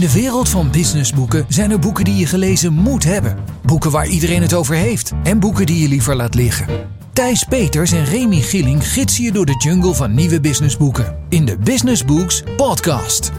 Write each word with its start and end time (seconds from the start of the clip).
In 0.00 0.06
de 0.06 0.12
wereld 0.12 0.48
van 0.48 0.70
businessboeken 0.70 1.44
zijn 1.48 1.70
er 1.70 1.78
boeken 1.78 2.04
die 2.04 2.16
je 2.16 2.26
gelezen 2.26 2.72
moet 2.72 3.04
hebben. 3.04 3.36
Boeken 3.62 3.90
waar 3.90 4.06
iedereen 4.06 4.42
het 4.42 4.54
over 4.54 4.74
heeft. 4.74 5.12
En 5.22 5.40
boeken 5.40 5.66
die 5.66 5.82
je 5.82 5.88
liever 5.88 6.16
laat 6.16 6.34
liggen. 6.34 6.66
Thijs 7.12 7.44
Peters 7.44 7.92
en 7.92 8.04
Remy 8.04 8.40
Gilling 8.40 8.86
gidsen 8.86 9.24
je 9.24 9.32
door 9.32 9.46
de 9.46 9.56
jungle 9.58 9.94
van 9.94 10.14
nieuwe 10.14 10.40
businessboeken. 10.40 11.16
In 11.28 11.44
de 11.44 11.58
Business 11.58 12.04
Books 12.04 12.42
podcast. 12.56 13.32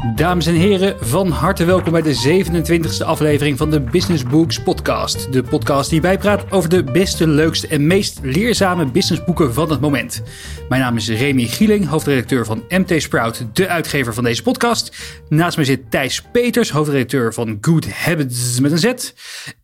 Dames 0.00 0.46
en 0.46 0.54
heren, 0.54 0.96
van 1.00 1.30
harte 1.30 1.64
welkom 1.64 1.92
bij 1.92 2.02
de 2.02 2.44
27e 2.44 3.04
aflevering 3.04 3.58
van 3.58 3.70
de 3.70 3.80
Business 3.80 4.24
Books 4.24 4.62
podcast. 4.62 5.32
De 5.32 5.42
podcast 5.42 5.90
die 5.90 6.00
bijpraat 6.00 6.52
over 6.52 6.68
de 6.68 6.84
beste, 6.84 7.28
leukste 7.28 7.66
en 7.66 7.86
meest 7.86 8.18
leerzame 8.22 8.86
businessboeken 8.86 9.54
van 9.54 9.70
het 9.70 9.80
moment. 9.80 10.22
Mijn 10.68 10.80
naam 10.80 10.96
is 10.96 11.08
Remy 11.08 11.46
Gieling, 11.46 11.86
hoofdredacteur 11.86 12.44
van 12.44 12.64
MT 12.68 13.02
Sprout, 13.02 13.46
de 13.52 13.68
uitgever 13.68 14.14
van 14.14 14.24
deze 14.24 14.42
podcast. 14.42 14.96
Naast 15.28 15.56
mij 15.56 15.66
zit 15.66 15.90
Thijs 15.90 16.22
Peters, 16.22 16.70
hoofdredacteur 16.70 17.34
van 17.34 17.58
Good 17.60 17.90
Habits 17.92 18.60
met 18.60 18.72
een 18.72 18.78
Z. 18.78 19.12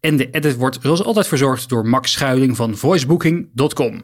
En 0.01 0.17
de 0.17 0.31
edit 0.31 0.57
wordt 0.57 0.79
zoals 0.83 1.05
altijd 1.05 1.27
verzorgd 1.27 1.69
door 1.69 1.87
Max 1.87 2.13
Schuiling 2.13 2.57
van 2.57 2.77
voicebooking.com. 2.77 4.03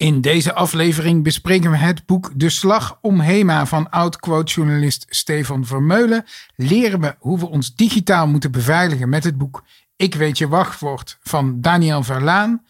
In 0.00 0.20
deze 0.20 0.54
aflevering 0.54 1.22
bespreken 1.22 1.70
we 1.70 1.76
het 1.76 2.06
boek 2.06 2.32
De 2.34 2.50
Slag 2.50 2.98
om 3.00 3.20
Hema 3.20 3.66
van 3.66 3.90
oud-quote-journalist 3.90 5.06
Stefan 5.08 5.66
Vermeulen. 5.66 6.24
Leren 6.56 7.00
we 7.00 7.14
hoe 7.18 7.38
we 7.38 7.48
ons 7.48 7.74
digitaal 7.74 8.26
moeten 8.26 8.50
beveiligen 8.52 9.08
met 9.08 9.24
het 9.24 9.38
boek 9.38 9.64
Ik 9.96 10.14
weet 10.14 10.38
je 10.38 10.48
wachtwoord 10.48 11.18
van 11.22 11.60
Daniel 11.60 12.02
Verlaan. 12.02 12.64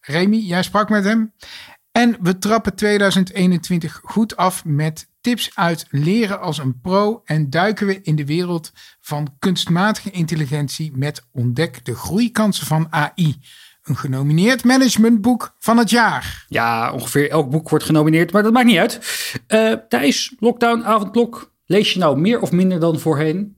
Remy, 0.00 0.36
jij 0.36 0.62
sprak 0.62 0.88
met 0.88 1.04
hem. 1.04 1.32
En 1.92 2.16
we 2.20 2.38
trappen 2.38 2.74
2021 2.74 4.00
goed 4.02 4.36
af 4.36 4.64
met 4.64 5.08
tips 5.20 5.50
uit 5.54 5.86
leren 5.90 6.40
als 6.40 6.58
een 6.58 6.80
pro 6.80 7.22
en 7.24 7.50
duiken 7.50 7.86
we 7.86 8.02
in 8.02 8.16
de 8.16 8.26
wereld 8.26 8.72
van 9.00 9.34
kunstmatige 9.38 10.10
intelligentie 10.10 10.92
met 10.94 11.26
Ontdek 11.32 11.84
de 11.84 11.94
groeikansen 11.94 12.66
van 12.66 12.86
AI. 12.90 13.40
Een 13.84 13.96
genomineerd 13.96 14.64
managementboek 14.64 15.54
van 15.58 15.78
het 15.78 15.90
jaar. 15.90 16.44
Ja, 16.48 16.92
ongeveer 16.92 17.30
elk 17.30 17.50
boek 17.50 17.68
wordt 17.68 17.84
genomineerd, 17.84 18.32
maar 18.32 18.42
dat 18.42 18.52
maakt 18.52 18.66
niet 18.66 18.78
uit. 18.78 19.00
Uh, 19.48 19.72
Thijs, 19.88 20.34
lockdown, 20.38 20.82
avondklok. 20.84 21.52
Lees 21.66 21.92
je 21.92 21.98
nou 21.98 22.18
meer 22.18 22.40
of 22.40 22.52
minder 22.52 22.80
dan 22.80 23.00
voorheen? 23.00 23.56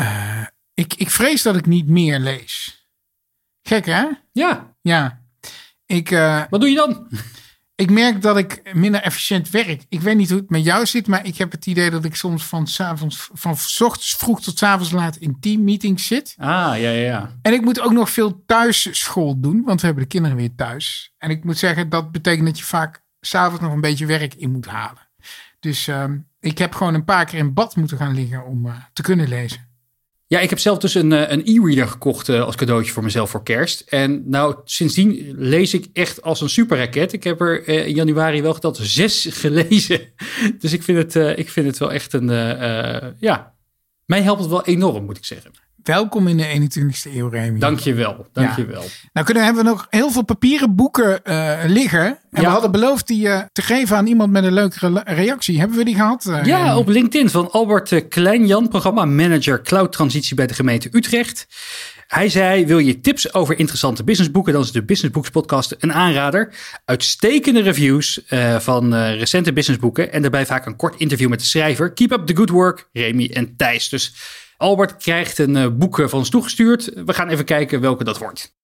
Uh, 0.00 0.42
ik, 0.74 0.94
ik 0.94 1.10
vrees 1.10 1.42
dat 1.42 1.56
ik 1.56 1.66
niet 1.66 1.88
meer 1.88 2.18
lees. 2.18 2.86
Gek 3.62 3.86
hè? 3.86 4.06
Ja. 4.32 4.74
Ja. 4.80 5.22
Ik, 5.86 6.10
uh, 6.10 6.42
Wat 6.50 6.60
doe 6.60 6.70
je 6.70 6.76
dan? 6.76 7.08
Ik 7.76 7.90
merk 7.90 8.22
dat 8.22 8.36
ik 8.36 8.74
minder 8.74 9.00
efficiënt 9.00 9.50
werk. 9.50 9.84
Ik 9.88 10.00
weet 10.00 10.16
niet 10.16 10.30
hoe 10.30 10.38
het 10.38 10.50
met 10.50 10.64
jou 10.64 10.86
zit, 10.86 11.06
maar 11.06 11.26
ik 11.26 11.36
heb 11.36 11.52
het 11.52 11.66
idee 11.66 11.90
dat 11.90 12.04
ik 12.04 12.14
soms 12.14 12.44
van, 12.44 12.66
s 12.66 12.80
avonds, 12.80 13.28
van 13.32 13.56
s 13.56 13.80
ochtends 13.80 14.16
vroeg 14.16 14.42
tot 14.42 14.58
s 14.58 14.62
avonds 14.62 14.90
laat 14.90 15.16
in 15.16 15.40
teammeetings 15.40 16.06
zit. 16.06 16.34
Ah, 16.38 16.46
ja, 16.48 16.74
ja, 16.74 16.90
ja. 16.90 17.30
En 17.42 17.52
ik 17.52 17.60
moet 17.60 17.80
ook 17.80 17.92
nog 17.92 18.10
veel 18.10 18.42
thuisschool 18.46 19.40
doen, 19.40 19.62
want 19.64 19.80
we 19.80 19.86
hebben 19.86 20.04
de 20.04 20.10
kinderen 20.10 20.36
weer 20.36 20.54
thuis. 20.56 21.14
En 21.18 21.30
ik 21.30 21.44
moet 21.44 21.58
zeggen, 21.58 21.88
dat 21.88 22.12
betekent 22.12 22.46
dat 22.46 22.58
je 22.58 22.64
vaak 22.64 23.02
s'avonds 23.20 23.62
nog 23.62 23.72
een 23.72 23.80
beetje 23.80 24.06
werk 24.06 24.34
in 24.34 24.50
moet 24.50 24.66
halen. 24.66 25.08
Dus 25.60 25.88
uh, 25.88 26.04
ik 26.40 26.58
heb 26.58 26.74
gewoon 26.74 26.94
een 26.94 27.04
paar 27.04 27.24
keer 27.24 27.38
in 27.38 27.54
bad 27.54 27.76
moeten 27.76 27.96
gaan 27.96 28.14
liggen 28.14 28.46
om 28.46 28.66
uh, 28.66 28.74
te 28.92 29.02
kunnen 29.02 29.28
lezen. 29.28 29.65
Ja, 30.26 30.40
ik 30.40 30.50
heb 30.50 30.58
zelf 30.58 30.78
dus 30.78 30.94
een, 30.94 31.10
een 31.10 31.42
e-reader 31.44 31.88
gekocht 31.88 32.28
uh, 32.28 32.42
als 32.42 32.56
cadeautje 32.56 32.92
voor 32.92 33.02
mezelf 33.02 33.30
voor 33.30 33.42
kerst. 33.42 33.80
En 33.80 34.28
nou, 34.28 34.56
sindsdien 34.64 35.34
lees 35.36 35.74
ik 35.74 35.86
echt 35.92 36.22
als 36.22 36.40
een 36.40 36.48
superraket. 36.48 37.12
Ik 37.12 37.24
heb 37.24 37.40
er 37.40 37.68
uh, 37.68 37.86
in 37.86 37.94
januari 37.94 38.42
wel 38.42 38.54
geteld 38.54 38.78
zes 38.82 39.26
gelezen. 39.40 40.00
Dus 40.58 40.72
ik 40.72 40.82
vind 40.82 41.14
het, 41.14 41.38
ik 41.38 41.50
vind 41.50 41.66
het 41.66 41.78
wel 41.78 41.92
echt 41.92 42.12
een, 42.12 42.28
ja, 43.18 43.54
mij 44.04 44.22
helpt 44.22 44.40
het 44.40 44.50
wel 44.50 44.64
enorm, 44.64 45.04
moet 45.04 45.16
ik 45.16 45.24
zeggen. 45.24 45.65
Welkom 45.86 46.26
in 46.26 46.36
de 46.36 46.68
21ste 46.70 47.14
eeuw, 47.14 47.28
Remy. 47.28 47.58
Dankjewel, 47.58 48.26
dankjewel. 48.32 48.82
Ja. 48.82 48.88
Nou 49.12 49.26
kunnen, 49.26 49.44
hebben 49.44 49.64
we 49.64 49.70
nog 49.70 49.86
heel 49.90 50.10
veel 50.10 50.24
papieren 50.24 50.74
boeken 50.74 51.20
uh, 51.24 51.58
liggen. 51.66 52.00
En 52.00 52.18
ja. 52.30 52.40
we 52.40 52.46
hadden 52.46 52.70
beloofd 52.70 53.06
die 53.06 53.26
uh, 53.26 53.40
te 53.52 53.62
geven 53.62 53.96
aan 53.96 54.06
iemand 54.06 54.32
met 54.32 54.44
een 54.44 54.52
leuke 54.52 55.02
reactie. 55.04 55.58
Hebben 55.58 55.76
we 55.76 55.84
die 55.84 55.94
gehad? 55.94 56.26
Uh, 56.28 56.44
ja, 56.44 56.64
Remy? 56.64 56.76
op 56.76 56.88
LinkedIn 56.88 57.30
van 57.30 57.50
Albert 57.50 58.08
Kleinjan, 58.08 58.68
programma 58.68 59.04
manager 59.04 59.62
cloud 59.62 59.92
transitie 59.92 60.36
bij 60.36 60.46
de 60.46 60.54
gemeente 60.54 60.88
Utrecht. 60.92 61.46
Hij 62.06 62.28
zei, 62.28 62.66
wil 62.66 62.78
je 62.78 63.00
tips 63.00 63.34
over 63.34 63.58
interessante 63.58 64.04
businessboeken, 64.04 64.52
dan 64.52 64.62
is 64.62 64.72
de 64.72 64.84
Business 64.84 65.14
Books 65.14 65.30
podcast 65.30 65.76
een 65.78 65.92
aanrader. 65.92 66.54
Uitstekende 66.84 67.60
reviews 67.60 68.20
uh, 68.28 68.58
van 68.58 68.94
uh, 68.94 69.18
recente 69.18 69.52
businessboeken 69.52 70.12
en 70.12 70.22
daarbij 70.22 70.46
vaak 70.46 70.66
een 70.66 70.76
kort 70.76 71.00
interview 71.00 71.28
met 71.28 71.38
de 71.38 71.46
schrijver. 71.46 71.92
Keep 71.92 72.12
up 72.12 72.26
the 72.26 72.36
good 72.36 72.50
work, 72.50 72.88
Remy 72.92 73.30
en 73.32 73.56
Thijs. 73.56 73.88
Dus 73.88 74.14
Albert 74.56 74.96
krijgt 74.96 75.38
een 75.38 75.56
uh, 75.56 75.66
boek 75.72 76.08
van 76.08 76.18
ons 76.18 76.30
toegestuurd. 76.30 76.90
We 77.04 77.14
gaan 77.14 77.28
even 77.28 77.44
kijken 77.44 77.80
welke 77.80 78.04
dat 78.04 78.18
wordt. 78.18 78.54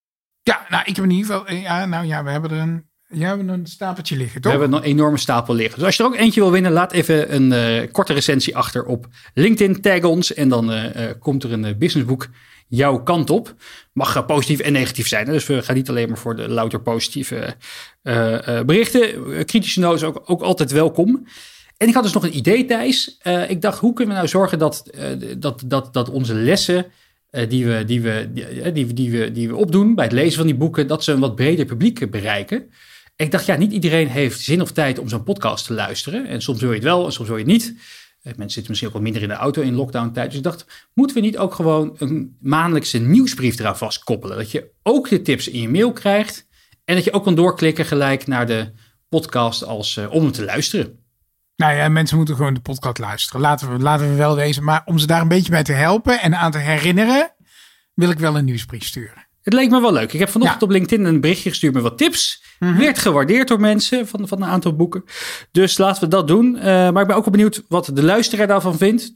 Ja, 0.43 0.67
nou, 0.69 0.83
ik 0.87 0.97
heb 0.97 1.05
in 1.05 1.11
ieder 1.11 1.27
geval. 1.27 1.55
Ja, 1.55 1.87
nou 1.87 2.07
ja, 2.07 2.25
we 2.25 2.31
hebben 2.31 2.51
er 2.51 2.59
een. 2.59 2.91
Ja, 3.09 3.19
we 3.19 3.27
hebben 3.27 3.49
een 3.49 3.67
stapeltje 3.67 4.17
liggen, 4.17 4.41
toch? 4.41 4.53
We 4.53 4.59
hebben 4.59 4.79
een 4.79 4.85
enorme 4.85 5.19
stapel 5.19 5.55
liggen. 5.55 5.79
Dus 5.79 5.87
als 5.87 5.97
je 5.97 6.03
er 6.03 6.09
ook 6.09 6.17
eentje 6.17 6.41
wil 6.41 6.51
winnen, 6.51 6.73
laat 6.73 6.93
even 6.93 7.35
een 7.35 7.53
uh, 7.83 7.93
korte 7.93 8.13
recensie 8.13 8.57
achter 8.57 8.85
op 8.85 9.07
LinkedIn. 9.35 9.81
Tag 9.81 10.03
ons 10.03 10.35
en 10.35 10.49
dan 10.49 10.73
uh, 10.73 11.11
komt 11.19 11.43
er 11.43 11.53
een 11.53 11.79
businessboek 11.79 12.29
jouw 12.69 13.03
kant 13.03 13.31
op. 13.31 13.55
Mag 13.93 14.27
positief 14.27 14.61
en 14.61 14.73
negatief 14.73 15.09
zijn. 15.09 15.27
Dus 15.27 15.47
we 15.47 15.63
gaan 15.63 15.75
niet 15.75 15.89
alleen 15.89 16.09
maar 16.09 16.19
voor 16.19 16.37
de 16.37 16.49
louter 16.49 16.81
positieve 16.81 17.57
berichten. 18.67 19.45
Kritische 19.47 19.81
noten 19.81 20.07
ook, 20.07 20.23
ook 20.25 20.43
altijd 20.43 20.71
welkom. 20.71 21.27
En 21.83 21.89
ik 21.89 21.95
had 21.95 22.03
dus 22.03 22.13
nog 22.13 22.25
een 22.25 22.37
idee, 22.37 22.65
Thijs. 22.65 23.19
Uh, 23.27 23.51
ik 23.51 23.61
dacht, 23.61 23.79
hoe 23.79 23.93
kunnen 23.93 24.15
we 24.15 24.21
nou 24.21 24.31
zorgen 24.31 24.59
dat, 24.59 24.91
uh, 24.95 25.37
dat, 25.39 25.63
dat, 25.67 25.93
dat 25.93 26.11
onze 26.11 26.35
lessen 26.35 26.87
uh, 27.31 27.49
die, 27.49 27.67
we, 27.67 27.85
die, 27.85 28.01
we, 28.01 28.31
die, 28.33 28.73
die, 28.73 28.93
die, 28.93 29.11
we, 29.11 29.33
die 29.33 29.49
we 29.49 29.57
opdoen 29.57 29.95
bij 29.95 30.05
het 30.05 30.13
lezen 30.13 30.37
van 30.37 30.47
die 30.47 30.55
boeken, 30.55 30.87
dat 30.87 31.05
ze 31.05 31.13
een 31.13 31.21
wat 31.21 31.35
breder 31.35 31.65
publiek 31.65 32.11
bereiken. 32.11 32.59
En 33.17 33.25
ik 33.25 33.31
dacht, 33.31 33.47
ja, 33.47 33.57
niet 33.57 33.73
iedereen 33.73 34.09
heeft 34.09 34.41
zin 34.41 34.61
of 34.61 34.73
tijd 34.73 34.99
om 34.99 35.09
zo'n 35.09 35.23
podcast 35.23 35.67
te 35.67 35.73
luisteren. 35.73 36.27
En 36.27 36.43
soms 36.43 36.61
wil 36.61 36.69
je 36.69 36.75
het 36.75 36.85
wel 36.85 37.05
en 37.05 37.13
soms 37.13 37.29
wil 37.29 37.37
je 37.37 37.45
het 37.45 37.53
niet. 37.53 37.75
Mensen 38.23 38.51
zitten 38.51 38.67
misschien 38.69 38.89
ook 38.89 38.95
wat 38.95 39.03
minder 39.03 39.23
in 39.23 39.29
de 39.29 39.35
auto 39.35 39.63
in 39.63 39.75
lockdown 39.75 40.11
tijd. 40.13 40.29
Dus 40.29 40.37
ik 40.37 40.45
dacht, 40.45 40.67
moeten 40.95 41.17
we 41.17 41.23
niet 41.23 41.39
ook 41.39 41.55
gewoon 41.55 41.97
een 41.99 42.37
maandelijkse 42.41 42.99
nieuwsbrief 42.99 43.59
eraan 43.59 43.79
vastkoppelen? 43.79 44.37
Dat 44.37 44.51
je 44.51 44.71
ook 44.83 45.09
de 45.09 45.23
tips 45.23 45.49
in 45.49 45.61
je 45.61 45.69
mail 45.69 45.93
krijgt. 45.93 46.47
En 46.85 46.95
dat 46.95 47.05
je 47.05 47.13
ook 47.13 47.25
kan 47.25 47.35
doorklikken 47.35 47.85
gelijk 47.85 48.27
naar 48.27 48.47
de 48.47 48.73
podcast 49.09 49.65
als, 49.65 50.01
om 50.11 50.23
hem 50.23 50.33
te 50.33 50.45
luisteren. 50.45 51.01
Nou 51.63 51.75
ja, 51.75 51.89
mensen 51.89 52.17
moeten 52.17 52.37
gewoon 52.37 52.55
de 52.55 52.61
podcast 52.61 52.99
luisteren. 52.99 53.41
Laten 53.41 53.73
we, 53.73 53.79
laten 53.79 54.09
we 54.09 54.15
wel 54.15 54.37
wezen. 54.37 54.65
Maar 54.65 54.83
om 54.85 54.99
ze 54.99 55.07
daar 55.07 55.21
een 55.21 55.29
beetje 55.29 55.51
bij 55.51 55.63
te 55.63 55.73
helpen 55.73 56.21
en 56.21 56.35
aan 56.35 56.51
te 56.51 56.59
herinneren, 56.59 57.35
wil 57.95 58.11
ik 58.11 58.19
wel 58.19 58.37
een 58.37 58.45
nieuwsbrief 58.45 58.85
sturen. 58.85 59.27
Het 59.43 59.53
leek 59.53 59.71
me 59.71 59.81
wel 59.81 59.93
leuk. 59.93 60.13
Ik 60.13 60.19
heb 60.19 60.29
vanochtend 60.29 60.61
ja. 60.61 60.67
op 60.67 60.73
LinkedIn 60.73 61.05
een 61.05 61.21
berichtje 61.21 61.51
gestuurd 61.51 61.75
met 61.75 61.83
wat 61.83 61.99
tips. 61.99 62.45
Mm 62.59 62.69
-hmm. 62.69 62.79
Werd 62.79 62.99
gewaardeerd 62.99 63.49
door 63.49 63.61
mensen 63.61 64.09
van, 64.09 64.29
van 64.29 64.43
een 64.43 64.49
aantal 64.49 64.77
boeken. 64.77 65.05
Dus 65.53 65.79
laten 65.79 66.03
we 66.03 66.09
dat 66.09 66.29
doen. 66.29 66.57
Uh, 66.57 66.63
maar 66.65 67.01
ik 67.01 67.07
ben 67.07 67.17
ook 67.17 67.25
wel 67.25 67.33
benieuwd 67.33 67.63
wat 67.69 67.91
de 67.95 68.03
luisteraar 68.03 68.47
daarvan 68.47 68.77
vindt. 68.77 69.13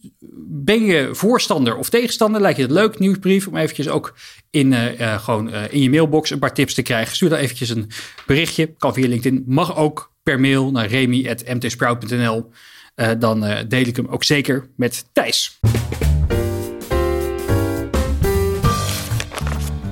Ben 0.49 0.85
je 0.85 1.09
voorstander 1.13 1.77
of 1.77 1.89
tegenstander? 1.89 2.41
Lijkt 2.41 2.57
je 2.57 2.63
het 2.63 2.73
leuk, 2.73 2.99
nieuwsbrief? 2.99 3.47
Om 3.47 3.57
eventjes 3.57 3.89
ook 3.89 4.17
in, 4.51 4.73
uh, 4.73 5.01
uh, 5.01 5.19
gewoon, 5.19 5.51
in 5.51 5.83
je 5.83 5.91
mailbox 5.91 6.31
een 6.31 6.39
paar 6.39 6.55
tips 6.55 6.75
te 6.75 6.83
krijgen. 6.83 7.15
Stuur 7.15 7.29
dan 7.29 7.39
eventjes 7.39 7.69
een 7.69 7.91
berichtje. 8.27 8.75
Kan 8.79 8.95
via 8.95 9.09
LinkedIn. 9.09 9.43
Mag 9.47 9.77
ook 9.77 10.15
per 10.27 10.41
mail 10.41 10.71
naar 10.71 10.87
remy.mtsprout.nl. 10.87 12.51
Uh, 12.97 13.11
dan 13.19 13.45
uh, 13.45 13.59
deel 13.69 13.87
ik 13.87 13.97
hem 13.97 14.07
ook 14.07 14.25
zeker 14.25 14.69
met 14.77 15.05
Thijs. 15.13 15.59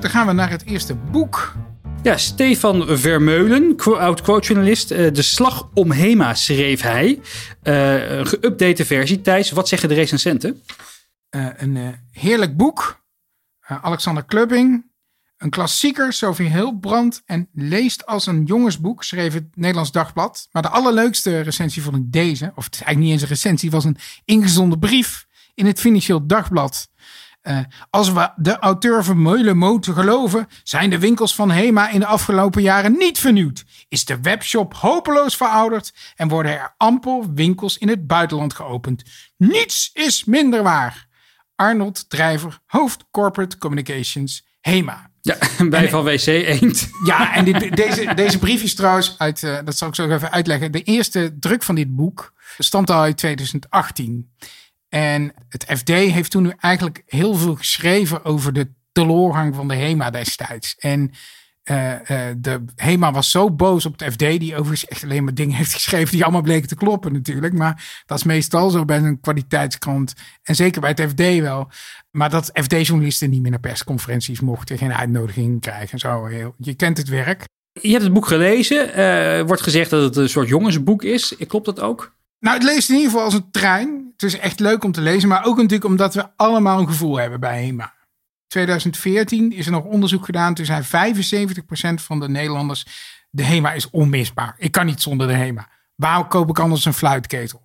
Dan 0.00 0.10
gaan 0.10 0.26
we 0.26 0.32
naar 0.32 0.50
het 0.50 0.64
eerste 0.64 0.94
boek. 0.94 1.54
Ja, 2.02 2.16
Stefan 2.16 2.98
Vermeulen, 2.98 3.76
oud-quote-journalist. 3.76 4.90
Uh, 4.90 5.12
de 5.12 5.22
Slag 5.22 5.68
om 5.74 5.90
Hema 5.90 6.34
schreef 6.34 6.80
hij. 6.80 7.20
een 7.62 8.26
geüpdate 8.26 8.86
versie. 8.86 9.20
Thijs, 9.20 9.50
wat 9.50 9.68
zeggen 9.68 9.88
de 9.88 9.94
recensenten? 9.94 10.62
een 11.30 11.94
heerlijk 12.10 12.56
boek. 12.56 13.02
Alexander 13.60 14.24
Klubbing, 14.24 14.84
een 15.36 15.50
klassieker, 15.50 16.12
Sophie 16.12 16.48
Hilbrand. 16.48 17.22
En 17.26 17.48
leest 17.52 18.06
als 18.06 18.26
een 18.26 18.44
jongensboek, 18.44 19.04
schreef 19.04 19.32
het 19.32 19.56
Nederlands 19.56 19.92
Dagblad. 19.92 20.48
Maar 20.52 20.62
de 20.62 20.68
allerleukste 20.68 21.40
recensie 21.40 21.82
vond 21.82 21.96
ik 21.96 22.12
deze. 22.12 22.52
Of 22.54 22.64
het 22.64 22.74
eigenlijk 22.74 22.98
niet 22.98 23.10
eens 23.10 23.22
een 23.22 23.28
recensie, 23.28 23.70
was 23.70 23.84
een 23.84 23.96
ingezonden 24.24 24.78
brief 24.78 25.26
in 25.54 25.66
het 25.66 25.80
Financieel 25.80 26.26
Dagblad. 26.26 26.88
Uh, 27.42 27.58
als 27.90 28.12
we 28.12 28.30
de 28.36 28.58
auteur 28.58 29.04
Vermeulen 29.04 29.56
moeten 29.56 29.94
geloven, 29.94 30.48
zijn 30.62 30.90
de 30.90 30.98
winkels 30.98 31.34
van 31.34 31.50
Hema 31.50 31.88
in 31.88 32.00
de 32.00 32.06
afgelopen 32.06 32.62
jaren 32.62 32.92
niet 32.92 33.18
vernieuwd. 33.18 33.64
Is 33.88 34.04
de 34.04 34.20
webshop 34.20 34.74
hopeloos 34.74 35.36
verouderd 35.36 35.92
en 36.14 36.28
worden 36.28 36.52
er 36.52 36.74
amper 36.76 37.34
winkels 37.34 37.78
in 37.78 37.88
het 37.88 38.06
buitenland 38.06 38.54
geopend. 38.54 39.02
Niets 39.36 39.90
is 39.92 40.24
minder 40.24 40.62
waar. 40.62 41.08
Arnold 41.54 42.10
Drijver, 42.10 42.58
hoofd 42.66 43.04
Corporate 43.10 43.58
Communications, 43.58 44.46
Hema. 44.60 45.12
Ja, 45.24 45.36
bij 45.68 45.84
en, 45.84 45.90
van 45.90 46.04
WC 46.04 46.26
Eend. 46.26 46.88
Ja, 47.06 47.34
en 47.34 47.44
deze, 47.74 48.14
deze 48.14 48.38
brief 48.38 48.62
is 48.62 48.74
trouwens 48.74 49.14
uit, 49.18 49.42
uh, 49.42 49.58
dat 49.64 49.76
zal 49.76 49.88
ik 49.88 49.94
zo 49.94 50.10
even 50.10 50.30
uitleggen. 50.30 50.72
De 50.72 50.82
eerste 50.82 51.36
druk 51.38 51.62
van 51.62 51.74
dit 51.74 51.96
boek 51.96 52.32
stamt 52.58 52.90
al 52.90 53.00
uit 53.00 53.16
2018. 53.16 54.30
En 54.88 55.32
het 55.48 55.64
FD 55.78 55.88
heeft 55.88 56.30
toen 56.30 56.58
eigenlijk 56.58 57.02
heel 57.06 57.34
veel 57.34 57.54
geschreven 57.54 58.24
over 58.24 58.52
de 58.52 58.68
teleurgang 58.92 59.54
van 59.54 59.68
de 59.68 59.74
HEMA 59.74 60.10
destijds. 60.10 60.74
En 60.78 61.10
uh, 61.70 61.92
uh, 61.92 62.18
de 62.36 62.64
HEMA 62.76 63.12
was 63.12 63.30
zo 63.30 63.50
boos 63.50 63.86
op 63.86 63.98
het 63.98 64.12
FD, 64.12 64.18
die 64.18 64.52
overigens 64.56 64.86
echt 64.86 65.02
alleen 65.02 65.24
maar 65.24 65.34
dingen 65.34 65.56
heeft 65.60 65.72
geschreven 65.72 66.10
die 66.10 66.22
allemaal 66.22 66.42
bleken 66.42 66.68
te 66.68 66.74
kloppen 66.74 67.12
natuurlijk. 67.12 67.52
Maar 67.52 68.02
dat 68.06 68.18
is 68.18 68.24
meestal 68.24 68.70
zo 68.70 68.84
bij 68.84 68.98
een 68.98 69.20
kwaliteitskrant. 69.20 70.14
En 70.42 70.54
zeker 70.54 70.80
bij 70.80 70.90
het 70.90 71.10
FD 71.10 71.40
wel. 71.40 71.68
Maar 72.10 72.30
dat 72.30 72.50
FD-journalisten 72.52 73.30
niet 73.30 73.42
meer 73.42 73.50
naar 73.50 73.60
persconferenties 73.60 74.40
mochten, 74.40 74.78
geen 74.78 74.94
uitnodiging 74.94 75.60
krijgen 75.60 75.92
en 75.92 75.98
zo. 75.98 76.28
Je 76.58 76.74
kent 76.74 76.96
het 76.96 77.08
werk. 77.08 77.44
Je 77.80 77.90
hebt 77.90 78.02
het 78.02 78.12
boek 78.12 78.26
gelezen. 78.26 78.98
Uh, 78.98 79.46
wordt 79.46 79.62
gezegd 79.62 79.90
dat 79.90 80.02
het 80.02 80.16
een 80.16 80.28
soort 80.28 80.48
jongensboek 80.48 81.02
is. 81.02 81.34
Klopt 81.46 81.66
dat 81.66 81.80
ook? 81.80 82.14
Nou, 82.40 82.56
het 82.56 82.64
leest 82.64 82.88
in 82.88 82.94
ieder 82.94 83.10
geval 83.10 83.24
als 83.24 83.34
een 83.34 83.50
trein. 83.50 84.12
Het 84.12 84.22
is 84.22 84.38
echt 84.38 84.60
leuk 84.60 84.84
om 84.84 84.92
te 84.92 85.00
lezen, 85.00 85.28
maar 85.28 85.44
ook 85.44 85.56
natuurlijk 85.56 85.84
omdat 85.84 86.14
we 86.14 86.26
allemaal 86.36 86.80
een 86.80 86.88
gevoel 86.88 87.16
hebben 87.16 87.40
bij 87.40 87.64
HEMA. 87.64 87.92
2014 88.54 89.52
is 89.52 89.66
er 89.66 89.72
nog 89.72 89.84
onderzoek 89.84 90.24
gedaan. 90.24 90.54
Toen 90.54 90.64
zei 90.64 90.82
75% 90.82 90.86
van 91.94 92.20
de 92.20 92.28
Nederlanders: 92.28 92.86
de 93.30 93.42
HEMA 93.42 93.72
is 93.72 93.90
onmisbaar. 93.90 94.54
Ik 94.58 94.72
kan 94.72 94.86
niet 94.86 95.02
zonder 95.02 95.26
de 95.26 95.32
HEMA. 95.32 95.68
Waarom 95.94 96.28
koop 96.28 96.48
ik 96.48 96.58
anders 96.58 96.84
een 96.84 96.94
fluitketel? 96.94 97.62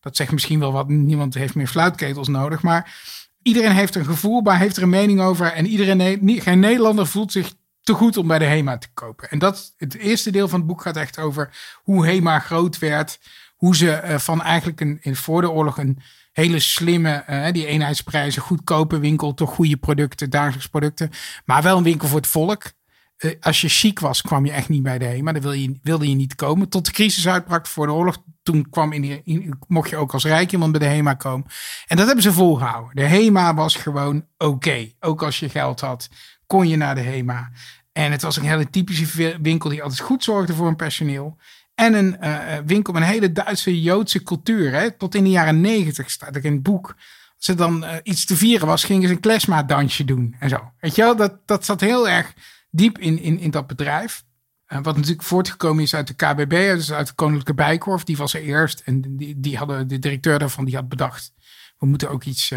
Dat 0.00 0.16
zegt 0.16 0.32
misschien 0.32 0.58
wel 0.58 0.72
wat. 0.72 0.88
Niemand 0.88 1.34
heeft 1.34 1.54
meer 1.54 1.66
fluitketels 1.66 2.28
nodig. 2.28 2.62
Maar 2.62 2.94
iedereen 3.42 3.72
heeft 3.72 3.94
een 3.94 4.04
gevoel 4.04 4.42
bij, 4.42 4.56
heeft 4.56 4.76
er 4.76 4.82
een 4.82 4.88
mening 4.88 5.20
over. 5.20 5.52
En 5.52 5.66
iedereen, 5.66 6.40
geen 6.40 6.60
Nederlander 6.60 7.06
voelt 7.06 7.32
zich 7.32 7.52
te 7.80 7.92
goed 7.92 8.16
om 8.16 8.26
bij 8.26 8.38
de 8.38 8.44
HEMA 8.44 8.78
te 8.78 8.88
kopen. 8.94 9.30
En 9.30 9.38
dat, 9.38 9.74
het 9.76 9.94
eerste 9.94 10.30
deel 10.30 10.48
van 10.48 10.58
het 10.58 10.68
boek 10.68 10.82
gaat 10.82 10.96
echt 10.96 11.18
over 11.18 11.50
hoe 11.82 12.06
HEMA 12.06 12.38
groot 12.38 12.78
werd. 12.78 13.18
Hoe 13.56 13.76
ze 13.76 14.02
uh, 14.04 14.18
van 14.18 14.42
eigenlijk 14.42 14.80
een, 14.80 14.98
in 15.00 15.16
voor 15.16 15.40
de 15.40 15.50
oorlog 15.50 15.78
een 15.78 15.98
hele 16.36 16.58
slimme, 16.58 17.24
uh, 17.30 17.50
die 17.52 17.66
eenheidsprijzen, 17.66 18.42
goedkope 18.42 18.98
winkel, 18.98 19.34
toch 19.34 19.54
goede 19.54 19.76
producten, 19.76 20.30
dagelijks 20.30 20.68
producten. 20.68 21.10
Maar 21.44 21.62
wel 21.62 21.76
een 21.76 21.82
winkel 21.82 22.08
voor 22.08 22.16
het 22.16 22.26
volk. 22.26 22.72
Uh, 23.18 23.32
als 23.40 23.60
je 23.60 23.68
chic 23.68 23.98
was, 23.98 24.22
kwam 24.22 24.44
je 24.44 24.52
echt 24.52 24.68
niet 24.68 24.82
bij 24.82 24.98
de 24.98 25.04
HEMA. 25.04 25.32
Daar 25.32 25.42
wilde 25.42 25.62
je, 25.62 25.78
wilde 25.82 26.08
je 26.08 26.14
niet 26.14 26.34
komen. 26.34 26.68
Tot 26.68 26.84
de 26.86 26.92
crisis 26.92 27.28
uitbrak 27.28 27.66
voor 27.66 27.86
de 27.86 27.92
oorlog. 27.92 28.22
Toen 28.42 28.70
kwam 28.70 28.92
in 28.92 29.24
in, 29.24 29.58
mocht 29.68 29.90
je 29.90 29.96
ook 29.96 30.12
als 30.12 30.24
rijk 30.24 30.52
iemand 30.52 30.72
bij 30.72 30.80
de 30.80 30.94
HEMA 30.94 31.14
komen. 31.14 31.46
En 31.86 31.96
dat 31.96 32.06
hebben 32.06 32.24
ze 32.24 32.32
volgehouden. 32.32 32.96
De 32.96 33.06
HEMA 33.06 33.54
was 33.54 33.76
gewoon 33.76 34.26
oké. 34.38 34.90
Ook 35.00 35.22
als 35.22 35.38
je 35.38 35.48
geld 35.48 35.80
had, 35.80 36.08
kon 36.46 36.68
je 36.68 36.76
naar 36.76 36.94
de 36.94 37.00
HEMA. 37.00 37.50
En 37.92 38.12
het 38.12 38.22
was 38.22 38.36
een 38.36 38.44
hele 38.44 38.70
typische 38.70 39.38
winkel 39.42 39.70
die 39.70 39.82
altijd 39.82 40.00
goed 40.00 40.24
zorgde 40.24 40.54
voor 40.54 40.66
een 40.66 40.76
personeel. 40.76 41.36
En 41.76 41.94
een 41.94 42.16
uh, 42.20 42.56
winkel 42.66 42.92
met 42.92 43.02
een 43.02 43.08
hele 43.08 43.32
Duitse 43.32 43.82
Joodse 43.82 44.22
cultuur. 44.22 44.72
Hè? 44.72 44.90
Tot 44.90 45.14
in 45.14 45.24
de 45.24 45.30
jaren 45.30 45.60
negentig 45.60 46.10
staat 46.10 46.36
er 46.36 46.44
in 46.44 46.52
het 46.52 46.62
boek. 46.62 46.96
Als 47.36 47.48
er 47.48 47.56
dan 47.56 47.84
uh, 47.84 47.90
iets 48.02 48.24
te 48.24 48.36
vieren 48.36 48.66
was, 48.66 48.84
gingen 48.84 49.08
ze 49.08 49.14
een 49.14 49.20
klesma-dansje 49.20 50.04
doen 50.04 50.36
en 50.38 50.48
zo. 50.48 50.72
Weet 50.80 50.94
je 50.94 51.02
wel, 51.02 51.16
dat, 51.16 51.46
dat 51.46 51.64
zat 51.64 51.80
heel 51.80 52.08
erg 52.08 52.34
diep 52.70 52.98
in, 52.98 53.18
in, 53.18 53.38
in 53.38 53.50
dat 53.50 53.66
bedrijf. 53.66 54.24
Wat 54.66 54.96
natuurlijk 54.96 55.22
voortgekomen 55.22 55.82
is 55.82 55.94
uit 55.94 56.06
de 56.06 56.14
KBB, 56.14 56.50
dus 56.50 56.92
uit 56.92 57.06
de 57.06 57.14
Koninklijke 57.14 57.54
Bijkorf. 57.54 58.04
Die 58.04 58.16
was 58.16 58.34
er 58.34 58.42
eerst. 58.42 58.80
En 58.80 59.16
die, 59.16 59.40
die 59.40 59.56
hadden, 59.56 59.88
de 59.88 59.98
directeur 59.98 60.38
daarvan 60.38 60.64
die 60.64 60.74
had 60.74 60.88
bedacht... 60.88 61.32
we 61.78 61.86
moeten 61.86 62.10
ook 62.10 62.24
iets 62.24 62.52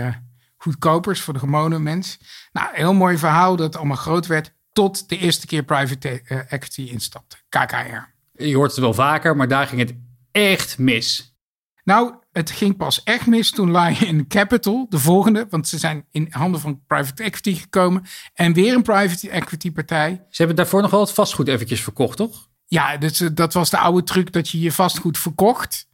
goedkopers 0.57 1.21
voor 1.21 1.33
de 1.33 1.39
gewone 1.39 1.79
mens. 1.79 2.19
Nou, 2.51 2.67
heel 2.71 2.93
mooi 2.93 3.17
verhaal 3.17 3.55
dat 3.55 3.65
het 3.65 3.75
allemaal 3.75 3.97
groot 3.97 4.27
werd... 4.27 4.53
tot 4.71 5.09
de 5.09 5.17
eerste 5.17 5.45
keer 5.45 5.63
private 5.63 6.21
equity 6.47 6.81
instapte, 6.81 7.37
KKR. 7.49 8.17
Je 8.47 8.55
hoort 8.55 8.71
het 8.71 8.79
wel 8.79 8.93
vaker, 8.93 9.35
maar 9.35 9.47
daar 9.47 9.67
ging 9.67 9.81
het 9.81 9.93
echt 10.31 10.77
mis. 10.77 11.37
Nou, 11.83 12.13
het 12.31 12.51
ging 12.51 12.77
pas 12.77 13.03
echt 13.03 13.27
mis 13.27 13.51
toen 13.51 13.77
Lion 13.77 14.27
Capital, 14.27 14.85
de 14.89 14.99
volgende, 14.99 15.47
want 15.49 15.67
ze 15.67 15.77
zijn 15.77 16.05
in 16.11 16.27
handen 16.29 16.61
van 16.61 16.81
private 16.87 17.23
equity 17.23 17.55
gekomen. 17.55 18.03
En 18.33 18.53
weer 18.53 18.73
een 18.73 18.81
private 18.81 19.29
equity 19.29 19.71
partij. 19.71 20.11
Ze 20.29 20.37
hebben 20.37 20.55
daarvoor 20.55 20.81
nog 20.81 20.91
wel 20.91 20.99
het 20.99 21.11
vastgoed 21.11 21.47
eventjes 21.47 21.81
verkocht, 21.81 22.17
toch? 22.17 22.47
Ja, 22.65 22.97
dus, 22.97 23.17
dat 23.17 23.53
was 23.53 23.69
de 23.69 23.77
oude 23.77 24.03
truc 24.03 24.31
dat 24.31 24.49
je 24.49 24.59
je 24.59 24.71
vastgoed 24.71 25.17
verkocht. 25.17 25.87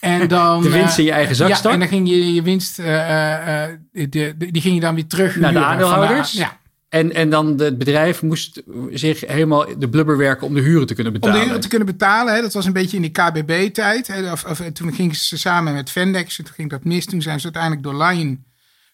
En 0.00 0.28
dan, 0.38 0.62
de 0.62 0.70
winst 0.70 0.98
in 0.98 1.04
je 1.04 1.12
eigen 1.12 1.36
zak 1.36 1.48
ja, 1.48 1.70
en 1.70 1.78
dan 1.78 1.88
ging 1.88 2.08
je 2.08 2.34
je 2.34 2.42
winst, 2.42 2.78
uh, 2.78 2.86
uh, 2.86 3.64
de, 3.92 4.08
de, 4.08 4.36
die 4.36 4.62
ging 4.62 4.74
je 4.74 4.80
dan 4.80 4.94
weer 4.94 5.06
terug 5.06 5.36
naar 5.36 5.52
de 5.52 5.64
aandeelhouders. 5.64 6.30
De, 6.30 6.38
ja. 6.38 6.60
En, 6.92 7.14
en 7.14 7.30
dan 7.30 7.60
het 7.60 7.78
bedrijf 7.78 8.22
moest 8.22 8.62
zich 8.90 9.20
helemaal 9.20 9.78
de 9.78 9.88
blubber 9.88 10.16
werken 10.16 10.46
om 10.46 10.54
de 10.54 10.60
huren 10.60 10.86
te 10.86 10.94
kunnen 10.94 11.12
betalen. 11.12 11.34
Om 11.34 11.40
de 11.40 11.46
huren 11.46 11.62
te 11.62 11.68
kunnen 11.68 11.86
betalen. 11.86 12.34
Hè. 12.34 12.40
Dat 12.40 12.52
was 12.52 12.66
een 12.66 12.72
beetje 12.72 12.96
in 12.96 13.02
de 13.02 13.10
KBB-tijd. 13.10 14.12
Of, 14.32 14.44
of, 14.44 14.60
toen 14.72 14.94
gingen 14.94 15.14
ze 15.14 15.38
samen 15.38 15.74
met 15.74 15.90
Vendex. 15.90 16.36
Toen 16.36 16.46
ging 16.46 16.70
dat 16.70 16.84
mis. 16.84 17.06
Toen 17.06 17.22
zijn 17.22 17.38
ze 17.38 17.44
uiteindelijk 17.44 17.82
door 17.82 18.04
Lion 18.04 18.44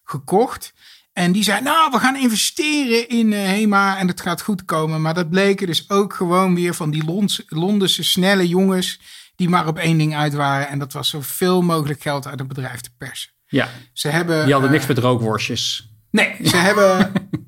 gekocht. 0.04 0.72
En 1.12 1.32
die 1.32 1.42
zei, 1.42 1.62
nou, 1.62 1.90
we 1.90 1.98
gaan 1.98 2.16
investeren 2.16 3.08
in 3.08 3.32
uh, 3.32 3.38
HEMA 3.38 3.98
en 3.98 4.08
het 4.08 4.20
gaat 4.20 4.42
goed 4.42 4.64
komen. 4.64 5.02
Maar 5.02 5.14
dat 5.14 5.30
bleken 5.30 5.66
dus 5.66 5.90
ook 5.90 6.14
gewoon 6.14 6.54
weer 6.54 6.74
van 6.74 6.90
die 6.90 7.04
Lons, 7.04 7.42
Londense 7.46 8.04
snelle 8.04 8.48
jongens... 8.48 9.00
die 9.36 9.48
maar 9.48 9.66
op 9.66 9.78
één 9.78 9.98
ding 9.98 10.16
uit 10.16 10.34
waren. 10.34 10.68
En 10.68 10.78
dat 10.78 10.92
was 10.92 11.08
zoveel 11.08 11.62
mogelijk 11.62 12.02
geld 12.02 12.26
uit 12.26 12.38
het 12.38 12.48
bedrijf 12.48 12.80
te 12.80 12.90
persen. 12.98 13.30
Ja, 13.46 13.68
ze 13.92 14.08
hebben, 14.08 14.44
die 14.44 14.52
hadden 14.52 14.70
uh, 14.70 14.76
niks 14.76 14.88
met 14.88 14.98
rookworstjes. 14.98 15.90
Nee, 16.10 16.36
ze 16.44 16.56
hebben... 16.56 17.12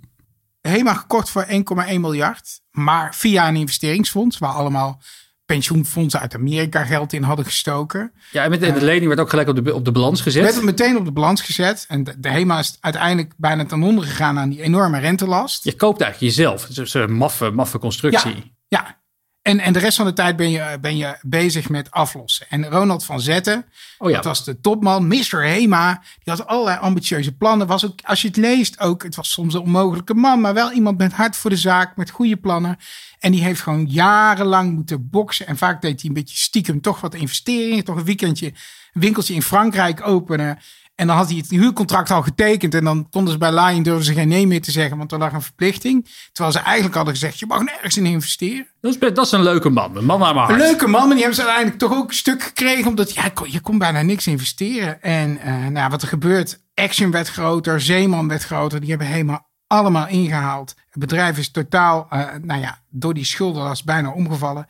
HEMA 0.61 0.95
gekocht 0.95 1.31
voor 1.31 1.47
1,1 1.49 1.55
miljard. 1.87 2.61
Maar 2.71 3.15
via 3.15 3.49
een 3.49 3.57
investeringsfonds, 3.57 4.39
waar 4.39 4.53
allemaal 4.53 5.03
pensioenfondsen 5.45 6.21
uit 6.21 6.35
Amerika 6.35 6.85
geld 6.85 7.13
in 7.13 7.23
hadden 7.23 7.45
gestoken. 7.45 8.13
Ja, 8.31 8.45
en 8.45 8.51
met 8.51 8.61
de, 8.61 8.73
de 8.73 8.85
lening 8.85 9.07
werd 9.07 9.21
ook 9.21 9.31
gelijk 9.31 9.49
op 9.49 9.65
de, 9.65 9.75
op 9.75 9.85
de 9.85 9.93
balans 9.93 10.21
gezet. 10.21 10.43
Werd 10.43 10.63
meteen 10.63 10.97
op 10.97 11.05
de 11.05 11.13
balans 11.13 11.41
gezet. 11.41 11.85
En 11.89 12.05
de, 12.05 12.21
de 12.21 12.29
HEMA 12.29 12.59
is 12.59 12.77
uiteindelijk 12.81 13.33
bijna 13.37 13.65
ten 13.65 13.83
onder 13.83 14.05
gegaan 14.05 14.39
aan 14.39 14.49
die 14.49 14.63
enorme 14.63 14.99
rentelast. 14.99 15.65
Je 15.65 15.77
koopt 15.77 16.01
eigenlijk 16.01 16.35
jezelf. 16.35 16.67
Het 16.67 16.79
is 16.79 16.95
een 16.95 17.13
maffe, 17.13 17.51
maffe 17.51 17.79
constructie. 17.79 18.35
Ja, 18.69 18.79
ja. 18.79 19.00
En, 19.43 19.61
en 19.61 19.73
de 19.73 19.79
rest 19.79 19.97
van 19.97 20.07
de 20.07 20.13
tijd 20.13 20.37
ben 20.37 20.51
je, 20.51 20.79
ben 20.81 20.97
je 20.97 21.19
bezig 21.23 21.69
met 21.69 21.91
aflossen. 21.91 22.47
En 22.49 22.69
Ronald 22.69 23.05
van 23.05 23.21
Zetten, 23.21 23.67
oh 23.99 24.09
ja. 24.09 24.15
dat 24.17 24.25
was 24.25 24.45
de 24.45 24.61
topman, 24.61 25.07
Mr. 25.07 25.43
Hema, 25.43 26.03
die 26.23 26.35
had 26.35 26.47
allerlei 26.47 26.79
ambitieuze 26.79 27.37
plannen. 27.37 27.67
Was 27.67 27.87
ook, 27.87 27.99
als 28.03 28.23
je 28.23 28.29
het 28.29 28.37
leest 28.37 28.81
ook, 28.81 29.03
het 29.03 29.15
was 29.15 29.31
soms 29.31 29.55
een 29.55 29.61
onmogelijke 29.61 30.15
man, 30.15 30.41
maar 30.41 30.55
wel 30.55 30.73
iemand 30.73 30.99
met 30.99 31.13
hart 31.13 31.37
voor 31.37 31.51
de 31.51 31.57
zaak, 31.57 31.97
met 31.97 32.11
goede 32.11 32.37
plannen. 32.37 32.79
En 33.19 33.33
die 33.33 33.43
heeft 33.43 33.61
gewoon 33.61 33.87
jarenlang 33.87 34.73
moeten 34.73 35.09
boksen. 35.11 35.47
En 35.47 35.57
vaak 35.57 35.83
deed 35.83 36.01
hij 36.01 36.09
een 36.09 36.17
beetje 36.17 36.37
stiekem 36.37 36.81
toch 36.81 37.01
wat 37.01 37.15
investeringen, 37.15 37.85
toch 37.85 37.97
een 37.97 38.05
weekendje, 38.05 38.47
een 38.93 39.01
winkeltje 39.01 39.35
in 39.35 39.43
Frankrijk 39.43 40.07
openen. 40.07 40.59
En 41.01 41.07
dan 41.07 41.17
had 41.17 41.29
hij 41.29 41.37
het 41.37 41.51
huurcontract 41.51 42.11
al 42.11 42.23
getekend. 42.23 42.75
En 42.75 42.85
dan 42.85 43.09
konden 43.11 43.33
ze 43.33 43.39
bij 43.39 43.55
Lion 43.55 43.83
durven 43.83 44.05
ze 44.05 44.13
geen 44.13 44.29
nee 44.29 44.47
meer 44.47 44.63
te 44.63 44.71
zeggen. 44.71 44.99
Want 44.99 45.13
er 45.13 45.19
lag 45.19 45.33
een 45.33 45.43
verplichting. 45.43 46.09
Terwijl 46.33 46.55
ze 46.55 46.61
eigenlijk 46.61 46.95
hadden 46.95 47.15
gezegd, 47.15 47.39
je 47.39 47.47
mag 47.47 47.65
nergens 47.65 47.97
in 47.97 48.07
investeren. 48.07 48.67
Dat 48.81 48.93
is, 48.93 48.99
dat 49.15 49.27
is 49.27 49.33
een 49.33 49.43
leuke 49.43 49.69
man. 49.69 49.97
Een 49.97 50.05
man 50.05 50.19
naar 50.19 50.35
mijn 50.35 50.47
hart. 50.47 50.61
Een 50.61 50.67
leuke 50.67 50.87
man. 50.87 51.01
Maar 51.01 51.11
die 51.11 51.19
hebben 51.19 51.35
ze 51.35 51.41
uiteindelijk 51.41 51.79
toch 51.79 51.93
ook 51.93 52.09
een 52.09 52.15
stuk 52.15 52.43
gekregen. 52.43 52.87
Omdat 52.87 53.15
ja, 53.15 53.33
je 53.45 53.61
kon 53.61 53.79
bijna 53.79 54.03
niks 54.03 54.27
investeren. 54.27 55.03
En 55.03 55.39
uh, 55.47 55.67
nou, 55.67 55.91
wat 55.91 56.03
er 56.03 56.09
gebeurt. 56.09 56.61
Action 56.75 57.11
werd 57.11 57.29
groter. 57.29 57.81
Zeeman 57.81 58.29
werd 58.29 58.45
groter. 58.45 58.81
Die 58.81 58.89
hebben 58.89 59.07
helemaal 59.07 59.51
allemaal 59.67 60.09
ingehaald. 60.09 60.75
Het 60.91 60.99
bedrijf 60.99 61.39
is 61.39 61.51
totaal, 61.51 62.09
uh, 62.13 62.29
nou 62.43 62.61
ja, 62.61 62.79
door 62.91 63.15
die 63.15 63.25
schuldenlast 63.25 63.85
bijna 63.85 64.11
omgevallen. 64.11 64.67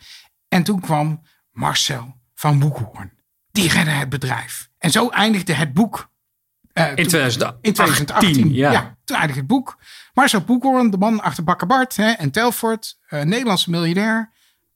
En 0.48 0.62
toen 0.62 0.80
kwam 0.80 1.22
Marcel 1.50 2.14
van 2.34 2.58
Boekhoorn. 2.58 3.12
Die 3.52 3.68
redde 3.68 3.90
het 3.90 4.08
bedrijf. 4.08 4.68
En 4.78 4.90
zo 4.90 5.08
eindigde 5.08 5.52
het 5.52 5.72
boek 5.72 6.10
uh, 6.74 6.88
in, 6.94 7.06
2018, 7.06 7.58
in 7.62 7.72
2018. 7.72 8.54
ja. 8.54 8.72
ja. 8.72 8.96
Toen 9.04 9.16
eindigde 9.16 9.40
het 9.40 9.50
boek. 9.50 9.78
Marcel 10.14 10.40
Boekhoorn, 10.40 10.90
de 10.90 10.98
man 10.98 11.20
achter 11.20 11.44
Bakkerbart 11.44 11.96
hè, 11.96 12.10
en 12.10 12.30
Telfort, 12.30 12.98
uh, 13.10 13.22
Nederlandse 13.22 13.70
miljardair. 13.70 14.30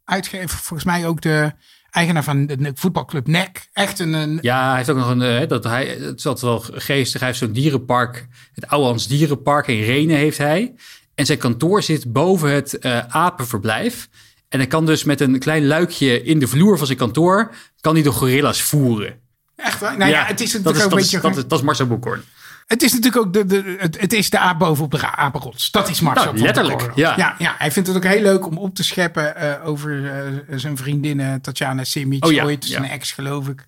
Uitgever, 0.05 0.59
volgens 0.59 0.85
mij 0.85 1.07
ook 1.07 1.21
de 1.21 1.53
eigenaar 1.91 2.25
van 2.25 2.47
de 2.47 2.73
voetbalclub 2.75 3.27
NEC. 3.27 3.69
Echt 3.73 3.99
een, 3.99 4.13
een... 4.13 4.39
Ja, 4.41 4.67
hij 4.69 4.77
heeft 4.77 4.91
ook 4.91 4.97
nog 4.97 5.09
een. 5.09 5.43
Uh, 5.43 5.49
dat 5.49 5.65
hij, 5.65 5.87
het 5.87 6.21
zat 6.21 6.41
wel 6.41 6.61
geestig. 6.61 7.21
Hij 7.21 7.29
heeft 7.29 7.41
zo'n 7.41 7.53
dierenpark. 7.53 8.27
Het 8.53 8.67
Ouwans 8.67 9.07
Dierenpark 9.07 9.67
in 9.67 9.83
Renen 9.83 10.17
heeft 10.17 10.39
hij. 10.39 10.75
En 11.15 11.27
zijn 11.27 11.39
kantoor 11.39 11.83
zit 11.83 12.13
boven 12.13 12.51
het 12.51 12.83
apenverblijf. 13.09 14.09
En 14.49 14.59
hij 14.59 14.69
kan 14.69 14.87
dus 14.87 15.05
met 15.05 15.21
een 15.21 15.39
klein 15.39 15.67
luikje 15.67 16.23
in 16.23 16.39
de 16.39 16.47
vloer 16.47 16.77
van 16.79 16.87
zijn 16.87 16.99
kantoor. 16.99 17.55
kan 17.81 17.95
hij 17.95 18.03
de 18.03 18.11
gorilla's 18.11 18.63
voeren. 18.63 19.23
Echt 19.57 19.81
waar? 19.81 19.97
Nou 19.97 20.11
ja, 20.11 20.21
ja 20.21 20.27
het 20.27 20.41
is 20.41 20.53
natuurlijk 20.53 20.85
ook 20.85 20.91
een 20.91 20.97
beetje... 20.97 21.21
Dat, 21.21 21.37
is, 21.37 21.47
dat 21.47 21.59
is 21.59 21.65
Marcel 21.65 21.87
Boekhoorn. 21.87 22.23
Het 22.67 22.83
is 22.83 22.93
natuurlijk 22.93 23.27
ook 23.27 23.33
de, 23.33 23.47
de, 23.47 23.77
het, 23.79 24.01
het 24.01 24.13
is 24.13 24.31
de 24.31 24.39
aap 24.39 24.59
boven 24.59 24.85
op 24.85 24.91
de 24.91 25.11
apenrots. 25.11 25.71
Dat 25.71 25.89
is 25.89 26.01
Marcel. 26.01 26.33
Nou, 26.33 26.45
letterlijk, 26.45 26.91
ja. 26.95 27.17
ja. 27.17 27.35
Ja, 27.39 27.55
Hij 27.59 27.73
vindt 27.73 27.89
het 27.89 27.97
ook 27.97 28.05
heel 28.05 28.23
leuk 28.23 28.47
om 28.47 28.59
op 28.59 28.75
te 28.75 28.85
scheppen 28.85 29.35
uh, 29.37 29.69
over 29.69 29.91
uh, 29.91 30.59
zijn 30.59 30.77
vriendin 30.77 31.41
Tatjana 31.41 31.85
Simic. 31.85 32.25
Oh, 32.25 32.33
ja, 32.33 32.45
ooit, 32.45 32.65
zijn 32.65 32.85
ex 32.85 33.13
geloof 33.13 33.49
ik. 33.49 33.67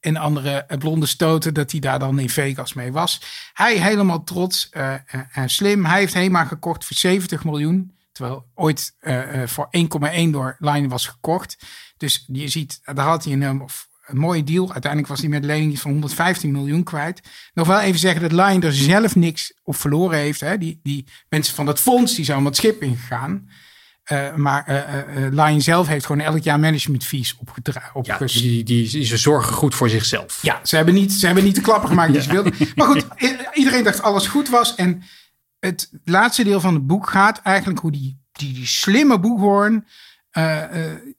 En 0.00 0.16
andere 0.16 0.66
blonde 0.78 1.06
stoten, 1.06 1.54
dat 1.54 1.70
hij 1.70 1.80
daar 1.80 1.98
dan 1.98 2.18
in 2.18 2.30
Vegas 2.30 2.72
mee 2.72 2.92
was. 2.92 3.20
Hij 3.52 3.76
helemaal 3.76 4.24
trots 4.24 4.68
uh, 4.72 4.94
en 5.32 5.50
slim. 5.50 5.84
Hij 5.84 5.98
heeft 5.98 6.14
HEMA 6.14 6.44
gekocht 6.44 6.84
voor 6.84 6.96
70 6.96 7.44
miljoen. 7.44 7.92
Terwijl 8.12 8.46
ooit 8.54 8.94
voor 9.44 9.68
1,1 9.78 10.30
door 10.30 10.56
Line 10.58 10.88
was 10.88 11.06
gekocht. 11.06 11.56
Dus 11.96 12.24
je 12.26 12.48
ziet, 12.48 12.80
daar 12.84 13.06
had 13.06 13.24
hij 13.24 13.32
een, 13.32 13.62
of 13.62 13.88
een 14.06 14.16
mooie 14.16 14.44
deal. 14.44 14.72
Uiteindelijk 14.72 15.10
was 15.10 15.20
hij 15.20 15.28
met 15.28 15.44
lening 15.44 15.80
van 15.80 15.90
115 15.90 16.52
miljoen 16.52 16.82
kwijt. 16.82 17.20
Nog 17.54 17.66
wel 17.66 17.80
even 17.80 18.00
zeggen 18.00 18.20
dat 18.20 18.32
Lion 18.32 18.62
er 18.62 18.72
zelf 18.74 19.14
niks 19.14 19.52
op 19.62 19.76
verloren 19.76 20.18
heeft. 20.18 20.40
Hè. 20.40 20.58
Die, 20.58 20.80
die 20.82 21.06
mensen 21.28 21.54
van 21.54 21.66
dat 21.66 21.80
fonds 21.80 22.14
die 22.14 22.24
zijn 22.24 22.38
om 22.38 22.44
het 22.44 22.56
schip 22.56 22.82
ingegaan. 22.82 23.48
Uh, 24.12 24.34
maar 24.34 24.68
uh, 24.68 25.24
uh, 25.24 25.32
Lion 25.32 25.60
zelf 25.60 25.86
heeft 25.86 26.06
gewoon 26.06 26.20
elk 26.20 26.42
jaar 26.42 26.60
managementfees 26.60 27.36
opgedragen. 27.38 28.00
Ja, 28.02 28.18
die, 28.18 28.64
die, 28.64 28.88
die, 28.88 29.04
ze 29.04 29.16
zorgen 29.16 29.52
goed 29.52 29.74
voor 29.74 29.88
zichzelf. 29.88 30.38
Ja, 30.42 30.60
ze 30.62 30.76
hebben 30.76 30.94
niet, 30.94 31.12
ze 31.12 31.26
hebben 31.26 31.44
niet 31.44 31.54
de 31.54 31.60
klappen 31.60 31.88
gemaakt 31.88 32.12
die 32.12 32.22
ze 32.28 32.30
wilden. 32.30 32.54
Maar 32.74 32.86
goed, 32.86 33.06
iedereen 33.52 33.84
dacht 33.84 34.02
alles 34.02 34.26
goed 34.26 34.48
was. 34.48 34.74
En 34.74 35.02
het 35.58 35.90
laatste 36.04 36.44
deel 36.44 36.60
van 36.60 36.74
het 36.74 36.86
boek 36.86 37.10
gaat 37.10 37.40
eigenlijk 37.42 37.80
hoe 37.80 37.92
die, 37.92 38.20
die, 38.32 38.52
die 38.52 38.66
slimme 38.66 39.20
boekhoorn 39.20 39.86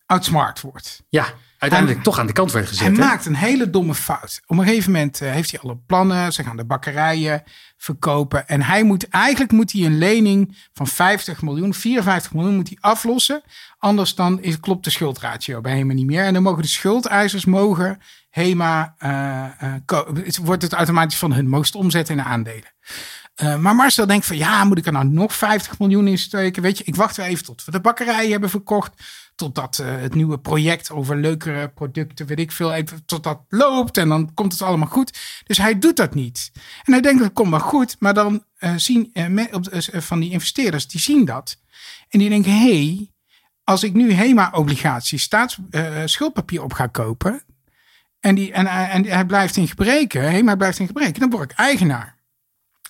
outsmart 0.06 0.62
wordt. 0.62 1.04
Ja, 1.10 1.34
uiteindelijk 1.72 2.04
toch 2.04 2.20
aan 2.20 2.28
de 2.28 2.34
kant 2.34 2.52
werd 2.52 2.68
gezet. 2.68 2.88
Hij 2.88 2.92
maakt 2.92 3.26
een 3.26 3.36
hele 3.36 3.70
domme 3.70 3.96
fout. 3.96 4.42
Op 4.46 4.58
een 4.58 4.64
gegeven 4.64 4.92
moment 4.92 5.20
heeft 5.20 5.52
hij 5.52 5.60
alle 5.60 5.78
plannen. 5.78 6.34
Ze 6.34 6.44
gaan 6.44 6.58
de 6.58 6.66
bakkerijen 6.66 7.44
verkopen. 7.78 8.48
En 8.48 8.62
hij 8.62 8.84
moet, 8.84 9.08
eigenlijk 9.08 9.52
moet 9.52 9.72
hij 9.72 9.86
een 9.86 9.98
lening 9.98 10.58
van 10.74 10.88
50 10.88 11.42
miljoen, 11.42 11.74
54 11.74 12.34
miljoen 12.34 12.56
moet 12.56 12.68
hij 12.68 12.78
aflossen. 12.80 13.42
Anders 13.78 14.16
dan 14.16 14.42
is, 14.42 14.60
klopt 14.60 14.84
de 14.84 14.90
schuldratio 14.90 15.62
bij 15.62 15.76
HEMA 15.76 15.94
niet 15.94 16.06
meer. 16.06 16.24
En 16.24 16.34
dan 16.34 16.44
mogen 16.44 16.62
de 16.62 16.68
schuldeisers 16.68 17.46
mogen 17.46 18.00
HEMA, 18.30 18.96
uh, 19.00 19.76
wordt 20.44 20.62
het 20.62 20.74
automatisch 20.74 21.18
van 21.18 21.34
hun, 21.34 21.50
mogen 21.50 21.80
omzetten 21.80 22.18
in 22.18 22.24
aandelen. 22.24 22.74
Uh, 23.42 23.58
maar 23.58 23.75
Marcel 23.75 24.06
denkt 24.06 24.25
van 24.25 24.38
ja, 24.38 24.63
moet 24.63 24.77
ik 24.77 24.86
er 24.86 24.92
nou 24.92 25.06
nog 25.06 25.36
50 25.36 25.80
miljoen 25.80 26.08
in 26.08 26.18
steken? 26.18 26.62
Weet 26.62 26.77
je, 26.77 26.84
ik 26.84 26.96
wacht 26.96 27.18
wel 27.18 27.25
even 27.25 27.46
tot 27.46 27.65
we 27.65 27.72
de 27.72 27.80
bakkerij 27.80 28.30
hebben 28.30 28.50
verkocht. 28.50 29.04
Totdat 29.36 29.80
uh, 29.82 29.88
het 29.88 30.15
nieuwe 30.15 30.39
project 30.39 30.92
over 30.92 31.18
leukere 31.18 31.70
producten, 31.70 32.25
weet 32.25 32.39
ik 32.39 32.51
veel, 32.51 32.74
even 32.74 33.06
tot 33.06 33.24
dat 33.24 33.39
loopt. 33.50 33.98
En 33.98 34.10
dan 34.10 34.34
komt 34.34 34.51
het 34.51 34.62
allemaal 34.62 34.88
goed. 34.88 35.20
Dus 35.46 35.58
hij 35.58 35.80
doet 35.80 35.96
dat 35.96 36.13
niet. 36.13 36.51
En 36.84 36.92
hij 36.94 37.01
denkt 37.01 37.22
dat 37.22 37.34
komt 37.34 37.50
wel 37.50 37.60
goed. 37.60 37.96
Maar 38.00 38.13
dan 38.13 38.44
uh, 38.60 38.74
zien 38.75 39.12
van 39.92 40.20
die 40.20 40.32
investeerders, 40.32 40.88
die 40.88 41.00
zien 41.00 41.25
dat. 41.25 41.58
En 42.10 42.20
die 42.20 42.30
denken, 42.30 42.51
hé, 42.51 42.86
hey, 42.86 43.12
als 43.63 43.84
ik 43.84 43.94
nu 43.94 44.13
HEMA-obligaties, 44.13 45.22
staatsschuldpapier 45.22 46.63
op 46.63 46.74
ga 46.74 46.88
kopen. 46.88 47.44
En, 48.20 48.36
die, 48.36 48.51
en, 48.51 48.68
en 48.68 49.06
hij 49.06 49.25
blijft 49.25 49.58
in 49.58 49.68
gebreken, 49.68 50.32
HEMA 50.32 50.56
blijft 50.56 50.80
in 50.80 50.88
gebreken, 50.88 51.20
dan 51.20 51.30
word 51.30 51.51
ik 51.51 51.58
eigenaar. 51.58 52.15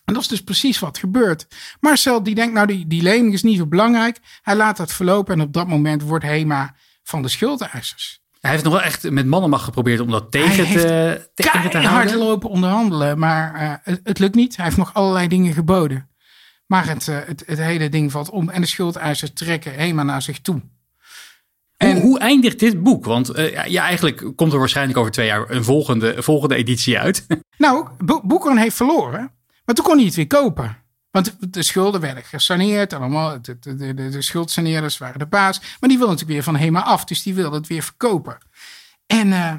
En 0.06 0.14
dat 0.14 0.22
is 0.22 0.28
dus 0.28 0.44
precies 0.44 0.80
wat 0.80 0.98
gebeurt. 0.98 1.48
Marcel 1.80 2.24
die 2.24 2.36
denkt, 2.36 2.54
nou 2.54 2.68
die, 2.68 2.88
die 2.88 3.02
lening 3.02 3.34
is 3.34 3.44
niet 3.44 3.58
zo 3.58 3.68
belangrijk. 3.68 4.20
Hij 4.42 4.56
laat 4.56 4.78
dat 4.78 4.94
verlopen 4.94 5.34
en 5.34 5.42
op 5.42 5.54
dat 5.54 5.68
moment 5.68 6.02
wordt 6.02 6.26
HEMA 6.26 6.76
van 7.04 7.22
de 7.22 7.28
schuldeisers. 7.28 8.24
Hij 8.40 8.52
heeft 8.52 8.64
nog 8.64 8.74
wel 8.74 8.82
echt 8.82 9.10
met 9.10 9.26
mannenmacht 9.26 9.64
geprobeerd 9.64 10.00
om 10.00 10.12
dat 10.12 10.32
tegen, 10.32 10.68
te, 10.68 11.30
tegen 11.34 11.70
te 11.70 11.78
houden. 11.78 11.82
hard 11.82 12.14
lopen 12.14 12.50
onderhandelen, 12.50 13.20
maar 13.20 13.62
uh, 13.64 13.74
het, 13.84 14.00
het, 14.04 14.20
lukt 14.20 14.36
niet. 14.36 14.56
Hij 14.56 14.66
heeft 14.66 14.78
nog 14.78 14.94
allerlei 14.94 15.28
dingen 15.28 15.54
geboden. 15.54 16.10
Maar 16.66 16.88
het, 16.88 17.08
uh, 17.08 17.18
het, 17.26 17.44
het, 17.46 17.60
hele 17.60 17.90
ding 17.90 18.12
valt 18.12 18.30
om 18.30 18.50
en 18.50 18.62
de 18.62 18.68
schuldeisers 18.68 19.32
trekken 19.34 19.74
HEMA 19.74 20.04
naar 20.04 20.22
zich 20.22 20.40
toe. 20.40 20.62
En 21.78 21.92
hoe, 21.94 22.02
hoe 22.02 22.20
eindigt 22.20 22.60
dit 22.60 22.84
boek? 22.84 23.06
Want 23.06 23.38
uh, 23.38 23.68
ja, 23.68 23.84
eigenlijk 23.84 24.32
komt 24.36 24.54
er 24.54 24.60
waarschijnlijk 24.60 24.98
over 24.98 25.12
twee 25.12 25.28
jaar 25.28 25.50
een 25.50 25.64
volgende, 25.64 26.24
volgende 26.24 26.56
editie 26.56 27.00
uit. 27.00 27.26
Nou, 27.58 27.88
Boekeren 28.24 28.58
heeft 28.58 28.76
verloren. 28.76 29.32
Maar 29.66 29.76
toen 29.76 29.86
kon 29.86 29.96
hij 29.96 30.06
het 30.06 30.16
weer 30.16 30.28
kopen. 30.28 30.84
Want 31.12 31.54
de 31.54 31.64
schulden 31.64 32.02
werden 32.02 32.24
gesaneerd. 32.24 32.94
Allemaal, 32.94 33.42
de, 33.42 33.60
de, 33.60 33.76
de, 33.76 33.94
de 33.94 34.22
schuldsaneerders 34.22 34.98
waren 34.98 35.20
de 35.20 35.26
baas. 35.26 35.60
Maar 35.60 35.90
die 35.90 35.98
wilde 35.98 36.14
natuurlijk 36.14 36.32
weer 36.32 36.44
van 36.44 36.56
HEMA 36.56 36.84
af. 36.84 37.06
Dus 37.06 37.24
die 37.24 37.34
wilde 37.34 37.58
het 37.58 37.68
weer 37.68 37.84
verkopen. 37.84 38.38
En 39.06 39.28
uh, 39.28 39.54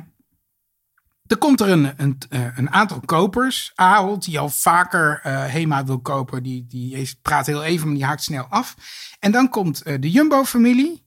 er 1.27 1.37
komt 1.39 1.61
er 1.61 1.69
een, 1.69 1.93
een, 1.97 2.19
eh, 2.29 2.59
een 2.59 2.71
aantal 2.71 3.01
kopers. 3.01 3.73
Ahold, 3.75 4.25
die 4.25 4.39
al 4.39 4.49
vaker 4.49 5.21
uh, 5.27 5.45
HEMA 5.47 5.85
wil 5.85 6.01
kopen. 6.01 6.43
Die, 6.43 6.67
die 6.67 7.19
praat 7.23 7.47
heel 7.47 7.65
even, 7.65 7.87
maar 7.87 7.97
die 7.97 8.05
haakt 8.05 8.23
snel 8.23 8.45
af. 8.45 8.77
En 9.19 9.33
dan 9.33 9.49
komt 9.49 9.85
de 9.85 10.11
Jumbo-familie. 10.11 11.05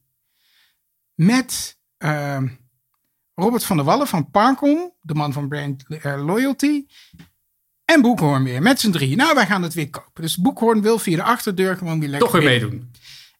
Met 1.13 1.77
Robert 3.35 3.63
van 3.63 3.75
der 3.77 3.85
Wallen 3.85 4.07
van 4.07 4.29
Parkom. 4.29 4.93
De 5.01 5.13
man 5.13 5.33
van 5.33 5.47
Brand 5.47 5.83
Loyalty. 6.03 6.85
En 7.93 8.01
Boekhoorn 8.01 8.43
weer, 8.43 8.61
met 8.61 8.79
z'n 8.79 8.91
drie. 8.91 9.15
Nou, 9.15 9.35
wij 9.35 9.45
gaan 9.45 9.63
het 9.63 9.73
weer 9.73 9.89
kopen. 9.89 10.21
Dus 10.21 10.37
Boekhoorn 10.37 10.81
wil 10.81 10.99
via 10.99 11.15
de 11.15 11.23
achterdeur 11.23 11.77
gewoon 11.77 11.99
weer 11.99 12.09
lekker 12.09 12.29
Toch 12.29 12.39
weer 12.39 12.49
meedoen. 12.49 12.91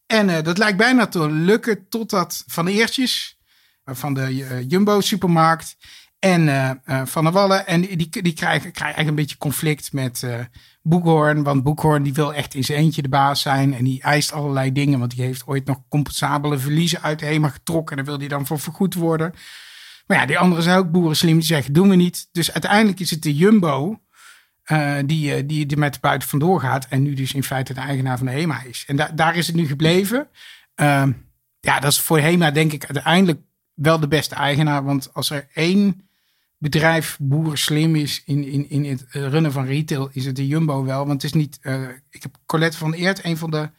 En 0.06 0.30
uh, 0.30 0.42
dat 0.42 0.58
lijkt 0.58 0.78
bijna 0.78 1.08
te 1.08 1.32
lukken 1.32 1.90
totdat 1.90 2.44
Van 2.48 2.68
Eertjes, 2.68 3.40
uh, 3.86 3.96
van 3.96 4.14
de 4.14 4.32
uh, 4.32 4.70
Jumbo-supermarkt, 4.70 5.78
en 6.20 6.82
Van 7.06 7.24
der 7.24 7.34
Wallen, 7.34 7.68
en 7.68 7.82
die, 7.82 7.98
die, 7.98 8.22
die 8.22 8.34
krijgen, 8.34 8.60
krijgen 8.60 8.82
eigenlijk 8.82 9.10
een 9.10 9.16
beetje 9.16 9.38
conflict 9.38 9.94
met 9.94 10.24
Boekhoorn. 10.82 11.44
Want 11.44 11.64
Boekhoorn 11.64 12.04
die 12.04 12.14
wil 12.14 12.34
echt 12.34 12.54
in 12.54 12.64
zijn 12.64 12.80
eentje 12.80 13.02
de 13.02 13.10
baas 13.10 13.42
zijn. 13.42 13.74
En 13.74 13.84
die 13.84 14.02
eist 14.02 14.32
allerlei 14.32 14.72
dingen, 14.72 15.00
want 15.00 15.16
die 15.16 15.26
heeft 15.26 15.48
ooit 15.48 15.66
nog 15.66 15.78
compensabele 15.90 16.58
verliezen 16.58 17.02
uit 17.02 17.20
de 17.20 17.26
HEMA 17.26 17.50
getrokken. 17.50 17.98
En 17.98 18.04
daar 18.04 18.12
wil 18.14 18.28
hij 18.28 18.38
dan 18.38 18.46
voor 18.46 18.60
vergoed 18.60 18.94
worden. 18.94 19.34
Maar 20.08 20.18
ja, 20.18 20.26
die 20.26 20.40
anderen 20.40 20.64
zijn 20.64 20.78
ook 20.78 20.92
boeren 20.92 21.16
slim, 21.16 21.38
die 21.38 21.46
zeggen, 21.46 21.74
doen 21.74 21.90
we 21.90 21.96
niet. 21.96 22.28
Dus 22.32 22.52
uiteindelijk 22.52 23.00
is 23.00 23.10
het 23.10 23.22
de 23.22 23.36
Jumbo 23.36 24.00
uh, 24.72 24.98
die, 25.06 25.36
uh, 25.36 25.48
die 25.48 25.68
er 25.68 25.78
met 25.78 26.00
buiten 26.00 26.30
vandoor 26.30 26.60
gaat. 26.60 26.88
En 26.90 27.02
nu 27.02 27.14
dus 27.14 27.34
in 27.34 27.44
feite 27.44 27.74
de 27.74 27.80
eigenaar 27.80 28.18
van 28.18 28.26
de 28.26 28.32
HEMA 28.32 28.64
is. 28.64 28.84
En 28.88 28.96
da 28.96 29.08
daar 29.08 29.36
is 29.36 29.48
het 29.48 29.56
nu 29.56 29.68
gebleven. 29.68 30.28
Uh, 30.76 31.08
ja, 31.60 31.80
dat 31.80 31.92
is 31.92 32.00
voor 32.00 32.20
HEMA 32.20 32.52
denk 32.52 32.72
ik 32.72 32.86
uiteindelijk 32.86 33.42
wel 33.74 34.00
de 34.00 34.08
beste 34.08 34.36
eigenaar. 34.36 34.84
Want 34.84 35.14
als 35.14 35.30
er 35.30 35.48
één 35.54 36.08
bedrijf 36.58 37.18
boer 37.20 37.58
slim 37.58 37.96
is 37.96 38.24
in, 38.26 38.44
in, 38.44 38.70
in 38.70 38.86
het 38.86 39.06
runnen 39.10 39.52
van 39.52 39.66
retail, 39.66 40.10
is 40.12 40.26
het 40.26 40.36
de 40.36 40.48
Jumbo 40.48 40.84
wel. 40.84 41.06
Want 41.06 41.22
het 41.22 41.24
is 41.24 41.40
niet. 41.40 41.60
Uh, 41.62 41.88
ik 42.10 42.24
heb 42.24 42.38
Colette 42.46 42.78
van 42.78 42.94
Eert, 42.94 43.24
een 43.24 43.38
van 43.38 43.52
de, 43.52 43.70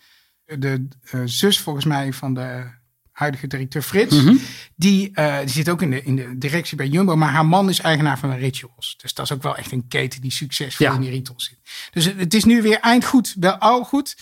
de 0.59 0.89
zus 1.25 1.59
volgens 1.59 1.85
mij 1.85 2.13
van 2.13 2.35
de 2.35 2.79
huidige 3.21 3.47
directeur 3.47 3.83
Frits. 3.83 4.17
Mm 4.17 4.27
-hmm. 4.27 4.41
die, 4.77 5.11
uh, 5.15 5.39
die 5.39 5.49
zit 5.49 5.69
ook 5.69 5.83
in 5.83 5.91
de, 5.91 6.03
in 6.03 6.17
de 6.17 6.39
directie 6.39 6.77
bij 6.77 6.89
Jumbo. 6.89 7.17
Maar 7.17 7.31
haar 7.31 7.47
man 7.47 7.69
is 7.69 7.81
eigenaar 7.81 8.19
van 8.19 8.33
Rituals. 8.33 8.97
Dus 9.01 9.15
dat 9.15 9.25
is 9.25 9.33
ook 9.33 9.43
wel 9.43 9.57
echt 9.57 9.73
een 9.73 9.89
keten 9.89 10.21
die 10.21 10.33
succesvol 10.33 10.87
ja. 10.87 10.95
in 10.95 11.01
die 11.01 11.11
rituals 11.11 11.45
zit. 11.45 11.59
Dus 11.91 12.05
het, 12.05 12.19
het, 12.19 12.35
is 12.35 12.45
nu 12.45 12.63
weer 12.63 12.81
eindgoed, 12.81 13.35
wel 13.39 13.55
al 13.55 13.85
goed. 13.85 14.17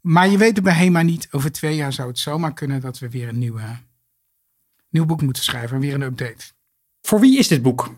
Maar 0.00 0.28
je 0.28 0.38
weet 0.38 0.54
het 0.54 0.64
bij 0.64 0.74
HEMA 0.74 1.02
niet. 1.02 1.28
Over 1.30 1.52
twee 1.52 1.76
jaar 1.76 1.92
zou 1.92 2.08
het 2.08 2.18
zomaar 2.18 2.54
kunnen 2.54 2.80
dat 2.80 2.98
we 2.98 3.08
weer 3.08 3.28
een 3.28 3.38
nieuwe, 3.38 3.78
nieuw 4.90 5.04
boek 5.04 5.22
moeten 5.22 5.42
schrijven. 5.42 5.80
Weer 5.80 5.94
een 5.94 6.02
update. 6.02 6.44
Voor 7.02 7.20
wie 7.20 7.38
is 7.38 7.48
dit 7.48 7.62
boek? 7.62 7.94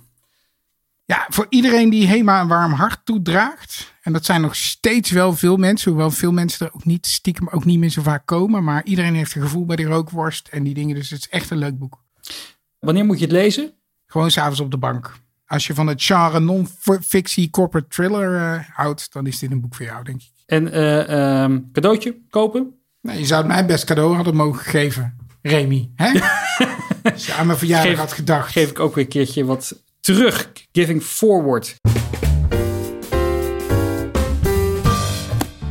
Ja, 1.07 1.27
voor 1.29 1.47
iedereen 1.49 1.91
die 1.91 2.07
HEMA 2.07 2.41
een 2.41 2.49
warm 2.49 2.73
hart 2.73 3.01
toedraagt. 3.05 3.95
En 4.03 4.13
dat 4.13 4.25
zijn 4.25 4.41
nog 4.41 4.57
steeds 4.57 5.11
wel 5.11 5.33
veel 5.33 5.57
mensen. 5.57 5.91
Hoewel 5.91 6.11
veel 6.11 6.33
mensen 6.33 6.67
er 6.67 6.75
ook 6.75 6.85
niet 6.85 7.07
stiekem 7.07 7.49
ook 7.49 7.65
niet 7.65 7.79
meer 7.79 7.91
zo 7.91 8.03
vaak 8.03 8.27
komen. 8.27 8.65
Maar 8.65 8.85
iedereen 8.85 9.15
heeft 9.15 9.35
een 9.35 9.43
gevoel 9.43 9.67
bij 9.67 9.77
die 9.77 9.87
rookworst 9.87 10.49
en 10.49 10.63
die 10.63 10.75
dingen. 10.75 10.95
Dus 10.95 11.11
het 11.11 11.19
is 11.19 11.29
echt 11.29 11.51
een 11.51 11.59
leuk 11.59 11.79
boek. 11.79 12.05
Wanneer 12.79 13.05
moet 13.05 13.19
je 13.19 13.25
het 13.25 13.33
lezen? 13.33 13.73
Gewoon 14.07 14.31
s'avonds 14.31 14.61
op 14.61 14.71
de 14.71 14.79
bank. 14.79 15.13
Als 15.47 15.67
je 15.67 15.75
van 15.75 15.87
het 15.87 16.03
genre 16.03 16.41
non-fictie 16.41 17.51
corporate 17.51 17.89
thriller 17.89 18.33
uh, 18.33 18.61
houdt, 18.73 19.13
dan 19.13 19.27
is 19.27 19.39
dit 19.39 19.51
een 19.51 19.61
boek 19.61 19.75
voor 19.75 19.87
jou, 19.87 20.05
denk 20.05 20.21
ik. 20.21 20.31
En 20.47 20.67
uh, 20.67 21.43
um, 21.43 21.69
cadeautje 21.73 22.17
kopen? 22.31 22.75
Nou, 23.03 23.19
je 23.19 23.27
zou 23.27 23.43
het 23.43 23.51
mijn 23.51 23.67
best 23.67 23.85
cadeau 23.85 24.15
hadden 24.15 24.37
mogen 24.37 24.65
geven, 24.65 25.17
Remy. 25.43 25.91
Hè? 25.95 26.21
Als 27.13 27.27
je 27.27 27.35
aan 27.35 27.47
mijn 27.47 27.59
verjaardag 27.59 27.91
geef, 27.91 27.99
had 27.99 28.13
gedacht. 28.13 28.53
Geef 28.53 28.71
ik 28.71 28.81
ook 28.81 28.95
weer 28.95 29.05
een 29.05 29.11
keertje 29.11 29.45
wat 29.45 29.85
terug. 30.07 30.53
Giving 30.73 31.03
forward. 31.03 31.77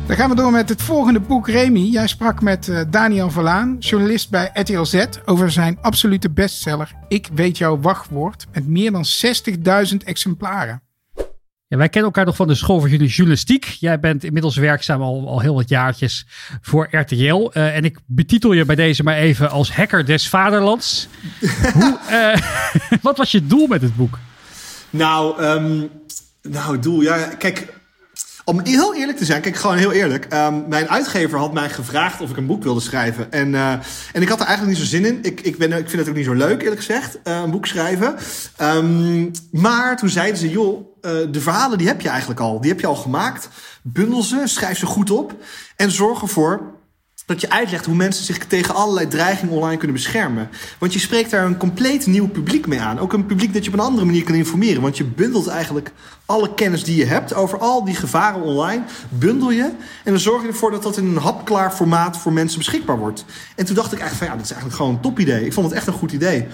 Dan 0.06 0.16
gaan 0.16 0.30
we 0.30 0.36
door 0.36 0.50
met 0.50 0.68
het 0.68 0.82
volgende 0.82 1.20
boek. 1.20 1.48
Remy, 1.48 1.78
jij 1.78 2.06
sprak 2.06 2.42
met 2.42 2.66
uh, 2.66 2.80
Daniel 2.90 3.30
Verlaan, 3.30 3.76
journalist 3.78 4.30
bij 4.30 4.50
RTL 4.52 4.82
Z, 4.82 5.04
over 5.24 5.50
zijn 5.50 5.78
absolute 5.80 6.30
bestseller 6.30 6.92
Ik 7.08 7.28
weet 7.34 7.58
jouw 7.58 7.80
wachtwoord, 7.80 8.46
met 8.52 8.66
meer 8.66 8.92
dan 8.92 9.04
60.000 9.90 9.96
exemplaren. 10.04 10.85
Ja, 11.68 11.76
wij 11.76 11.88
kennen 11.88 12.10
elkaar 12.10 12.24
nog 12.24 12.36
van 12.36 12.46
de 12.46 12.54
school 12.54 12.80
voor 12.80 12.88
journalistiek. 12.88 13.64
Jij 13.64 14.00
bent 14.00 14.24
inmiddels 14.24 14.56
werkzaam 14.56 15.02
al, 15.02 15.28
al 15.28 15.40
heel 15.40 15.54
wat 15.54 15.68
jaartjes 15.68 16.26
voor 16.60 16.88
RTL. 16.90 17.50
Uh, 17.54 17.76
en 17.76 17.84
ik 17.84 17.98
betitel 18.06 18.52
je 18.52 18.64
bij 18.64 18.76
deze 18.76 19.02
maar 19.02 19.16
even 19.16 19.50
als 19.50 19.72
hacker 19.72 20.04
des 20.06 20.28
vaderlands. 20.28 21.08
Hoe, 21.72 21.98
uh, 22.10 22.36
wat 23.02 23.16
was 23.16 23.30
je 23.30 23.46
doel 23.46 23.66
met 23.66 23.82
het 23.82 23.96
boek? 23.96 24.18
Nou, 24.90 25.42
um, 25.42 25.90
nou, 26.42 26.72
het 26.72 26.82
doel, 26.82 27.00
ja, 27.00 27.16
kijk, 27.38 27.72
om 28.48 28.60
heel 28.64 28.94
eerlijk 28.94 29.18
te 29.18 29.24
zijn, 29.24 29.40
kijk, 29.40 29.56
gewoon 29.56 29.76
heel 29.76 29.92
eerlijk. 29.92 30.26
Um, 30.32 30.68
mijn 30.68 30.88
uitgever 30.88 31.38
had 31.38 31.52
mij 31.52 31.70
gevraagd 31.70 32.20
of 32.20 32.30
ik 32.30 32.36
een 32.36 32.46
boek 32.46 32.62
wilde 32.62 32.80
schrijven. 32.80 33.32
En, 33.32 33.48
uh, 33.52 33.72
en 34.12 34.22
ik 34.22 34.28
had 34.28 34.40
er 34.40 34.46
eigenlijk 34.46 34.78
niet 34.78 34.88
zo 34.88 34.96
zin 34.96 35.04
in. 35.04 35.18
Ik, 35.22 35.40
ik, 35.40 35.58
ben, 35.58 35.72
ik 35.72 35.88
vind 35.88 35.98
het 35.98 36.08
ook 36.08 36.14
niet 36.14 36.24
zo 36.24 36.32
leuk, 36.32 36.62
eerlijk 36.62 36.80
gezegd, 36.80 37.18
uh, 37.24 37.40
een 37.44 37.50
boek 37.50 37.66
schrijven. 37.66 38.16
Um, 38.62 39.30
maar 39.50 39.96
toen 39.96 40.08
zeiden 40.08 40.36
ze, 40.36 40.50
joh, 40.50 40.78
uh, 40.78 41.12
de 41.30 41.40
verhalen 41.40 41.78
die 41.78 41.86
heb 41.86 42.00
je 42.00 42.08
eigenlijk 42.08 42.40
al. 42.40 42.60
Die 42.60 42.70
heb 42.70 42.80
je 42.80 42.86
al 42.86 42.94
gemaakt. 42.94 43.48
Bundel 43.82 44.22
ze, 44.22 44.42
schrijf 44.44 44.78
ze 44.78 44.86
goed 44.86 45.10
op. 45.10 45.34
En 45.76 45.90
zorg 45.90 46.22
ervoor 46.22 46.75
dat 47.26 47.40
je 47.40 47.50
uitlegt 47.50 47.86
hoe 47.86 47.94
mensen 47.94 48.24
zich 48.24 48.38
tegen 48.38 48.74
allerlei 48.74 49.08
dreigingen 49.08 49.54
online 49.54 49.76
kunnen 49.76 49.96
beschermen. 49.96 50.48
Want 50.78 50.92
je 50.92 50.98
spreekt 50.98 51.30
daar 51.30 51.44
een 51.44 51.56
compleet 51.56 52.06
nieuw 52.06 52.28
publiek 52.28 52.66
mee 52.66 52.80
aan. 52.80 52.98
Ook 52.98 53.12
een 53.12 53.26
publiek 53.26 53.54
dat 53.54 53.64
je 53.64 53.70
op 53.70 53.78
een 53.78 53.84
andere 53.84 54.06
manier 54.06 54.24
kan 54.24 54.34
informeren. 54.34 54.82
Want 54.82 54.96
je 54.96 55.04
bundelt 55.04 55.46
eigenlijk 55.46 55.92
alle 56.26 56.54
kennis 56.54 56.84
die 56.84 56.96
je 56.96 57.04
hebt 57.04 57.34
over 57.34 57.58
al 57.58 57.84
die 57.84 57.94
gevaren 57.94 58.42
online, 58.42 58.82
bundel 59.08 59.50
je. 59.50 59.62
En 60.04 60.12
dan 60.12 60.18
zorg 60.18 60.42
je 60.42 60.48
ervoor 60.48 60.70
dat 60.70 60.82
dat 60.82 60.96
in 60.96 61.04
een 61.04 61.16
hapklaar 61.16 61.72
formaat 61.72 62.18
voor 62.18 62.32
mensen 62.32 62.58
beschikbaar 62.58 62.98
wordt. 62.98 63.24
En 63.56 63.64
toen 63.64 63.74
dacht 63.74 63.92
ik 63.92 63.98
eigenlijk 63.98 64.18
van 64.18 64.26
ja, 64.26 64.34
dat 64.34 64.44
is 64.44 64.50
eigenlijk 64.50 64.80
gewoon 64.80 64.94
een 64.94 65.02
top 65.02 65.18
idee. 65.18 65.44
Ik 65.44 65.52
vond 65.52 65.66
het 65.66 65.76
echt 65.76 65.86
een 65.86 65.92
goed 65.92 66.12
idee. 66.12 66.46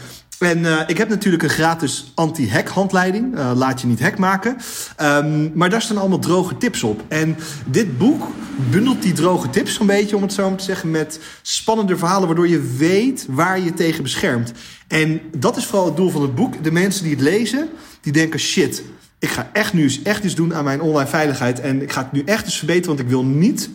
En 0.43 0.59
uh, 0.59 0.81
ik 0.87 0.99
heb 0.99 1.09
natuurlijk 1.09 1.43
een 1.43 1.49
gratis 1.49 2.13
anti-hack 2.15 2.69
handleiding. 2.69 3.39
Uh, 3.39 3.53
laat 3.55 3.81
je 3.81 3.87
niet 3.87 4.01
hack 4.01 4.19
maken. 4.19 4.57
Um, 5.01 5.53
maar 5.55 5.71
daar 5.71 5.83
staan 5.83 5.97
allemaal 5.97 6.19
droge 6.19 6.57
tips 6.57 6.83
op. 6.83 7.03
En 7.09 7.37
dit 7.67 7.99
boek 7.99 8.23
bundelt 8.71 9.03
die 9.03 9.13
droge 9.13 9.51
tips 9.51 9.81
een 9.81 9.87
beetje, 9.87 10.17
om 10.17 10.23
het 10.23 10.33
zo 10.33 10.49
maar 10.49 10.59
te 10.59 10.65
zeggen, 10.65 10.91
met 10.91 11.21
spannende 11.43 11.97
verhalen, 11.97 12.27
waardoor 12.27 12.49
je 12.49 12.75
weet 12.79 13.27
waar 13.29 13.61
je 13.61 13.75
tegen 13.75 14.03
beschermt. 14.03 14.53
En 14.89 15.21
dat 15.37 15.57
is 15.57 15.67
vooral 15.67 15.87
het 15.87 15.97
doel 15.97 16.11
van 16.11 16.23
het 16.23 16.35
boek. 16.35 16.65
De 16.65 16.73
mensen 16.73 17.03
die 17.03 17.13
het 17.13 17.23
lezen, 17.23 17.69
die 18.01 18.13
denken: 18.13 18.41
shit, 18.41 18.83
ik 19.19 19.29
ga 19.29 19.51
echt 19.53 19.73
nu 19.73 19.83
eens 19.83 20.03
echt 20.03 20.25
iets 20.25 20.35
doen 20.35 20.55
aan 20.55 20.65
mijn 20.65 20.81
online 20.81 21.09
veiligheid. 21.09 21.61
En 21.61 21.83
ik 21.83 21.93
ga 21.93 22.03
het 22.03 22.13
nu 22.13 22.23
echt 22.25 22.45
eens 22.45 22.59
verbeteren, 22.59 22.89
want 22.89 23.01
ik 23.01 23.09
wil 23.09 23.25
niet 23.25 23.71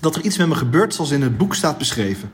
dat 0.00 0.16
er 0.16 0.22
iets 0.22 0.36
met 0.36 0.48
me 0.48 0.54
gebeurt 0.54 0.94
zoals 0.94 1.10
in 1.10 1.22
het 1.22 1.38
boek 1.38 1.54
staat 1.54 1.78
beschreven. 1.78 2.32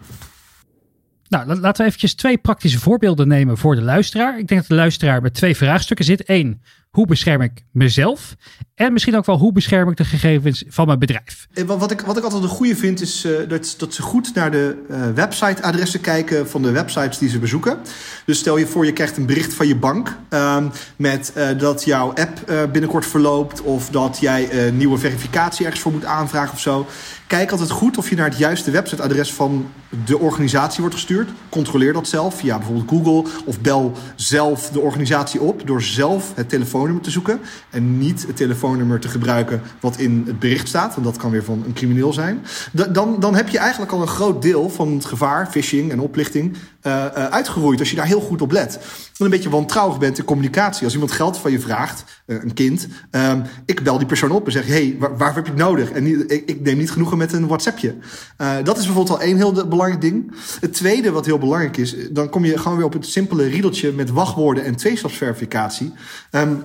Nou, 1.29 1.47
laten 1.47 1.83
we 1.83 1.87
eventjes 1.87 2.15
twee 2.15 2.39
praktische 2.39 2.79
voorbeelden 2.79 3.29
nemen 3.29 3.59
voor 3.59 3.75
de 3.75 3.83
luisteraar. 3.83 4.39
Ik 4.39 4.49
denk 4.49 4.61
dat 4.61 4.69
de 4.69 4.75
luisteraar 4.75 5.23
met 5.23 5.35
twee 5.35 5.57
vraagstukken 5.57 6.05
zit. 6.05 6.29
Eén, 6.29 6.63
hoe 6.99 7.07
bescherm 7.07 7.40
ik 7.40 7.64
mezelf? 7.73 8.35
En 8.75 8.93
misschien 8.93 9.17
ook 9.17 9.26
wel 9.26 9.38
hoe 9.38 9.52
bescherm 9.52 9.90
ik 9.90 9.97
de 9.97 10.05
gegevens 10.05 10.64
van 10.69 10.87
mijn 10.87 10.99
bedrijf? 10.99 11.47
Wat 11.67 11.90
ik, 11.90 12.00
wat 12.00 12.17
ik 12.17 12.25
altijd 12.25 12.43
een 12.43 12.49
goede 12.49 12.76
vind 12.76 13.00
is 13.00 13.25
uh, 13.25 13.49
dat, 13.78 13.95
ze 13.95 14.02
goed 14.02 14.35
naar 14.35 14.50
de 14.50 14.85
uh, 14.90 15.00
websiteadressen 15.14 16.00
kijken 16.00 16.49
van 16.49 16.62
de 16.62 16.71
websites 16.71 17.19
die 17.19 17.28
ze 17.28 17.38
bezoeken. 17.38 17.78
Dus 18.26 18.38
stel 18.38 18.57
je 18.57 18.67
voor 18.67 18.85
je 18.85 18.93
krijgt 18.93 19.17
een 19.17 19.26
bericht 19.26 19.55
van 19.55 19.67
je 19.67 19.76
bank 19.76 20.17
uh, 20.31 20.57
met 20.97 21.33
uh, 21.37 21.59
dat 21.59 21.85
jouw 21.85 22.12
app 22.14 22.69
binnenkort 22.73 23.07
verloopt 23.07 23.62
of 23.62 23.90
dat 23.90 24.19
jij 24.21 24.71
nieuwe 24.71 24.99
verificatie 24.99 25.64
ergens 25.64 25.83
voor 25.83 25.93
moet 25.93 26.05
aanvragen 26.05 26.52
of 26.52 26.61
zo. 26.61 26.87
Kijk 27.26 27.50
altijd 27.50 27.71
goed 27.71 27.99
of 27.99 28.11
je 28.11 28.17
naar 28.17 28.28
het 28.28 28.38
juiste 28.38 28.71
websiteadres 28.71 29.33
van 29.33 29.71
de 30.05 30.19
organisatie 30.19 30.81
wordt 30.81 30.95
gestuurd. 30.95 31.31
Controleer 31.49 31.93
dat 31.93 32.09
zelf 32.09 32.35
via 32.35 32.57
bijvoorbeeld 32.57 32.88
Google 32.88 33.33
of 33.45 33.61
bel 33.61 33.93
zelf 34.17 34.71
de 34.71 34.81
organisatie 34.81 35.40
op 35.40 35.67
door 35.67 35.83
zelf 35.83 36.33
het 36.35 36.49
telefoonnummer 36.88 37.02
te 37.02 37.11
zoeken 37.11 37.40
en 37.71 37.99
niet 37.99 38.26
het 38.26 38.37
telefoonnummer 38.37 39.00
te 39.00 39.09
gebruiken 39.09 39.62
wat 39.80 39.99
in 39.99 40.23
het 40.26 40.38
bericht 40.38 40.68
staat, 40.68 40.95
want 40.95 41.07
dat 41.07 41.16
kan 41.16 41.30
weer 41.30 41.45
van 41.45 41.62
een 41.66 41.73
crimineel 41.73 42.12
zijn. 42.12 42.45
Dan, 42.92 43.21
dan 43.21 43.35
heb 43.35 43.49
je 43.49 43.59
eigenlijk 43.59 43.92
al 43.92 44.00
een 44.00 44.09
groot 44.09 44.42
deel 44.42 44.71
van 44.71 44.95
het 44.95 45.04
gevaar, 45.04 45.47
phishing 45.50 45.90
en 45.90 46.00
oplichting, 46.00 46.57
uh, 46.83 47.07
uitgeroeid 47.07 47.80
als 47.80 47.90
je 47.90 47.97
daar 47.97 48.07
heel 48.07 48.21
goed 48.21 48.42
op 48.42 48.52
let. 48.52 48.78
En 49.18 49.25
een 49.25 49.30
beetje 49.30 49.50
wantrouwig 49.50 49.99
bent 49.99 50.18
in 50.18 50.25
communicatie. 50.25 50.85
Als 50.85 50.92
iemand 50.92 51.12
geld 51.12 51.38
van 51.38 51.50
je 51.50 51.61
vraagt, 51.61 52.04
uh, 52.26 52.42
een 52.42 52.54
kind, 52.54 52.88
um, 53.11 53.42
ik 53.66 53.83
bel 53.83 53.99
die 53.99 54.07
persoon 54.07 54.30
op 54.30 54.47
en 54.47 54.52
zeg: 54.52 54.66
hey, 54.66 54.97
waar, 54.99 55.35
heb 55.35 55.45
je 55.45 55.50
het 55.50 55.61
nodig? 55.61 55.90
En 55.90 56.28
ik, 56.47 56.61
neem 56.61 56.78
niet 56.78 56.90
genoegen 56.90 57.18
met 57.18 57.33
een 57.33 57.47
WhatsAppje. 57.47 57.95
dat 58.37 58.78
is 58.78 58.85
bijvoorbeeld 58.85 59.18
al 59.18 59.26
één 59.26 59.37
heel 59.37 59.52
belangrijk 59.52 60.00
ding. 60.00 60.33
Het 60.61 60.73
tweede 60.73 61.11
wat 61.11 61.26
heel 61.26 61.38
belangrijk 61.38 61.76
is, 61.76 61.97
dan 62.11 62.28
kom 62.28 62.45
je 62.45 62.59
gewoon 62.59 62.76
weer 62.76 62.87
op 62.87 62.92
het 62.92 63.07
simpele 63.07 63.47
riedeltje 63.47 63.92
met 63.92 64.11
wachtwoorden 64.11 64.64
en 64.64 64.76
tweestapsverificatie. 64.76 65.92
Um, 66.30 66.64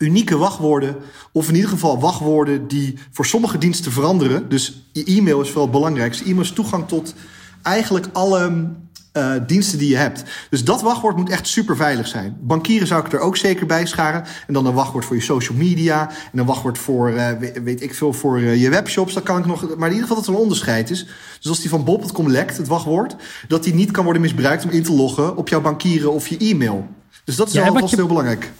unieke 0.00 0.36
wachtwoorden, 0.36 0.96
of 1.32 1.48
in 1.48 1.54
ieder 1.54 1.70
geval 1.70 2.00
wachtwoorden 2.00 2.68
die 2.68 2.98
voor 3.10 3.26
sommige 3.26 3.58
diensten 3.58 3.92
veranderen. 3.92 4.48
Dus 4.48 4.82
je 4.92 5.04
e-mail 5.04 5.40
is 5.40 5.46
vooral 5.46 5.64
het 5.64 5.72
belangrijkste. 5.72 6.24
E-mail 6.24 6.40
is 6.40 6.52
toegang 6.52 6.88
tot 6.88 7.14
eigenlijk 7.62 8.06
alle 8.12 8.68
uh, 9.12 9.32
diensten 9.46 9.78
die 9.78 9.88
je 9.88 9.96
hebt. 9.96 10.24
Dus 10.50 10.64
dat 10.64 10.82
wachtwoord 10.82 11.16
moet 11.16 11.30
echt 11.30 11.46
super 11.46 11.76
veilig 11.76 12.06
zijn. 12.06 12.36
Bankieren 12.40 12.86
zou 12.86 13.06
ik 13.06 13.12
er 13.12 13.18
ook 13.18 13.36
zeker 13.36 13.66
bij 13.66 13.86
scharen. 13.86 14.24
En 14.46 14.54
dan 14.54 14.66
een 14.66 14.74
wachtwoord 14.74 15.04
voor 15.04 15.16
je 15.16 15.22
social 15.22 15.58
media. 15.58 16.10
En 16.32 16.38
een 16.38 16.46
wachtwoord 16.46 16.78
voor, 16.78 17.10
uh, 17.10 17.28
weet 17.62 17.82
ik 17.82 17.94
veel, 17.94 18.12
voor 18.12 18.40
uh, 18.40 18.62
je 18.62 18.70
webshops. 18.70 19.14
Dat 19.14 19.22
kan 19.22 19.38
ik 19.38 19.46
nog. 19.46 19.76
Maar 19.76 19.88
in 19.88 19.94
ieder 19.94 20.08
geval 20.08 20.16
dat 20.16 20.26
er 20.26 20.32
een 20.34 20.40
onderscheid 20.40 20.90
is. 20.90 21.06
Dus 21.40 21.48
als 21.48 21.60
die 21.60 21.70
van 21.70 21.84
Bob.com 21.84 22.28
lekt, 22.28 22.56
het 22.56 22.68
wachtwoord, 22.68 23.16
dat 23.48 23.64
die 23.64 23.74
niet 23.74 23.90
kan 23.90 24.04
worden 24.04 24.22
misbruikt 24.22 24.64
om 24.64 24.70
in 24.70 24.82
te 24.82 24.92
loggen 24.92 25.36
op 25.36 25.48
jouw 25.48 25.60
bankieren 25.60 26.12
of 26.12 26.28
je 26.28 26.36
e-mail. 26.36 26.88
Dus 27.24 27.36
dat 27.36 27.48
is 27.48 27.54
ja, 27.54 27.66
alvast 27.66 27.90
je... 27.90 27.96
heel 27.96 28.06
belangrijk. 28.06 28.52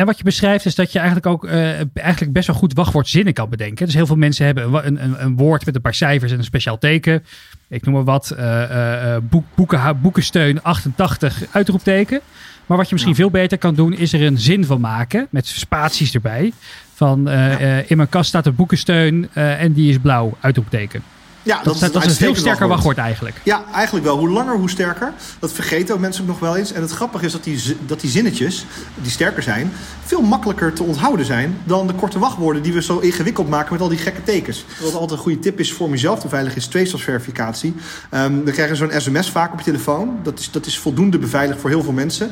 En 0.00 0.06
wat 0.06 0.18
je 0.18 0.24
beschrijft 0.24 0.64
is 0.64 0.74
dat 0.74 0.92
je 0.92 0.98
eigenlijk 0.98 1.26
ook 1.26 1.44
uh, 1.44 1.52
eigenlijk 1.94 2.32
best 2.32 2.46
wel 2.46 2.56
goed 2.56 2.72
wachtwoordzinnen 2.72 3.32
kan 3.32 3.48
bedenken. 3.48 3.86
Dus 3.86 3.94
heel 3.94 4.06
veel 4.06 4.16
mensen 4.16 4.44
hebben 4.44 4.86
een, 4.86 5.04
een, 5.04 5.24
een, 5.24 5.36
woord 5.36 5.66
met 5.66 5.74
een 5.74 5.80
paar 5.80 5.94
cijfers 5.94 6.32
en 6.32 6.38
een 6.38 6.44
speciaal 6.44 6.78
teken. 6.78 7.24
Ik 7.68 7.84
noem 7.84 7.94
maar 7.94 8.04
wat, 8.04 8.34
uh, 8.38 9.16
boek, 9.22 9.44
boeken, 9.54 10.00
boekensteun 10.00 10.62
88 10.62 11.42
uitroepteken. 11.52 12.20
Maar 12.66 12.76
wat 12.76 12.86
je 12.86 12.92
misschien 12.92 13.14
ja. 13.14 13.20
veel 13.20 13.30
beter 13.30 13.58
kan 13.58 13.74
doen, 13.74 13.92
is 13.92 14.12
er 14.12 14.22
een 14.22 14.38
zin 14.38 14.64
van 14.64 14.80
maken 14.80 15.26
met 15.30 15.46
spaties 15.46 16.14
erbij. 16.14 16.52
Van 16.94 17.22
ja. 17.24 17.58
in 17.86 17.96
mijn 17.96 18.08
kast 18.08 18.28
staat 18.28 18.46
een 18.46 18.54
boekensteun 18.54 19.28
en 19.34 19.72
die 19.72 19.90
is 19.90 19.98
blauw, 19.98 20.36
uitroepteken. 20.40 21.02
Ja, 21.42 21.56
dat, 21.56 21.64
dat, 21.64 21.74
is, 21.74 21.80
dat 21.80 22.04
is 22.04 22.10
een 22.10 22.14
veel 22.14 22.34
sterker 22.34 22.68
wachtwoord. 22.68 22.98
eigenlijk. 22.98 23.40
Ja, 23.44 23.64
eigenlijk 23.74 24.04
wel. 24.06 24.18
Hoe 24.18 24.28
langer, 24.28 24.56
hoe 24.56 24.70
sterker. 24.70 25.12
Dat 25.38 25.52
vergeten 25.52 25.94
ook 25.94 26.00
mensen 26.00 26.22
ook 26.22 26.28
nog 26.28 26.38
wel 26.38 26.56
eens. 26.56 26.72
En 26.72 26.82
het 26.82 26.90
grappige 26.90 27.24
is 27.24 27.32
dat 27.32 27.44
die, 27.44 27.76
dat 27.86 28.00
die 28.00 28.10
zinnetjes, 28.10 28.66
die 28.94 29.10
sterker 29.10 29.42
zijn, 29.42 29.72
veel 30.04 30.22
makkelijker 30.22 30.72
te 30.72 30.82
onthouden 30.82 31.26
zijn 31.26 31.58
dan 31.64 31.86
de 31.86 31.94
korte 31.94 32.18
wachtwoorden 32.18 32.62
die 32.62 32.72
we 32.72 32.82
zo 32.82 32.98
ingewikkeld 32.98 33.48
maken 33.48 33.72
met 33.72 33.82
al 33.82 33.88
die 33.88 33.98
gekke 33.98 34.22
tekens. 34.22 34.64
Wat 34.80 34.92
altijd 34.92 35.10
een 35.10 35.18
goede 35.18 35.38
tip 35.38 35.60
is 35.60 35.72
voor 35.72 35.86
om 35.86 35.92
jezelf 35.92 36.20
te 36.20 36.28
veiligen, 36.28 36.58
is 36.58 36.66
tweestapsverificatie. 36.66 37.74
Um, 38.14 38.44
dan 38.44 38.54
krijg 38.54 38.68
je 38.68 38.76
zo'n 38.76 38.92
sms 38.96 39.30
vaak 39.30 39.52
op 39.52 39.58
je 39.58 39.64
telefoon. 39.64 40.18
Dat 40.22 40.38
is, 40.38 40.50
dat 40.50 40.66
is 40.66 40.78
voldoende 40.78 41.18
beveiligd 41.18 41.60
voor 41.60 41.70
heel 41.70 41.82
veel 41.82 41.92
mensen. 41.92 42.30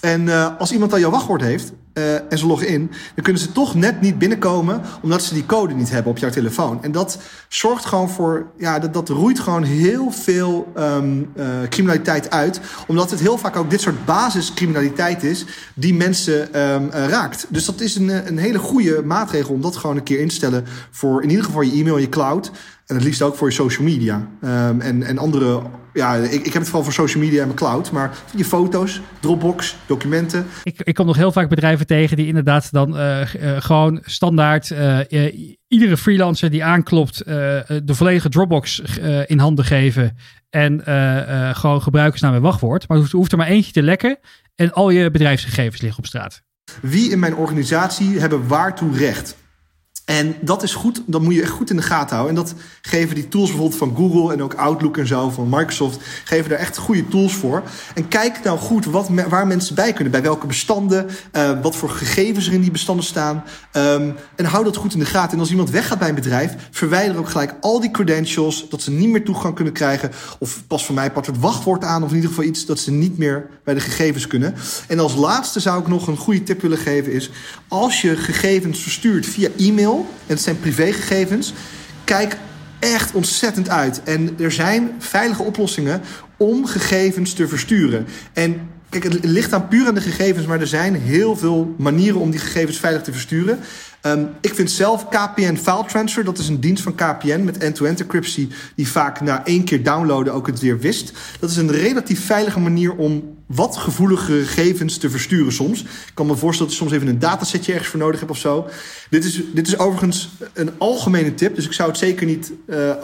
En 0.00 0.22
uh, 0.26 0.58
als 0.58 0.72
iemand 0.72 0.92
al 0.92 0.98
jouw 0.98 1.10
wachtwoord 1.10 1.42
heeft 1.42 1.72
uh, 1.94 2.14
en 2.14 2.38
ze 2.38 2.46
loggen 2.46 2.68
in, 2.68 2.90
dan 3.14 3.24
kunnen 3.24 3.42
ze 3.42 3.52
toch 3.52 3.74
net 3.74 4.00
niet 4.00 4.18
binnenkomen 4.18 4.82
omdat 5.02 5.22
ze 5.22 5.34
die 5.34 5.46
code 5.46 5.74
niet 5.74 5.90
hebben 5.90 6.12
op 6.12 6.18
jouw 6.18 6.30
telefoon. 6.30 6.82
En 6.82 6.92
dat 6.92 7.18
zorgt 7.48 7.84
gewoon 7.84 8.10
voor, 8.10 8.46
ja, 8.58 8.78
dat, 8.78 8.94
dat 8.94 9.08
roeit 9.08 9.40
gewoon 9.40 9.62
heel 9.62 10.10
veel 10.10 10.72
um, 10.76 11.30
uh, 11.36 11.46
criminaliteit 11.68 12.30
uit. 12.30 12.60
Omdat 12.86 13.10
het 13.10 13.20
heel 13.20 13.38
vaak 13.38 13.56
ook 13.56 13.70
dit 13.70 13.80
soort 13.80 14.04
basiscriminaliteit 14.04 15.22
is 15.22 15.44
die 15.74 15.94
mensen 15.94 16.60
um, 16.60 16.90
raakt. 16.90 17.46
Dus 17.48 17.64
dat 17.64 17.80
is 17.80 17.96
een, 17.96 18.28
een 18.28 18.38
hele 18.38 18.58
goede 18.58 19.02
maatregel 19.04 19.54
om 19.54 19.60
dat 19.60 19.76
gewoon 19.76 19.96
een 19.96 20.02
keer 20.02 20.20
in 20.20 20.28
te 20.28 20.34
stellen 20.34 20.64
voor 20.90 21.22
in 21.22 21.30
ieder 21.30 21.44
geval 21.44 21.62
je 21.62 21.72
e-mail, 21.72 21.98
je 21.98 22.08
cloud. 22.08 22.50
En 22.88 22.94
het 22.94 23.04
liefst 23.04 23.22
ook 23.22 23.36
voor 23.36 23.48
je 23.48 23.54
social 23.54 23.86
media. 23.86 24.28
Um, 24.44 24.80
en, 24.80 25.02
en 25.02 25.18
andere. 25.18 25.62
Ja, 25.92 26.14
ik, 26.14 26.32
ik 26.32 26.44
heb 26.44 26.54
het 26.54 26.64
vooral 26.64 26.82
voor 26.82 26.92
social 26.92 27.22
media 27.22 27.40
en 27.40 27.46
mijn 27.46 27.58
cloud. 27.58 27.90
Maar 27.90 28.10
je 28.34 28.44
foto's, 28.44 29.00
Dropbox, 29.20 29.76
documenten. 29.86 30.46
Ik, 30.62 30.80
ik 30.82 30.94
kom 30.94 31.06
nog 31.06 31.16
heel 31.16 31.32
vaak 31.32 31.48
bedrijven 31.48 31.86
tegen 31.86 32.16
die 32.16 32.26
inderdaad 32.26 32.72
dan 32.72 32.96
uh, 32.96 33.34
uh, 33.34 33.56
gewoon 33.58 34.00
standaard. 34.02 34.70
Uh, 34.70 34.98
iedere 35.68 35.96
freelancer 35.96 36.50
die 36.50 36.64
aanklopt, 36.64 37.24
de 37.24 37.82
volledige 37.94 38.28
Dropbox 38.28 38.82
in 39.26 39.38
handen 39.38 39.64
geven. 39.64 40.16
En 40.50 40.82
gewoon 41.56 41.82
gebruikersnaam 41.82 42.34
en 42.34 42.40
wachtwoord. 42.40 42.88
Maar 42.88 42.96
er 42.96 43.02
hoeft, 43.02 43.14
hoeft 43.14 43.32
er 43.32 43.38
maar 43.38 43.46
eentje 43.46 43.72
te 43.72 43.82
lekken. 43.82 44.18
En 44.54 44.72
al 44.72 44.90
je 44.90 45.10
bedrijfsgegevens 45.10 45.80
liggen 45.80 45.98
op 45.98 46.06
straat. 46.06 46.42
Wie 46.82 47.10
in 47.10 47.18
mijn 47.18 47.34
organisatie 47.34 48.20
hebben 48.20 48.46
waartoe 48.46 48.96
recht? 48.96 49.36
En 50.08 50.36
dat 50.40 50.62
is 50.62 50.74
goed, 50.74 51.02
dat 51.06 51.20
moet 51.20 51.34
je 51.34 51.42
echt 51.42 51.50
goed 51.50 51.70
in 51.70 51.76
de 51.76 51.82
gaten 51.82 52.16
houden. 52.16 52.36
En 52.36 52.42
dat 52.42 52.54
geven 52.82 53.14
die 53.14 53.28
tools 53.28 53.48
bijvoorbeeld 53.48 53.78
van 53.78 53.94
Google 53.96 54.32
en 54.32 54.42
ook 54.42 54.54
Outlook 54.54 54.96
en 54.96 55.06
zo 55.06 55.30
van 55.30 55.48
Microsoft, 55.48 55.98
geven 56.24 56.50
daar 56.50 56.58
echt 56.58 56.76
goede 56.76 57.08
tools 57.08 57.34
voor. 57.34 57.62
En 57.94 58.08
kijk 58.08 58.44
nou 58.44 58.58
goed 58.58 58.84
wat, 58.84 59.08
waar 59.28 59.46
mensen 59.46 59.74
bij 59.74 59.92
kunnen. 59.92 60.12
Bij 60.12 60.22
welke 60.22 60.46
bestanden, 60.46 61.06
uh, 61.32 61.62
wat 61.62 61.76
voor 61.76 61.90
gegevens 61.90 62.46
er 62.46 62.52
in 62.52 62.60
die 62.60 62.70
bestanden 62.70 63.04
staan. 63.04 63.44
Um, 63.72 64.14
en 64.36 64.44
hou 64.44 64.64
dat 64.64 64.76
goed 64.76 64.92
in 64.92 64.98
de 64.98 65.04
gaten. 65.04 65.32
En 65.32 65.38
als 65.38 65.50
iemand 65.50 65.70
weggaat 65.70 65.98
bij 65.98 66.08
een 66.08 66.14
bedrijf, 66.14 66.54
verwijder 66.70 67.18
ook 67.18 67.28
gelijk 67.28 67.54
al 67.60 67.80
die 67.80 67.90
credentials, 67.90 68.68
dat 68.68 68.82
ze 68.82 68.90
niet 68.90 69.08
meer 69.08 69.24
toegang 69.24 69.54
kunnen 69.54 69.72
krijgen. 69.72 70.10
Of 70.38 70.62
pas 70.66 70.84
voor 70.84 70.94
mij 70.94 71.12
part 71.12 71.26
het 71.26 71.38
wachtwoord 71.38 71.84
aan, 71.84 72.02
of 72.02 72.08
in 72.08 72.14
ieder 72.14 72.30
geval 72.30 72.44
iets 72.44 72.66
dat 72.66 72.78
ze 72.78 72.90
niet 72.90 73.18
meer 73.18 73.46
bij 73.64 73.74
de 73.74 73.80
gegevens 73.80 74.26
kunnen. 74.26 74.54
En 74.86 74.98
als 74.98 75.14
laatste 75.14 75.60
zou 75.60 75.80
ik 75.80 75.88
nog 75.88 76.06
een 76.06 76.16
goede 76.16 76.42
tip 76.42 76.62
willen 76.62 76.78
geven 76.78 77.12
is, 77.12 77.30
als 77.68 78.00
je 78.00 78.16
gegevens 78.16 78.82
verstuurt 78.82 79.26
via 79.26 79.48
e-mail, 79.58 79.97
en 79.98 80.34
het 80.34 80.42
zijn 80.42 80.60
privégegevens. 80.60 81.52
Kijk 82.04 82.36
echt 82.78 83.14
ontzettend 83.14 83.68
uit. 83.68 84.02
En 84.02 84.34
er 84.38 84.52
zijn 84.52 84.90
veilige 84.98 85.42
oplossingen 85.42 86.00
om 86.36 86.66
gegevens 86.66 87.32
te 87.32 87.48
versturen. 87.48 88.06
En 88.32 88.60
kijk, 88.88 89.04
het 89.04 89.24
ligt 89.24 89.52
aan 89.52 89.68
puur 89.68 89.86
aan 89.86 89.94
de 89.94 90.00
gegevens, 90.00 90.46
maar 90.46 90.60
er 90.60 90.66
zijn 90.66 90.94
heel 90.94 91.36
veel 91.36 91.74
manieren 91.78 92.20
om 92.20 92.30
die 92.30 92.40
gegevens 92.40 92.78
veilig 92.78 93.02
te 93.02 93.12
versturen. 93.12 93.58
Um, 94.02 94.28
ik 94.40 94.54
vind 94.54 94.70
zelf 94.70 95.08
KPN 95.08 95.56
File 95.56 95.84
Transfer, 95.86 96.24
dat 96.24 96.38
is 96.38 96.48
een 96.48 96.60
dienst 96.60 96.82
van 96.82 96.94
KPN 96.94 97.44
met 97.44 97.58
end-to-end 97.58 98.00
encryptie, 98.00 98.48
die 98.74 98.88
vaak 98.88 99.20
na 99.20 99.44
één 99.44 99.64
keer 99.64 99.82
downloaden 99.82 100.32
ook 100.32 100.46
het 100.46 100.60
weer 100.60 100.78
wist. 100.78 101.12
Dat 101.40 101.50
is 101.50 101.56
een 101.56 101.70
relatief 101.70 102.26
veilige 102.26 102.60
manier 102.60 102.94
om 102.94 103.37
wat 103.48 103.76
gevoelige 103.76 104.44
gegevens 104.44 104.96
te 104.96 105.10
versturen 105.10 105.52
soms. 105.52 105.80
Ik 105.82 105.88
kan 106.14 106.26
me 106.26 106.36
voorstellen 106.36 106.72
dat 106.72 106.80
je 106.80 106.84
soms 106.84 106.92
even 106.92 107.14
een 107.14 107.18
datasetje 107.18 107.72
ergens 107.72 107.90
voor 107.90 107.98
nodig 107.98 108.18
hebt 108.18 108.30
of 108.32 108.38
zo. 108.38 108.68
Dit 109.10 109.24
is, 109.24 109.40
dit 109.54 109.66
is 109.66 109.78
overigens 109.78 110.28
een 110.52 110.70
algemene 110.78 111.34
tip, 111.34 111.54
dus 111.54 111.64
ik 111.64 111.72
zou 111.72 111.88
het 111.88 111.98
zeker 111.98 112.26
niet 112.26 112.52
uh, 112.66 112.76
uh, 112.86 112.94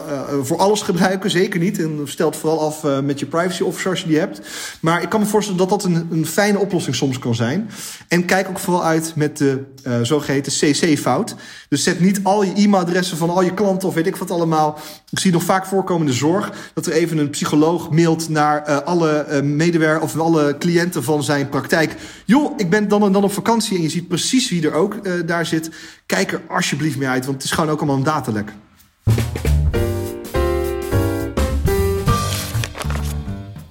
voor 0.41 0.57
alles 0.57 0.81
gebruiken. 0.81 1.29
Zeker 1.29 1.59
niet. 1.59 1.79
En 1.79 2.01
stel 2.03 2.29
het 2.29 2.37
vooral 2.37 2.61
af 2.61 2.83
uh, 2.83 2.99
met 2.99 3.19
je 3.19 3.25
privacy 3.25 3.63
officer 3.63 3.89
als 3.89 4.01
je 4.01 4.07
die 4.07 4.19
hebt. 4.19 4.41
Maar 4.79 5.01
ik 5.01 5.09
kan 5.09 5.19
me 5.19 5.25
voorstellen 5.25 5.59
dat 5.59 5.69
dat 5.69 5.83
een, 5.83 6.07
een 6.11 6.25
fijne 6.25 6.59
oplossing 6.59 6.95
soms 6.95 7.19
kan 7.19 7.35
zijn. 7.35 7.69
En 8.07 8.25
kijk 8.25 8.49
ook 8.49 8.59
vooral 8.59 8.83
uit 8.83 9.13
met 9.15 9.37
de 9.37 9.63
zogeheten 10.01 10.51
CC-fout. 10.51 11.35
Dus 11.69 11.83
zet 11.83 11.99
niet 11.99 12.19
al 12.23 12.43
je 12.43 12.53
e-mailadressen 12.55 13.17
van 13.17 13.29
al 13.29 13.41
je 13.41 13.53
klanten 13.53 13.87
of 13.87 13.93
weet 13.93 14.07
ik 14.07 14.15
wat 14.15 14.31
allemaal. 14.31 14.79
Ik 15.09 15.19
zie 15.19 15.31
nog 15.31 15.43
vaak 15.43 15.65
voorkomende 15.65 16.13
zorg 16.13 16.51
dat 16.73 16.85
er 16.85 16.91
even 16.91 17.17
een 17.17 17.29
psycholoog 17.29 17.89
mailt 17.89 18.29
naar 18.29 18.83
alle 18.83 19.41
medewerkers 19.43 20.03
of 20.03 20.19
alle 20.19 20.34
cliënten 20.59 21.03
van 21.03 21.23
zijn 21.23 21.49
praktijk. 21.49 21.95
Joh, 22.25 22.53
ik 22.57 22.69
ben 22.69 22.87
dan 22.87 23.03
en 23.03 23.11
dan 23.11 23.23
op 23.23 23.31
vakantie 23.31 23.75
en 23.75 23.81
je 23.81 23.89
ziet 23.89 24.07
precies 24.07 24.49
wie 24.49 24.67
er 24.67 24.73
ook 24.73 25.27
daar 25.27 25.45
zit. 25.45 25.69
Kijk 26.05 26.31
er 26.31 26.41
alsjeblieft 26.47 26.97
mee 26.97 27.07
uit, 27.07 27.25
want 27.25 27.37
het 27.37 27.45
is 27.45 27.51
gewoon 27.51 27.69
ook 27.69 27.77
allemaal 27.77 27.97
een 27.97 28.03
datalek. 28.03 28.51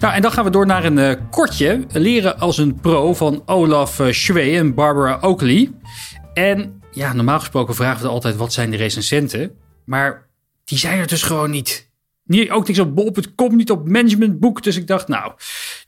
Nou, 0.05 0.17
en 0.17 0.23
dan 0.23 0.33
gaan 0.33 0.45
we 0.45 0.51
door 0.51 0.67
naar 0.67 0.85
een 0.85 0.99
uh, 0.99 1.13
kortje. 1.31 1.85
Leren 1.93 2.39
als 2.39 2.59
een 2.59 2.81
pro 2.81 3.15
van 3.15 3.43
Olaf 3.47 3.99
uh, 3.99 4.13
Schwee 4.13 4.57
en 4.57 4.75
Barbara 4.75 5.19
Oakley. 5.21 5.71
En 6.35 6.83
ja, 6.91 7.13
normaal 7.13 7.39
gesproken 7.39 7.75
vragen 7.75 8.03
we 8.03 8.09
altijd 8.09 8.37
wat 8.37 8.53
zijn 8.53 8.71
de 8.71 8.77
recensenten. 8.77 9.59
Maar 9.85 10.27
die 10.65 10.79
zijn 10.79 10.99
er 10.99 11.07
dus 11.07 11.23
gewoon 11.23 11.51
niet. 11.51 11.91
niet 12.25 12.51
ook 12.51 12.67
niks 12.67 12.79
op 12.79 12.95
bol.com, 12.95 13.57
niet 13.57 13.71
op 13.71 13.89
managementboek. 13.89 14.63
Dus 14.63 14.77
ik 14.77 14.87
dacht, 14.87 15.09
nou, 15.09 15.33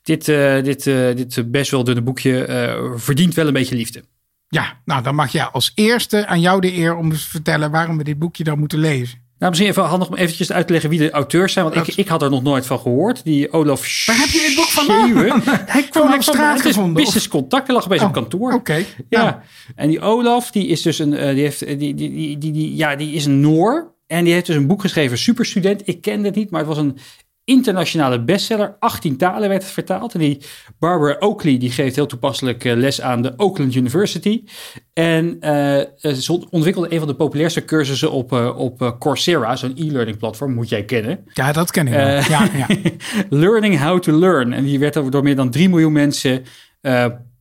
dit, 0.06 0.28
uh, 0.28 0.62
dit, 0.62 0.84
dit 0.84 1.50
best 1.50 1.70
wel 1.70 1.84
dunne 1.84 2.02
boekje 2.02 2.94
verdient 2.96 3.34
wel 3.34 3.46
een 3.46 3.52
beetje 3.52 3.76
liefde. 3.76 4.02
Ja, 4.48 4.80
nou 4.84 5.02
dan 5.02 5.14
mag 5.14 5.32
jij 5.32 5.44
als 5.44 5.72
eerste 5.74 6.26
aan 6.26 6.40
jou 6.40 6.60
de 6.60 6.76
eer 6.76 6.96
om 6.96 7.10
te 7.10 7.18
vertellen 7.18 7.70
waarom 7.70 7.96
we 7.96 8.04
dit 8.04 8.18
boekje 8.18 8.44
dan 8.44 8.58
moeten 8.58 8.78
lezen. 8.78 9.24
Nou, 9.38 9.50
misschien 9.50 9.70
even 9.70 9.84
handig 9.84 10.08
om 10.08 10.14
eventjes 10.14 10.52
uit 10.52 10.66
te 10.66 10.72
leggen 10.72 10.90
wie 10.90 10.98
de 10.98 11.10
auteurs 11.10 11.52
zijn. 11.52 11.64
Want 11.64 11.88
ik, 11.88 11.96
ik 11.96 12.08
had 12.08 12.22
er 12.22 12.30
nog 12.30 12.42
nooit 12.42 12.66
van 12.66 12.78
gehoord. 12.78 13.24
Die 13.24 13.52
Olaf 13.52 14.06
Waar 14.06 14.18
heb 14.18 14.28
je 14.28 14.38
dit 14.46 14.56
boek 14.56 14.64
vandaan? 14.64 15.42
Hij 15.66 15.82
kwam 15.82 16.14
op 16.14 16.22
straat 16.22 16.60
gevonden. 16.60 17.02
Business 17.02 17.28
Contact, 17.28 17.68
lag 17.68 17.84
opeens 17.84 18.00
oh, 18.00 18.06
op 18.06 18.12
kantoor. 18.12 18.52
Oké. 18.52 18.84
ja. 19.08 19.42
En 19.74 19.88
die 19.88 20.00
Olaf, 20.00 20.50
die 20.50 20.66
is 20.66 20.82
dus 20.82 20.98
een, 20.98 21.10
die 21.10 21.42
heeft, 21.42 21.66
die, 21.66 21.76
die, 21.76 21.94
die, 21.94 22.38
die, 22.38 22.52
die, 22.52 22.76
ja, 22.76 22.96
die 22.96 23.12
is 23.12 23.24
een 23.24 23.40
Noor. 23.40 23.94
En 24.06 24.24
die 24.24 24.32
heeft 24.32 24.46
dus 24.46 24.56
een 24.56 24.66
boek 24.66 24.80
geschreven, 24.80 25.18
Superstudent. 25.18 25.88
Ik 25.88 26.00
kende 26.00 26.26
het 26.26 26.36
niet, 26.36 26.50
maar 26.50 26.60
het 26.60 26.68
was 26.68 26.78
een 26.78 26.98
internationale 27.46 28.24
bestseller. 28.24 28.76
18 28.78 29.16
talen 29.16 29.48
werd 29.48 29.62
het 29.62 29.72
vertaald. 29.72 30.14
En 30.14 30.20
die 30.20 30.38
Barbara 30.78 31.16
Oakley 31.18 31.58
die 31.58 31.70
geeft 31.70 31.96
heel 31.96 32.06
toepasselijk 32.06 32.64
eh, 32.64 32.76
les 32.76 33.00
aan 33.00 33.22
de 33.22 33.32
Oakland 33.36 33.74
University. 33.74 34.44
En 34.92 35.36
uh, 35.40 36.12
ze 36.14 36.46
ontwikkelde 36.50 36.92
een 36.92 36.98
van 36.98 37.08
de 37.08 37.14
populairste 37.14 37.64
cursussen 37.64 38.10
op, 38.10 38.32
uh, 38.32 38.58
op 38.58 38.96
Coursera, 38.98 39.56
zo'n 39.56 39.76
e-learning 39.76 40.18
platform, 40.18 40.54
moet 40.54 40.68
jij 40.68 40.84
kennen. 40.84 41.24
Ja, 41.32 41.52
dat 41.52 41.70
ken 41.70 41.86
ik 41.86 41.92
wel. 41.92 42.06
ja, 42.06 42.48
ja. 42.56 42.66
Learning 43.30 43.80
How 43.82 44.00
to 44.00 44.12
Learn. 44.12 44.52
En 44.52 44.64
die 44.64 44.78
werd 44.78 45.12
door 45.12 45.22
meer 45.22 45.36
dan 45.36 45.50
3 45.50 45.68
miljoen 45.68 45.92
mensen 45.92 46.44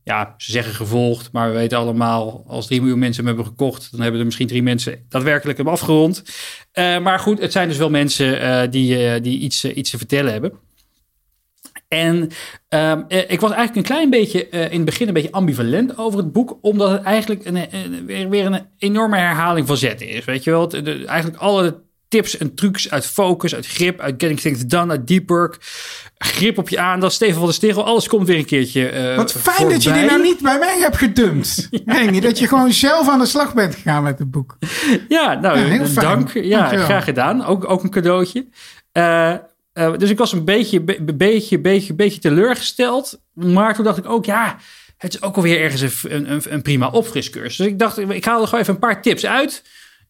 ja, 0.06 0.34
ze 0.36 0.50
zeggen 0.52 0.74
gevolgd, 0.74 1.32
maar 1.32 1.48
we 1.48 1.54
weten 1.54 1.78
allemaal, 1.78 2.44
als 2.46 2.66
3 2.66 2.80
miljoen 2.80 2.98
mensen 2.98 3.24
hem 3.24 3.34
hebben 3.34 3.52
gekocht, 3.52 3.90
dan 3.90 4.00
hebben 4.00 4.18
er 4.20 4.26
misschien 4.26 4.46
drie 4.46 4.62
mensen 4.62 5.06
daadwerkelijk 5.08 5.58
hem 5.58 5.68
afgerond. 5.68 6.22
Uh, 6.74 6.98
maar 6.98 7.18
goed, 7.18 7.40
het 7.40 7.52
zijn 7.52 7.68
dus 7.68 7.76
wel 7.76 7.90
mensen 7.90 8.42
uh, 8.42 8.62
die, 8.70 8.98
uh, 8.98 9.22
die 9.22 9.38
iets, 9.38 9.64
iets 9.64 9.90
te 9.90 9.98
vertellen 9.98 10.32
hebben. 10.32 10.52
En 11.88 12.30
ehm, 12.68 13.02
ik 13.08 13.40
was 13.40 13.50
eigenlijk 13.50 13.76
een 13.76 13.94
klein 13.94 14.10
beetje 14.10 14.48
in 14.48 14.76
het 14.76 14.84
begin 14.84 15.08
een 15.08 15.14
beetje 15.14 15.32
ambivalent 15.32 15.98
over 15.98 16.18
het 16.18 16.32
boek, 16.32 16.58
omdat 16.60 16.90
het 16.90 17.02
eigenlijk 17.02 17.44
een, 17.44 17.68
weer, 18.06 18.28
weer 18.28 18.46
een 18.46 18.66
enorme 18.78 19.16
herhaling 19.16 19.66
van 19.66 19.76
zetten 19.76 20.08
is. 20.08 20.24
Weet 20.24 20.44
je 20.44 20.50
wel, 20.50 20.70
eigenlijk 21.06 21.36
alle 21.36 21.84
tips 22.16 22.36
en 22.36 22.54
trucs 22.54 22.90
uit 22.90 23.06
focus, 23.06 23.54
uit 23.54 23.66
grip, 23.66 24.00
uit 24.00 24.14
getting 24.18 24.40
things 24.40 24.66
done, 24.66 24.90
uit 24.90 25.06
deep 25.06 25.28
work. 25.28 25.56
Grip 26.18 26.58
op 26.58 26.68
je 26.68 26.78
aandacht, 26.78 27.14
Steven 27.14 27.34
van 27.34 27.46
de 27.46 27.52
Stegel, 27.52 27.84
alles 27.84 28.08
komt 28.08 28.26
weer 28.26 28.38
een 28.38 28.44
keertje 28.44 29.10
uh, 29.10 29.16
Wat 29.16 29.32
fijn 29.32 29.68
dat 29.68 29.82
je 29.82 29.92
die 29.92 30.04
nou 30.04 30.22
niet 30.22 30.40
bij 30.40 30.58
mij 30.58 30.78
hebt 30.78 30.96
gedumpt. 30.96 31.68
ja. 31.86 32.20
dat 32.20 32.38
je 32.38 32.48
gewoon 32.48 32.72
zelf 32.72 33.08
aan 33.08 33.18
de 33.18 33.26
slag 33.26 33.54
bent 33.54 33.74
gegaan 33.74 34.02
met 34.02 34.18
het 34.18 34.30
boek. 34.30 34.58
Ja, 35.08 35.34
nou, 35.40 35.58
ja, 35.58 36.00
dank. 36.00 36.32
Ja, 36.32 36.66
graag 36.66 37.04
gedaan. 37.04 37.44
Ook, 37.44 37.70
ook 37.70 37.82
een 37.82 37.90
cadeautje. 37.90 38.46
Uh, 38.92 39.34
uh, 39.74 39.96
dus 39.96 40.10
ik 40.10 40.18
was 40.18 40.32
een 40.32 40.44
beetje, 40.44 40.80
be, 40.80 41.14
beetje, 41.14 41.58
beetje, 41.58 41.94
beetje 41.94 42.20
teleurgesteld. 42.20 43.20
Maar 43.32 43.74
toen 43.74 43.84
dacht 43.84 43.98
ik 43.98 44.08
ook, 44.08 44.24
ja, 44.24 44.56
het 44.96 45.14
is 45.14 45.22
ook 45.22 45.36
alweer 45.36 45.60
ergens 45.60 46.04
een, 46.04 46.32
een, 46.32 46.42
een 46.48 46.62
prima 46.62 46.88
opfriscursus. 46.88 47.56
Dus 47.56 47.66
ik 47.66 47.78
dacht, 47.78 47.98
ik 47.98 48.24
haal 48.24 48.40
er 48.40 48.46
gewoon 48.46 48.60
even 48.60 48.74
een 48.74 48.80
paar 48.80 49.02
tips 49.02 49.26
uit 49.26 49.62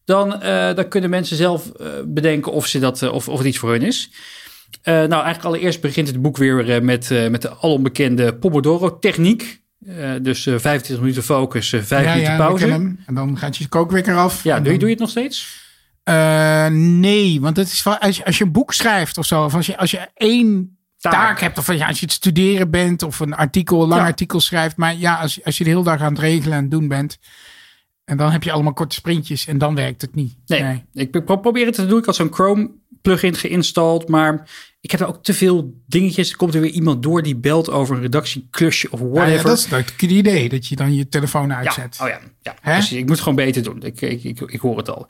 dan, 0.07 0.43
uh, 0.43 0.73
dan 0.73 0.87
kunnen 0.87 1.09
mensen 1.09 1.37
zelf 1.37 1.71
uh, 1.81 1.87
bedenken 2.05 2.51
of, 2.51 2.67
ze 2.67 2.79
dat, 2.79 3.01
uh, 3.01 3.13
of, 3.13 3.29
of 3.29 3.37
het 3.37 3.47
iets 3.47 3.57
voor 3.57 3.71
hun 3.71 3.81
is. 3.81 4.11
nou, 4.83 5.11
eigenlijk 5.11 5.43
allereerst 5.43 5.81
begint 5.81 6.07
het 6.07 6.21
boek 6.21 6.37
weer 6.37 6.83
met, 6.83 7.29
met 7.29 7.41
de 7.41 7.49
alombekende 7.49 8.35
Pomodoro-techniek. 8.35 9.61
dus 10.21 10.43
25 10.43 10.99
minuten 10.99 11.23
focus, 11.23 11.69
5 11.69 11.89
ja, 11.89 11.99
minuten 11.99 12.21
ja, 12.21 12.37
pauze. 12.37 12.67
Hem. 12.67 12.99
En 13.05 13.15
dan 13.15 13.37
gaat 13.37 13.57
je 13.57 13.67
kookwekker 13.67 14.15
af. 14.15 14.43
Ja, 14.43 14.55
doe, 14.55 14.63
dan... 14.63 14.73
je, 14.73 14.79
doe 14.79 14.87
je 14.87 14.93
het 14.93 15.03
nog 15.03 15.09
steeds? 15.09 15.65
nee, 16.71 17.41
want 17.41 17.57
het 17.57 17.71
is 17.71 17.81
van, 17.81 17.99
als, 17.99 18.17
je, 18.17 18.25
als 18.25 18.37
je 18.37 18.43
een 18.43 18.51
boek 18.51 18.73
schrijft 18.73 19.17
of 19.17 19.25
zo, 19.25 19.43
of 19.43 19.53
als 19.53 19.65
je, 19.65 19.77
als 19.77 19.91
je 19.91 20.07
één 20.13 20.77
taak, 20.97 21.13
taak 21.13 21.39
hebt, 21.39 21.57
of 21.57 21.73
ja, 21.73 21.87
als 21.87 21.99
je 21.99 22.05
het 22.05 22.15
studeren 22.15 22.71
bent 22.71 23.03
of 23.03 23.19
een 23.19 23.33
artikel, 23.33 23.81
een 23.81 23.87
lang 23.87 24.01
ja. 24.01 24.07
artikel 24.07 24.39
schrijft. 24.39 24.77
Maar 24.77 24.95
ja, 24.95 25.15
als, 25.15 25.43
als 25.43 25.57
je 25.57 25.63
de 25.63 25.69
hele 25.69 25.83
dag 25.83 26.01
aan 26.01 26.13
het 26.13 26.21
regelen 26.21 26.57
en 26.57 26.69
doen 26.69 26.87
bent, 26.87 27.17
en 28.07 28.17
dan 28.17 28.31
heb 28.31 28.43
je 28.43 28.51
allemaal 28.51 28.73
korte 28.73 28.95
sprintjes 28.95 29.47
en 29.47 29.57
dan 29.57 29.75
werkt 29.75 30.01
het 30.01 30.15
niet. 30.15 30.35
Nee, 30.45 30.61
nee. 30.61 30.83
ik 30.93 31.25
probeer 31.25 31.65
het 31.65 31.75
te 31.75 31.85
doen. 31.85 31.99
Ik 31.99 32.05
had 32.05 32.15
zo'n 32.15 32.33
Chrome 32.33 32.71
plugin 33.01 33.35
geïnstalleerd, 33.35 34.07
maar 34.07 34.49
ik 34.81 34.91
heb 34.91 34.99
er 34.99 35.07
ook 35.07 35.23
te 35.23 35.33
veel 35.33 35.73
dingetjes. 35.87 36.29
Er 36.29 36.37
komt 36.37 36.55
er 36.55 36.61
weer 36.61 36.71
iemand 36.71 37.03
door 37.03 37.23
die 37.23 37.35
belt 37.35 37.69
over 37.69 37.95
een 37.95 38.01
redactieklusje 38.01 38.91
of 38.91 38.99
whatever. 38.99 39.27
Ja, 39.27 39.35
ja, 39.35 39.43
dat 39.43 39.57
is 39.57 39.69
het 39.97 40.01
idee, 40.01 40.49
dat 40.49 40.67
je 40.67 40.75
dan 40.75 40.95
je 40.95 41.07
telefoon 41.07 41.53
uitzet. 41.53 41.95
Ja, 41.99 42.05
oh 42.05 42.09
ja, 42.09 42.19
ja 42.41 42.55
precies. 42.61 42.91
Ik 42.91 42.99
moet 42.99 43.09
het 43.09 43.19
gewoon 43.19 43.35
beter 43.35 43.63
doen. 43.63 43.83
Ik, 43.83 44.01
ik, 44.01 44.23
ik, 44.23 44.41
ik, 44.41 44.59
hoor 44.59 44.77
het 44.77 44.89
al. 44.89 45.07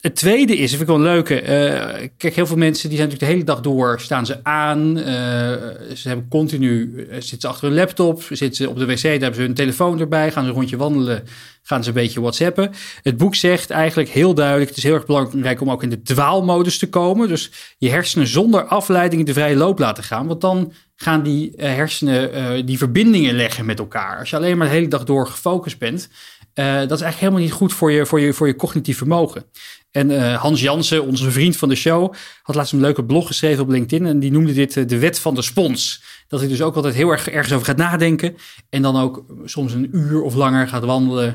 Het 0.00 0.16
tweede 0.16 0.56
is, 0.56 0.70
vind 0.70 0.82
ik 0.82 0.86
wel 0.86 0.96
een 0.96 1.02
leuke. 1.02 1.42
Uh, 1.42 2.08
kijk, 2.16 2.34
heel 2.34 2.46
veel 2.46 2.56
mensen 2.56 2.88
die 2.88 2.98
zijn 2.98 3.08
natuurlijk 3.08 3.18
de 3.18 3.26
hele 3.26 3.44
dag 3.44 3.60
door, 3.60 4.00
staan 4.00 4.26
ze 4.26 4.44
aan. 4.44 4.98
Uh, 4.98 5.04
ze 5.04 6.02
hebben 6.02 6.28
continu, 6.28 6.92
uh, 6.94 7.12
zitten 7.12 7.40
ze 7.40 7.48
achter 7.48 7.68
hun 7.68 7.76
laptop, 7.76 8.22
zitten 8.22 8.54
ze 8.54 8.68
op 8.68 8.78
de 8.78 8.86
wc, 8.86 9.02
daar 9.02 9.10
hebben 9.10 9.34
ze 9.34 9.40
hun 9.40 9.54
telefoon 9.54 10.00
erbij, 10.00 10.32
gaan 10.32 10.42
ze 10.42 10.48
een 10.48 10.54
rondje 10.54 10.76
wandelen, 10.76 11.24
gaan 11.62 11.82
ze 11.82 11.88
een 11.88 11.94
beetje 11.94 12.20
whatsappen. 12.20 12.70
Het 13.02 13.16
boek 13.16 13.34
zegt 13.34 13.70
eigenlijk 13.70 14.08
heel 14.08 14.34
duidelijk, 14.34 14.68
het 14.68 14.78
is 14.78 14.84
heel 14.84 14.94
erg 14.94 15.06
belangrijk 15.06 15.60
om 15.60 15.70
ook 15.70 15.82
in 15.82 15.90
de 15.90 16.02
dwaalmodus 16.02 16.78
te 16.78 16.88
komen. 16.88 17.28
Dus 17.28 17.50
je 17.78 17.90
hersenen 17.90 18.26
zonder 18.26 18.64
afleiding 18.64 19.00
in 19.10 19.24
de 19.24 19.32
vrije 19.32 19.56
loop 19.56 19.78
laten 19.78 20.04
gaan. 20.04 20.26
Want 20.26 20.40
dan 20.40 20.72
gaan 20.96 21.22
die 21.22 21.52
uh, 21.56 21.62
hersenen 21.62 22.36
uh, 22.36 22.66
die 22.66 22.78
verbindingen 22.78 23.34
leggen 23.34 23.64
met 23.64 23.78
elkaar. 23.78 24.18
Als 24.18 24.30
je 24.30 24.36
alleen 24.36 24.58
maar 24.58 24.66
de 24.66 24.72
hele 24.72 24.88
dag 24.88 25.04
door 25.04 25.26
gefocust 25.26 25.78
bent, 25.78 26.08
uh, 26.54 26.64
dat 26.64 26.74
is 26.74 27.00
eigenlijk 27.00 27.18
helemaal 27.18 27.40
niet 27.40 27.52
goed 27.52 27.72
voor 27.72 27.92
je, 27.92 28.06
voor 28.06 28.20
je, 28.20 28.32
voor 28.32 28.46
je 28.46 28.56
cognitief 28.56 28.96
vermogen. 28.96 29.44
En 29.90 30.34
Hans 30.34 30.60
Jansen, 30.60 31.06
onze 31.06 31.30
vriend 31.30 31.56
van 31.56 31.68
de 31.68 31.74
show, 31.74 32.14
had 32.42 32.54
laatst 32.54 32.72
een 32.72 32.80
leuke 32.80 33.04
blog 33.04 33.26
geschreven 33.26 33.62
op 33.62 33.68
LinkedIn. 33.68 34.06
En 34.06 34.18
die 34.18 34.30
noemde 34.30 34.52
dit 34.52 34.88
de 34.88 34.98
wet 34.98 35.18
van 35.18 35.34
de 35.34 35.42
spons. 35.42 36.02
Dat 36.28 36.40
hij 36.40 36.48
dus 36.48 36.62
ook 36.62 36.76
altijd 36.76 36.94
heel 36.94 37.10
erg 37.10 37.28
ergens 37.28 37.52
over 37.52 37.66
gaat 37.66 37.76
nadenken. 37.76 38.36
En 38.70 38.82
dan 38.82 38.96
ook 38.96 39.24
soms 39.44 39.72
een 39.72 39.88
uur 39.92 40.22
of 40.22 40.34
langer 40.34 40.68
gaat 40.68 40.84
wandelen. 40.84 41.34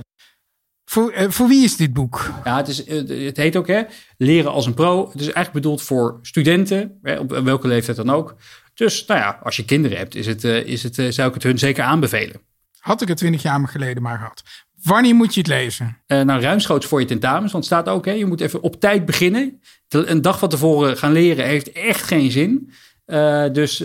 Voor, 0.90 1.14
uh, 1.14 1.30
voor 1.30 1.48
wie 1.48 1.64
is 1.64 1.76
dit 1.76 1.94
boek? 1.94 2.32
Ja, 2.44 2.58
het, 2.58 2.68
is, 2.68 2.86
het 3.26 3.38
heet 3.38 3.56
ook 3.56 3.68
hè, 3.68 3.82
Leren 4.18 4.52
als 4.52 4.66
een 4.66 4.74
pro. 4.74 5.06
Het 5.06 5.22
is 5.22 5.32
eigenlijk 5.32 5.52
bedoeld 5.52 5.82
voor 5.82 6.20
studenten, 6.22 7.00
hè, 7.02 7.20
op 7.20 7.30
welke 7.30 7.68
leeftijd 7.68 7.98
dan 7.98 8.10
ook. 8.10 8.36
Dus 8.74 9.06
nou 9.06 9.20
ja, 9.20 9.40
als 9.44 9.56
je 9.56 9.66
kinderen 9.66 9.98
hebt, 9.98 10.16
is 10.16 10.26
het, 10.26 10.44
uh, 10.44 10.66
is 10.66 10.84
het, 10.84 10.98
uh, 10.98 11.12
zou 11.12 11.28
ik 11.28 11.34
het 11.34 11.44
hun 11.44 11.60
zeker 11.60 11.84
aanbevelen. 11.84 12.42
Had 12.80 13.02
ik 13.02 13.08
het 13.08 13.18
twintig 13.18 13.42
jaar 13.42 13.68
geleden 13.68 14.04
maar 14.04 14.18
gehad. 14.18 14.44
Wanneer 14.84 15.16
moet 15.16 15.34
je 15.34 15.40
het 15.40 15.50
lezen? 15.50 15.98
nou, 16.08 16.42
ruimschoots 16.42 16.86
voor 16.86 17.00
je 17.00 17.06
tentamens. 17.06 17.52
Want 17.52 17.70
het 17.70 17.74
staat 17.74 17.90
ook, 17.96 18.06
hè, 18.06 18.12
je 18.12 18.26
moet 18.26 18.42
even 18.42 18.62
op 18.62 18.80
tijd 18.80 19.06
beginnen. 19.06 19.62
Een 19.90 20.22
dag 20.22 20.40
van 20.40 20.50
tevoren 20.50 20.98
gaan 20.98 21.12
leren 21.12 21.46
heeft 21.46 21.72
echt 21.72 22.04
geen 22.04 22.32
zin. 22.32 22.72
dus 23.54 23.84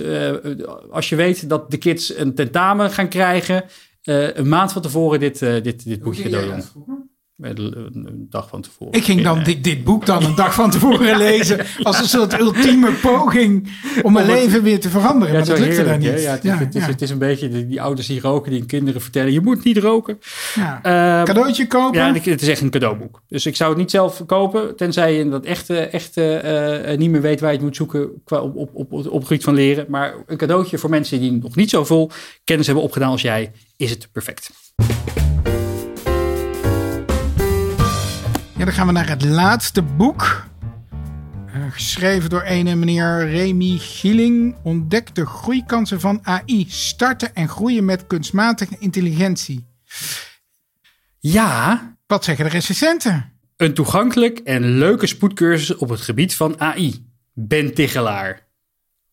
als 0.91 1.09
je 1.09 1.17
weet 1.17 1.49
dat 1.49 1.71
de 1.71 1.77
kids 1.77 2.17
een 2.17 2.35
tentamen 2.35 2.91
gaan 2.91 3.09
krijgen, 3.09 3.65
een 4.03 4.49
maand 4.49 4.73
van 4.73 4.83
tevoren 4.83 5.21
dit, 5.21 5.41
uh, 5.41 5.63
dit, 5.63 5.85
dit 5.85 6.03
boekje 6.03 6.23
cadeau 6.23 6.47
doen. 6.47 7.02
Een 7.43 8.27
dag 8.31 8.49
van 8.49 8.63
tevoren. 8.63 8.93
Ik 8.93 9.05
ging 9.05 9.23
dan 9.23 9.43
dit, 9.43 9.65
dit 9.65 9.85
boek 9.85 10.07
dan 10.07 10.25
een 10.25 10.35
dag 10.35 10.55
van 10.55 10.71
tevoren 10.71 11.17
lezen. 11.29 11.67
Als 11.83 11.99
een 11.99 12.09
soort 12.09 12.41
ultieme 12.41 12.93
poging 12.93 13.69
om 14.03 14.13
mijn 14.13 14.27
leven 14.27 14.63
weer 14.63 14.81
te 14.81 14.89
veranderen. 14.89 15.35
Ja, 15.35 15.39
maar 15.39 15.49
dat 15.49 15.59
lukte 15.59 15.85
dan 15.85 15.99
niet. 15.99 16.23
Ja, 16.23 16.31
het, 16.31 16.45
is, 16.45 16.53
het, 16.53 16.75
is, 16.75 16.87
het 16.87 17.03
is 17.03 17.11
een 17.11 17.19
beetje 17.19 17.49
die, 17.49 17.67
die 17.67 17.83
ouders 17.83 18.07
die 18.07 18.21
roken, 18.21 18.51
die 18.51 18.59
hun 18.59 18.69
kinderen 18.69 19.01
vertellen: 19.01 19.33
je 19.33 19.41
moet 19.41 19.65
niet 19.65 19.79
roken. 19.79 20.19
Ja. 20.55 20.81
Eh, 20.83 21.25
Cadeautje 21.25 21.67
kopen. 21.67 22.01
Ja, 22.01 22.31
het 22.31 22.43
is 22.43 22.49
echt 22.49 22.61
een 22.61 22.71
cadeauboek. 22.71 23.23
Dus 23.29 23.47
ik 23.47 23.57
zou 23.57 23.71
het 23.71 23.79
niet 23.79 23.91
zelf 23.91 24.23
kopen, 24.27 24.77
tenzij 24.77 25.15
je 25.15 25.29
dat 25.29 25.45
echt, 25.45 25.71
eh, 25.71 25.93
echt 25.93 26.17
eh, 26.17 26.97
niet 26.97 27.11
meer 27.11 27.21
weet 27.21 27.41
waar 27.41 27.51
je 27.51 27.57
het 27.57 27.65
moet 27.65 27.77
zoeken 27.77 28.11
qua 28.25 28.41
op, 28.41 28.57
op, 28.57 28.71
op, 28.75 28.93
op 28.93 29.13
het 29.13 29.27
gebied 29.27 29.45
van 29.45 29.55
leren. 29.55 29.87
Maar 29.89 30.15
een 30.27 30.37
cadeautje 30.37 30.79
voor 30.79 30.91
mensen 30.91 31.21
die 31.21 31.33
nog 31.33 31.57
niet 31.57 31.71
zo 31.71 31.85
vol 31.85 32.11
kennis 32.45 32.67
hebben 32.67 32.85
opgedaan 32.85 33.11
als 33.11 33.23
jij, 33.23 33.53
is 33.77 33.91
het 33.91 34.09
perfect. 34.13 34.51
Ja, 38.63 38.69
dan 38.69 38.77
gaan 38.77 38.87
we 38.87 38.93
naar 38.93 39.09
het 39.09 39.25
laatste 39.25 39.83
boek. 39.83 40.47
Eh, 41.47 41.63
geschreven 41.71 42.31
door 42.31 42.43
een 42.47 42.79
meneer 42.79 43.29
Remy 43.31 43.79
Gieling. 43.79 44.57
Ontdek 44.63 45.15
de 45.15 45.27
groeikansen 45.27 46.01
van 46.01 46.21
AI. 46.23 46.65
Starten 46.69 47.35
en 47.35 47.49
groeien 47.49 47.85
met 47.85 48.07
kunstmatige 48.07 48.77
intelligentie. 48.79 49.67
Ja, 51.19 51.97
Wat 52.07 52.25
zeggen 52.25 52.45
de 52.45 52.51
recensenten? 52.51 53.33
een 53.57 53.75
toegankelijk 53.75 54.39
en 54.39 54.65
leuke 54.79 55.07
spoedcursus 55.07 55.77
op 55.77 55.89
het 55.89 56.01
gebied 56.01 56.35
van 56.35 56.61
AI. 56.61 57.07
Ben 57.33 57.75
Tichelaar. 57.75 58.47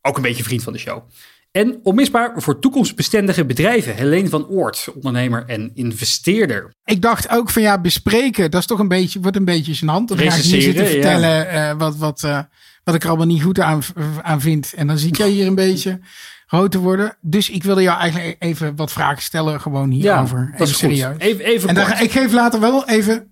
Ook 0.01 0.15
een 0.15 0.21
beetje 0.23 0.43
vriend 0.43 0.63
van 0.63 0.73
de 0.73 0.79
show. 0.79 1.03
En 1.51 1.79
onmisbaar 1.83 2.33
voor 2.35 2.59
toekomstbestendige 2.59 3.45
bedrijven. 3.45 3.95
Helene 3.95 4.29
van 4.29 4.47
Oort, 4.47 4.89
ondernemer 4.95 5.43
en 5.47 5.71
investeerder. 5.73 6.73
Ik 6.83 7.01
dacht 7.01 7.29
ook 7.29 7.49
van 7.49 7.61
ja, 7.61 7.81
bespreken. 7.81 8.51
Dat 8.51 8.61
is 8.61 8.67
toch 8.67 8.79
een 8.79 8.87
beetje, 8.87 9.19
wordt 9.19 9.37
een 9.37 9.45
beetje 9.45 9.75
gênant. 9.75 10.05
Dan 10.05 10.17
ga 10.17 10.23
ik 10.23 10.31
hier 10.31 10.61
zitten 10.61 10.83
ja. 10.83 10.89
vertellen 10.89 11.49
eh, 11.49 11.77
wat, 11.77 11.97
wat, 11.97 12.23
eh, 12.23 12.39
wat 12.83 12.95
ik 12.95 13.03
er 13.03 13.09
allemaal 13.09 13.27
niet 13.27 13.43
goed 13.43 13.59
aan, 13.59 13.81
aan 14.21 14.41
vind. 14.41 14.73
En 14.73 14.87
dan 14.87 14.97
zie 14.97 15.15
jij 15.15 15.29
hier 15.29 15.47
een 15.47 15.55
beetje 15.55 15.99
rood 16.47 16.71
te 16.71 16.79
worden. 16.79 17.17
Dus 17.21 17.49
ik 17.49 17.63
wilde 17.63 17.81
jou 17.81 17.99
eigenlijk 17.99 18.35
even 18.39 18.75
wat 18.75 18.91
vragen 18.91 19.21
stellen. 19.21 19.61
Gewoon 19.61 19.89
hierover. 19.89 20.53
dat 20.57 20.67
is 20.67 20.73
even 20.73 20.97
serieus. 20.97 21.17
Even, 21.17 21.45
even 21.45 21.69
En 21.69 21.75
dan, 21.75 21.91
ik 21.99 22.11
geef 22.11 22.31
later 22.31 22.59
wel 22.59 22.87
even 22.87 23.31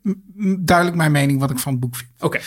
duidelijk 0.60 0.98
mijn 0.98 1.12
mening 1.12 1.40
wat 1.40 1.52
ik 1.52 1.60
van 1.60 1.72
het 1.72 1.82
boek 1.82 1.96
vind. 1.96 2.10
Oké. 2.20 2.40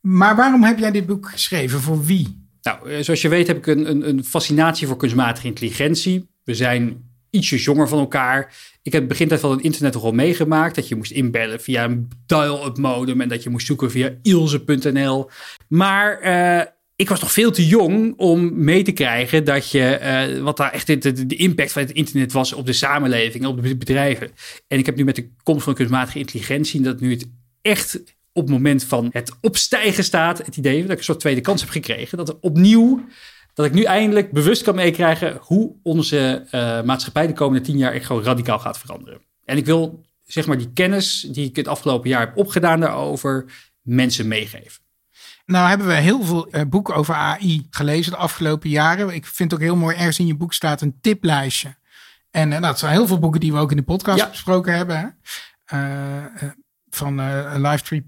Maar 0.00 0.36
waarom 0.36 0.62
heb 0.62 0.78
jij 0.78 0.90
dit 0.90 1.06
boek 1.06 1.30
geschreven? 1.30 1.80
Voor 1.80 2.04
wie? 2.04 2.43
Nou, 2.64 2.90
eh, 2.90 3.02
zoals 3.02 3.22
je 3.22 3.28
weet 3.28 3.46
heb 3.46 3.56
ik 3.56 3.66
een, 3.66 3.90
een, 3.90 4.08
een 4.08 4.24
fascinatie 4.24 4.86
voor 4.86 4.96
kunstmatige 4.96 5.46
intelligentie. 5.46 6.28
We 6.44 6.54
zijn 6.54 7.12
ietsjes 7.30 7.64
jonger 7.64 7.88
van 7.88 7.98
elkaar. 7.98 8.54
Ik 8.82 8.92
heb 8.92 9.08
begintijd 9.08 9.40
van 9.40 9.50
het 9.50 9.60
internet 9.60 9.92
toch 9.92 10.04
al 10.04 10.12
meegemaakt 10.12 10.74
dat 10.74 10.88
je 10.88 10.96
moest 10.96 11.10
inbellen 11.10 11.60
via 11.60 11.84
een 11.84 12.08
dial-up 12.26 12.76
modem 12.76 13.20
en 13.20 13.28
dat 13.28 13.42
je 13.42 13.50
moest 13.50 13.66
zoeken 13.66 13.90
via 13.90 14.10
ilse.nl. 14.22 15.30
Maar 15.68 16.18
eh, 16.18 16.66
ik 16.96 17.08
was 17.08 17.20
nog 17.20 17.32
veel 17.32 17.50
te 17.50 17.66
jong 17.66 18.14
om 18.16 18.64
mee 18.64 18.82
te 18.82 18.92
krijgen 18.92 19.44
dat 19.44 19.70
je 19.70 19.84
eh, 19.84 20.42
wat 20.42 20.56
daar 20.56 20.72
echt 20.72 20.86
de, 20.86 20.98
de, 20.98 21.26
de 21.26 21.36
impact 21.36 21.72
van 21.72 21.82
het 21.82 21.92
internet 21.92 22.32
was 22.32 22.52
op 22.52 22.66
de 22.66 22.72
samenleving, 22.72 23.46
op 23.46 23.62
de 23.62 23.76
bedrijven. 23.76 24.30
En 24.68 24.78
ik 24.78 24.86
heb 24.86 24.96
nu 24.96 25.04
met 25.04 25.16
de 25.16 25.30
komst 25.42 25.64
van 25.64 25.74
kunstmatige 25.74 26.18
intelligentie 26.18 26.80
dat 26.80 27.00
nu 27.00 27.10
het 27.10 27.26
echt 27.62 28.02
op 28.34 28.42
het 28.42 28.52
moment 28.52 28.84
van 28.84 29.08
het 29.12 29.32
opstijgen 29.40 30.04
staat, 30.04 30.38
het 30.38 30.56
idee 30.56 30.82
dat 30.82 30.90
ik 30.90 30.98
een 30.98 31.04
soort 31.04 31.20
tweede 31.20 31.40
kans 31.40 31.60
heb 31.60 31.70
gekregen, 31.70 32.18
dat 32.18 32.28
er 32.28 32.36
opnieuw 32.40 33.04
dat 33.54 33.66
ik 33.66 33.72
nu 33.72 33.82
eindelijk 33.82 34.32
bewust 34.32 34.62
kan 34.62 34.74
meekrijgen 34.74 35.38
hoe 35.40 35.76
onze 35.82 36.46
eh, 36.50 36.82
maatschappij 36.82 37.26
de 37.26 37.32
komende 37.32 37.64
tien 37.64 37.78
jaar 37.78 37.92
echt 37.92 38.06
gewoon 38.06 38.22
radicaal 38.22 38.58
gaat 38.58 38.78
veranderen. 38.78 39.20
En 39.44 39.56
ik 39.56 39.64
wil 39.66 40.04
zeg 40.24 40.46
maar 40.46 40.58
die 40.58 40.72
kennis 40.72 41.20
die 41.30 41.48
ik 41.48 41.56
het 41.56 41.68
afgelopen 41.68 42.08
jaar 42.10 42.20
heb 42.20 42.36
opgedaan 42.36 42.80
daarover 42.80 43.44
mensen 43.82 44.28
meegeven. 44.28 44.82
Nou 45.46 45.68
hebben 45.68 45.86
we 45.86 45.92
heel 45.94 46.22
veel 46.24 46.46
eh, 46.50 46.62
boeken 46.68 46.94
over 46.94 47.14
AI 47.14 47.66
gelezen 47.70 48.12
de 48.12 48.18
afgelopen 48.18 48.70
jaren. 48.70 49.14
Ik 49.14 49.26
vind 49.26 49.50
het 49.50 49.60
ook 49.60 49.66
heel 49.66 49.76
mooi, 49.76 49.96
ergens 49.96 50.18
in 50.18 50.26
je 50.26 50.36
boek 50.36 50.52
staat 50.52 50.80
een 50.80 50.98
tiplijstje. 51.00 51.74
En 52.30 52.52
eh, 52.52 52.60
nou, 52.60 52.76
zijn 52.76 52.92
heel 52.92 53.06
veel 53.06 53.18
boeken 53.18 53.40
die 53.40 53.52
we 53.52 53.58
ook 53.58 53.70
in 53.70 53.76
de 53.76 53.82
podcast 53.82 54.18
Ja. 54.18 54.28
besproken 54.28 54.76
hebben. 54.76 54.96
Hè? 54.98 55.08
Van 56.94 57.20
eh 57.20 57.54
Live 57.56 58.02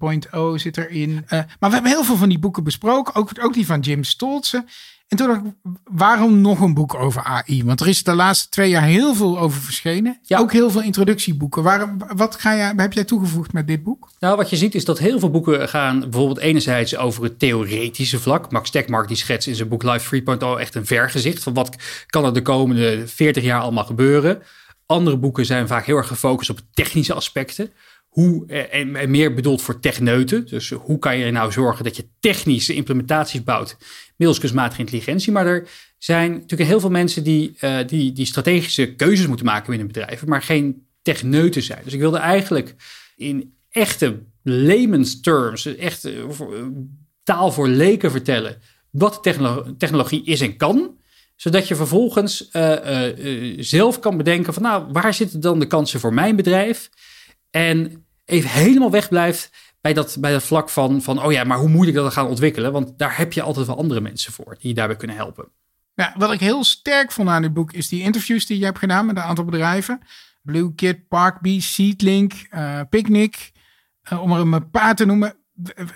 3.0 0.55 0.61
zit 0.61 0.77
erin. 0.77 1.25
Eh, 1.27 1.39
maar 1.39 1.69
we 1.69 1.75
hebben 1.75 1.93
heel 1.93 2.05
veel 2.05 2.17
van 2.17 2.29
die 2.29 2.39
boeken 2.39 2.65
besproken. 2.65 3.15
Ook, 3.15 3.31
ook 3.41 3.55
die 3.55 3.67
van 3.67 3.81
Jim 3.81 4.05
Stolze. 4.05 4.65
En 5.09 5.17
toen 5.17 5.27
dacht 5.27 5.45
ik, 5.45 5.53
waarom 5.85 6.41
nog 6.41 6.61
een 6.61 6.75
boek 6.75 6.95
over 6.95 7.23
AI? 7.25 7.65
Want 7.65 7.81
er 7.81 7.89
is 7.89 8.03
de 8.03 8.15
laatste 8.15 8.49
twee 8.49 8.69
jaar 8.69 8.83
heel 8.83 9.15
veel 9.15 9.39
over 9.39 9.61
verschenen. 9.61 10.19
Ja. 10.23 10.39
Ook 10.39 10.53
heel 10.53 10.71
veel 10.71 10.83
introductieboeken. 10.83 11.63
Waarom, 11.63 11.99
wat 12.17 12.35
ga 12.35 12.57
jij, 12.57 12.73
heb 12.77 12.93
jij 12.93 13.05
toegevoegd 13.05 13.53
met 13.53 13.67
dit 13.67 13.83
boek? 13.83 14.11
Nou, 14.19 14.37
wat 14.37 14.51
je 14.51 14.57
ziet 14.57 14.75
is 14.75 14.85
dat 14.85 14.99
heel 14.99 15.19
veel 15.19 15.31
boeken 15.31 15.69
gaan 15.69 16.01
bijvoorbeeld 16.01 16.39
enerzijds 16.39 16.97
over 16.97 17.23
het 17.23 17.39
theoretische 17.39 18.21
vlak. 18.21 18.51
Max 18.51 18.71
Tegmark 18.71 19.09
die 19.09 19.17
schetst 19.17 19.49
in 19.49 19.55
zijn 19.55 19.69
boek 19.69 19.83
Life 19.83 20.23
3.0 20.23 20.61
echt 20.61 20.75
een 20.75 20.87
vergezicht 20.87 21.43
van 21.43 21.55
wat 21.55 21.77
kan 22.07 22.25
er 22.25 22.35
de 22.35 22.43
komende 22.43 23.09
40 23.09 23.43
jaar 23.43 23.61
allemaal 23.61 23.85
gebeuren. 23.85 24.43
Andere 24.87 25.17
boeken 25.17 25.47
zijn 25.47 25.67
vaak 25.67 25.87
heel 25.87 25.97
erg 25.97 26.07
gefocust 26.07 26.51
op 26.51 26.61
technische 26.73 27.15
aspecten. 27.15 27.73
Hoe, 28.17 28.47
eh, 28.47 28.75
en 28.75 29.11
meer 29.11 29.35
bedoeld 29.35 29.63
voor 29.63 29.81
techneuten. 29.81 30.47
Dus 30.47 30.71
hoe 30.71 30.99
kan 30.99 31.19
je 31.19 31.31
nou 31.31 31.53
zorgen 31.53 31.85
dat 31.85 31.97
je 31.97 32.09
technische 32.21 32.75
implementaties 32.75 33.43
bouwt 33.43 33.77
middels 34.17 34.39
kunstmatige 34.41 34.81
intelligentie. 34.81 35.33
Maar 35.33 35.47
er 35.47 35.69
zijn 35.99 36.33
natuurlijk 36.33 36.71
heel 36.71 36.81
veel 36.81 36.91
mensen 36.91 37.25
die, 37.25 37.55
eh, 37.59 37.79
die, 37.87 38.13
die 38.13 38.27
strategische 38.27 38.95
keuzes 38.95 39.27
moeten 39.27 39.47
maken 39.47 39.69
binnen 39.69 39.87
bedrijven, 39.87 40.29
maar 40.29 40.43
geen 40.43 40.87
techneuten 41.03 41.63
zijn. 41.63 41.81
Dus 41.85 41.93
ik 41.93 42.01
wilde 42.01 42.19
eigenlijk 42.19 42.75
in 43.17 43.55
echte 43.71 44.19
layman's 44.43 45.21
terms, 45.21 45.67
echt 45.67 46.05
eh, 46.05 46.13
taal 47.23 47.53
voor 47.53 47.69
leken 47.69 48.11
vertellen, 48.11 48.59
wat 48.91 49.23
technologie 49.79 50.25
is 50.25 50.41
en 50.41 50.57
kan 50.57 50.99
zodat 51.37 51.69
je 51.69 51.75
vervolgens 51.75 52.51
zelf 53.57 53.99
kan 53.99 54.17
bedenken 54.17 54.55
van 54.55 54.63
nou, 54.63 54.93
waar 54.93 55.15
zitten 55.15 55.41
dan 55.41 55.59
de 55.59 55.67
kansen 55.67 56.01
voor 56.01 56.15
mijn 56.15 56.37
bedrijf? 56.37 56.91
En 57.51 58.06
even 58.27 58.51
helemaal 58.51 58.91
wegblijft 58.91 59.51
bij 59.81 59.93
dat, 59.93 60.17
bij 60.21 60.33
dat 60.33 60.43
vlak 60.43 60.69
van, 60.69 61.03
van, 61.03 61.23
oh 61.23 61.33
ja, 61.33 61.45
maar 61.45 61.59
hoe 61.59 61.69
moet 61.69 61.87
ik 61.87 61.95
dat 61.95 62.13
gaan 62.13 62.27
ontwikkelen? 62.27 62.73
Want 62.73 62.99
daar 62.99 63.17
heb 63.17 63.33
je 63.33 63.43
altijd 63.43 63.67
wel 63.67 63.77
andere 63.77 64.01
mensen 64.01 64.33
voor 64.33 64.57
die 64.59 64.69
je 64.69 64.75
daarbij 64.75 64.97
kunnen 64.97 65.17
helpen. 65.17 65.49
Ja, 65.95 66.15
wat 66.17 66.33
ik 66.33 66.41
heel 66.41 66.65
sterk 66.65 67.13
vond 67.13 67.29
aan 67.29 67.43
dit 67.43 67.55
boek 67.55 67.73
is 67.73 67.89
die 67.89 68.03
interviews 68.03 68.47
die 68.47 68.59
je 68.59 68.65
hebt 68.65 68.79
gedaan 68.79 69.07
met 69.07 69.17
een 69.17 69.23
aantal 69.23 69.45
bedrijven. 69.45 70.01
Blue 70.43 70.75
Kid, 70.75 71.09
Parkbee, 71.09 71.61
Seedlink, 71.61 72.33
eh, 72.51 72.81
Picnic, 72.91 73.53
eh, 74.03 74.23
om 74.23 74.33
er 74.33 74.41
een 74.41 74.71
paar 74.71 74.95
te 74.95 75.05
noemen. 75.05 75.37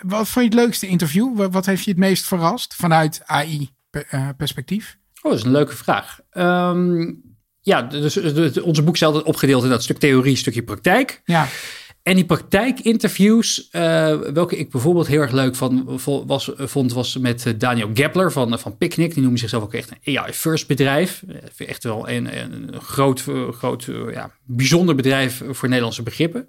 Wat 0.02 0.28
vond 0.28 0.44
je 0.44 0.50
het 0.50 0.54
leukste 0.54 0.86
interview? 0.86 1.36
Wat, 1.36 1.52
wat 1.52 1.66
heeft 1.66 1.84
je 1.84 1.90
het 1.90 1.98
meest 1.98 2.26
verrast 2.26 2.74
vanuit 2.74 3.22
AI-perspectief? 3.24 4.98
Oh, 5.22 5.30
dat 5.30 5.40
is 5.40 5.44
een 5.44 5.50
leuke 5.50 5.76
vraag. 5.76 6.20
Ehm, 6.30 7.12
ja, 7.60 7.82
dus, 7.82 8.14
dus 8.14 8.60
onze 8.60 8.82
boek 8.82 8.94
is 8.94 9.02
altijd 9.02 9.24
opgedeeld 9.24 9.64
in 9.64 9.70
dat 9.70 9.82
stuk 9.82 9.98
theorie, 9.98 10.36
stukje 10.36 10.62
praktijk. 10.62 11.22
Ja, 11.24 11.46
En 12.02 12.14
die 12.14 12.24
praktijkinterviews, 12.24 13.68
eh, 13.70 14.18
welke 14.18 14.56
ik 14.56 14.70
bijvoorbeeld 14.70 15.06
heel 15.06 15.20
erg 15.20 15.30
leuk 15.30 15.54
van, 15.56 16.00
was, 16.26 16.50
vond, 16.56 16.92
was 16.92 17.16
met 17.16 17.46
eh, 17.46 17.52
Daniel 17.58 17.90
Gepler 17.94 18.32
van, 18.32 18.58
van 18.58 18.76
Picnic. 18.76 19.14
Die 19.14 19.22
noemt 19.22 19.38
zichzelf 19.38 19.62
ook 19.62 19.74
echt 19.74 19.90
een 19.90 20.18
AI-first 20.18 20.66
bedrijf. 20.66 21.22
Eh, 21.28 21.68
Echt 21.68 21.84
wel 21.84 22.08
een, 22.08 22.40
een 22.42 22.80
groot, 22.80 23.24
eh, 23.28 23.52
groot 23.52 23.88
eh, 23.88 24.12
ja, 24.12 24.30
bijzonder 24.44 24.94
bedrijf 24.94 25.42
voor 25.50 25.68
Nederlandse 25.68 26.02
begrippen. 26.02 26.48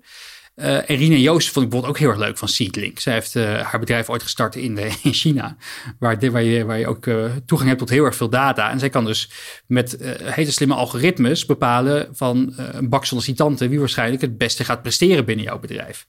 Eh, 0.56 0.90
en 0.90 0.96
Rina 0.96 1.16
Joost 1.16 1.50
vond 1.50 1.66
ik 1.66 1.72
bijvoorbeeld 1.72 1.86
ook 1.86 2.00
heel 2.00 2.10
erg 2.10 2.28
leuk 2.28 2.38
van 2.38 2.48
Seedlink. 2.48 3.00
Zij 3.00 3.14
heeft 3.14 3.36
eh, 3.36 3.62
haar 3.62 3.80
bedrijf 3.80 4.10
ooit 4.10 4.24
gestart 4.24 4.56
in, 4.56 4.76
de, 4.76 4.92
in 5.04 5.14
China, 5.14 5.56
waar, 6.00 6.32
waar, 6.32 6.44
je, 6.44 6.88
ook 6.88 7.08
eh, 7.08 7.26
toegang 7.46 7.70
hebt 7.70 7.82
tot 7.82 7.90
heel 7.90 8.06
erg 8.06 8.16
veel 8.16 8.30
data. 8.30 8.70
En 8.70 8.80
zij 8.80 8.90
kan 8.90 9.06
dus 9.06 9.30
met 9.68 9.98
hele 10.24 10.52
slimme 10.52 10.74
algoritmes 10.74 11.46
bepalen 11.46 12.10
van 12.12 12.54
een 12.56 12.90
bak 12.90 13.06
sollicitanten 13.06 13.70
wie 13.70 13.80
waarschijnlijk 13.80 14.22
het 14.22 14.38
beste 14.38 14.64
gaat 14.64 14.82
presteren 14.82 15.26
binnen 15.26 15.46
jouw 15.46 15.60
bedrijf. 15.60 16.08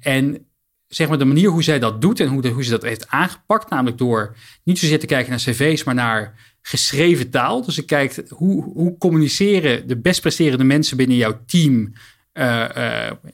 En 0.00 0.46
zeg 0.86 1.08
maar 1.08 1.18
de 1.18 1.24
manier 1.24 1.48
hoe 1.48 1.62
zij 1.62 1.78
dat 1.78 2.00
doet 2.00 2.20
en 2.20 2.28
hoe, 2.28 2.48
hoe 2.48 2.64
ze 2.64 2.70
dat 2.70 2.82
heeft 2.82 3.08
aangepakt, 3.08 3.70
namelijk 3.70 3.98
door 3.98 4.36
niet 4.64 4.78
zozeer 4.78 4.98
te 4.98 5.06
kijken 5.06 5.30
naar 5.30 5.38
cv's, 5.38 5.84
maar 5.84 5.94
naar 5.94 6.34
geschreven 6.62 7.30
taal. 7.30 7.64
Dus 7.64 7.74
ze 7.74 7.84
kijkt 7.84 8.22
hoe, 8.28 8.62
hoe 8.62 8.98
communiceren 8.98 9.86
de 9.86 9.96
best 9.96 10.20
presterende 10.20 10.64
mensen 10.64 10.96
binnen 10.96 11.16
jouw 11.16 11.40
team 11.46 11.92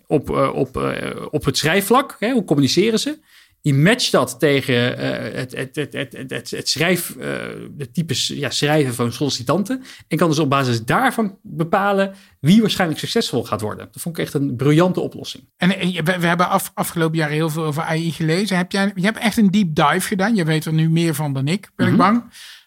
op, 0.07 0.31
eh, 0.31 0.55
op, 0.55 0.77
eh, 0.77 1.27
op 1.31 1.45
het 1.45 1.57
schrijfvlak. 1.57 2.16
Hè? 2.19 2.31
Hoe 2.31 2.45
communiceren 2.45 2.99
ze? 2.99 3.19
Die 3.66 3.75
matcht 3.75 4.12
dat 4.12 4.37
tegen 4.38 4.99
eh, 4.99 5.35
het, 5.35 5.57
het, 5.57 5.92
het, 5.92 6.12
het, 6.31 6.51
het, 6.51 6.69
schrijf, 6.69 7.11
eh, 7.11 7.25
de 7.71 7.90
types 7.92 8.27
ja, 8.27 8.51
schrijven 8.51 8.95
van 8.95 9.12
sollicitanten. 9.12 9.83
En 10.09 10.19
kan 10.19 10.29
dus 10.29 10.38
op 10.38 10.51
basis 10.51 10.85
daarvan 10.85 11.38
bepalen 11.42 12.14
wie 12.40 12.61
waarschijnlijk 12.61 13.01
succesvol 13.01 13.45
gaat 13.45 13.61
worden. 13.61 13.88
Dat 13.92 14.03
vond 14.03 14.19
ik 14.19 14.25
echt 14.25 14.35
een 14.35 14.57
briljante 14.57 15.01
oplossing. 15.01 15.45
en 15.57 15.79
eh, 15.79 15.95
we, 15.95 16.19
we 16.19 16.27
hebben 16.27 16.49
af, 16.49 16.71
afgelopen 16.75 17.19
jaar 17.19 17.31
heel 17.31 17.51
veel 17.51 17.64
over 17.64 17.83
AI 17.83 18.12
gelezen. 18.12 18.57
Heb 18.57 18.73
jij, 18.73 18.92
je 18.95 19.05
hebt 19.05 19.19
echt 19.19 19.37
een 19.37 19.51
deep 19.51 19.75
dive 19.75 20.01
gedaan. 20.01 20.35
Je 20.35 20.45
weet 20.45 20.64
er 20.64 20.73
nu 20.73 20.90
meer 20.90 21.14
van 21.14 21.33
dan 21.33 21.49
ik, 21.49 21.71
ben 21.77 21.88
ik 21.88 21.97
bang. 21.97 22.25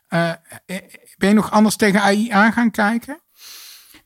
Eh, 0.07 0.29
eh, 0.29 0.35
ben 1.17 1.29
je 1.29 1.35
nog 1.35 1.51
anders 1.51 1.75
tegen 1.75 2.01
AI 2.01 2.29
aan 2.29 2.53
gaan 2.53 2.71
kijken? 2.71 3.19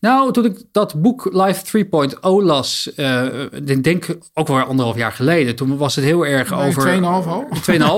Nou, 0.03 0.31
toen 0.33 0.45
ik 0.45 0.57
dat 0.71 1.01
boek 1.01 1.29
Life 1.31 1.85
3.0 1.85 2.19
las, 2.21 2.91
uh, 2.95 3.25
ik 3.65 3.83
denk 3.83 4.05
ook 4.33 4.47
wel 4.47 4.59
anderhalf 4.59 4.97
jaar 4.97 5.11
geleden, 5.11 5.55
toen 5.55 5.77
was 5.77 5.95
het 5.95 6.05
heel 6.05 6.25
erg 6.25 6.49
Nee, 6.49 6.59
over. 6.67 6.97
2,5 6.97 7.03
al. 7.03 7.47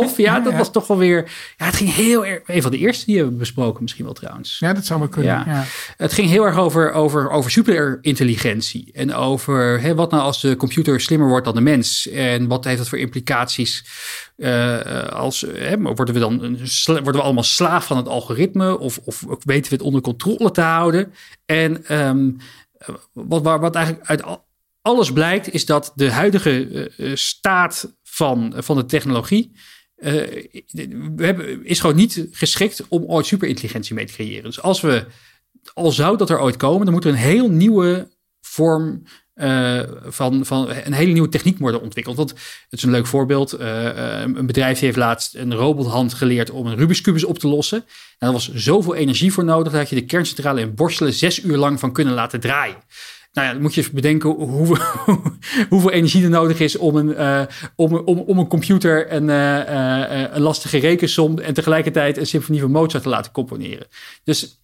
2,5, 0.09 0.15
ja, 0.17 0.39
dat 0.39 0.51
Ja. 0.51 0.57
was 0.57 0.71
toch 0.71 0.87
wel 0.87 0.97
weer. 0.97 1.31
Ja, 1.57 1.65
het 1.65 1.75
ging 1.75 1.93
heel 1.93 2.25
erg. 2.25 2.41
Een 2.45 2.61
van 2.61 2.71
de 2.71 2.77
eerste 2.77 3.05
die 3.05 3.23
we 3.23 3.31
besproken, 3.31 3.81
misschien 3.83 4.05
wel 4.05 4.13
trouwens. 4.13 4.57
Ja, 4.59 4.73
dat 4.73 4.85
zou 4.85 4.99
wel 4.99 5.09
kunnen. 5.09 5.31
Ja. 5.31 5.43
Ja. 5.47 5.63
Het 5.97 6.13
ging 6.13 6.29
heel 6.29 6.45
erg 6.45 6.57
over, 6.57 6.91
over, 6.91 7.29
over 7.29 7.51
superintelligentie. 7.51 8.89
En 8.93 9.13
over 9.13 9.81
hè, 9.81 9.95
wat 9.95 10.11
nou 10.11 10.23
als 10.23 10.41
de 10.41 10.55
computer 10.55 11.01
slimmer 11.01 11.27
wordt 11.27 11.45
dan 11.45 11.55
de 11.55 11.61
mens. 11.61 12.09
En 12.09 12.47
wat 12.47 12.63
heeft 12.65 12.77
dat 12.77 12.89
voor 12.89 12.97
implicaties? 12.99 13.83
eh, 14.37 15.07
als, 15.07 15.45
hè, 15.53 15.77
worden, 15.81 16.13
we 16.13 16.19
dan 16.19 16.39
worden 16.85 17.13
we 17.13 17.21
allemaal 17.21 17.43
slaaf 17.43 17.85
van 17.85 17.97
het 17.97 18.07
algoritme? 18.07 18.79
Of, 18.79 18.99
of 19.05 19.23
weten 19.43 19.69
we 19.71 19.75
het 19.77 19.85
onder 19.85 20.01
controle 20.01 20.51
te 20.51 20.61
houden? 20.61 21.13
En 21.45 21.85
ehm, 21.85 22.31
wat, 23.13 23.41
wat 23.41 23.75
eigenlijk 23.75 24.07
uit 24.07 24.23
al- 24.23 24.45
alles 24.81 25.11
blijkt, 25.11 25.53
is 25.53 25.65
dat 25.65 25.91
de 25.95 26.11
huidige 26.11 26.67
eh, 26.97 27.11
eh, 27.11 27.15
staat 27.15 27.95
van, 28.03 28.53
van 28.57 28.75
de 28.75 28.85
technologie. 28.85 29.51
eh, 29.95 30.11
we 31.15 31.25
hebben, 31.25 31.65
is 31.65 31.79
gewoon 31.79 31.95
niet 31.95 32.27
geschikt 32.31 32.85
om 32.87 33.03
ooit 33.03 33.25
superintelligentie 33.25 33.95
mee 33.95 34.05
te 34.05 34.13
creëren. 34.13 34.43
Dus 34.43 34.61
als 34.61 34.81
we 34.81 35.05
al 35.73 35.91
zou 35.91 36.17
dat 36.17 36.29
er 36.29 36.39
ooit 36.39 36.57
komen, 36.57 36.85
dan 36.85 36.93
moet 36.93 37.03
er 37.03 37.09
een 37.09 37.15
heel 37.15 37.49
nieuwe 37.49 38.13
vorm 38.45 39.03
eh, 39.35 39.79
van, 40.03 40.45
van 40.45 40.69
een 40.69 40.93
hele 40.93 41.11
nieuwe 41.11 41.29
techniek 41.29 41.59
worden 41.59 41.81
ontwikkeld. 41.81 42.15
Want 42.15 42.29
het 42.29 42.39
is 42.69 42.83
een 42.83 42.91
leuk 42.91 43.07
voorbeeld. 43.07 43.53
Eh, 43.53 43.87
eh, 43.87 44.21
een 44.21 44.45
bedrijf 44.45 44.79
heeft 44.79 44.97
laatst 44.97 45.35
een 45.35 45.53
robothand 45.53 46.13
geleerd 46.13 46.49
om 46.49 46.67
een 46.67 46.75
Rubik's 46.75 47.01
Cubus 47.01 47.23
op 47.23 47.39
te 47.39 47.47
lossen. 47.47 47.77
En 47.77 47.85
daar 48.17 48.31
was 48.31 48.53
zoveel 48.53 48.95
energie 48.95 49.33
voor 49.33 49.43
nodig 49.43 49.73
dat 49.73 49.89
je 49.89 49.95
de 49.95 50.05
kerncentrale 50.05 50.61
in 50.61 50.75
Borselen 50.75 51.13
zes 51.13 51.43
uur 51.43 51.57
lang 51.57 51.79
van 51.79 51.91
kunnen 51.93 52.13
laten 52.13 52.39
draaien. 52.39 52.75
Nou 53.33 53.47
ja, 53.47 53.53
dan 53.53 53.61
moet 53.61 53.75
je 53.75 53.89
bedenken 53.93 54.29
hoe, 54.29 54.77
hoeveel 55.69 55.91
energie 55.91 56.23
er 56.23 56.29
nodig 56.29 56.59
is 56.59 56.75
om 56.77 56.95
een, 56.95 57.47
om, 57.75 57.95
om, 57.95 58.19
om 58.19 58.39
een 58.39 58.47
computer 58.47 59.11
een, 59.11 59.27
een 60.35 60.41
lastige 60.41 60.77
rekensom 60.77 61.39
en 61.39 61.53
tegelijkertijd 61.53 62.17
een 62.17 62.27
symfonie 62.27 62.61
van 62.61 62.71
Mozart 62.71 63.03
te 63.03 63.09
laten 63.09 63.31
componeren. 63.31 63.87
Dus 64.23 64.61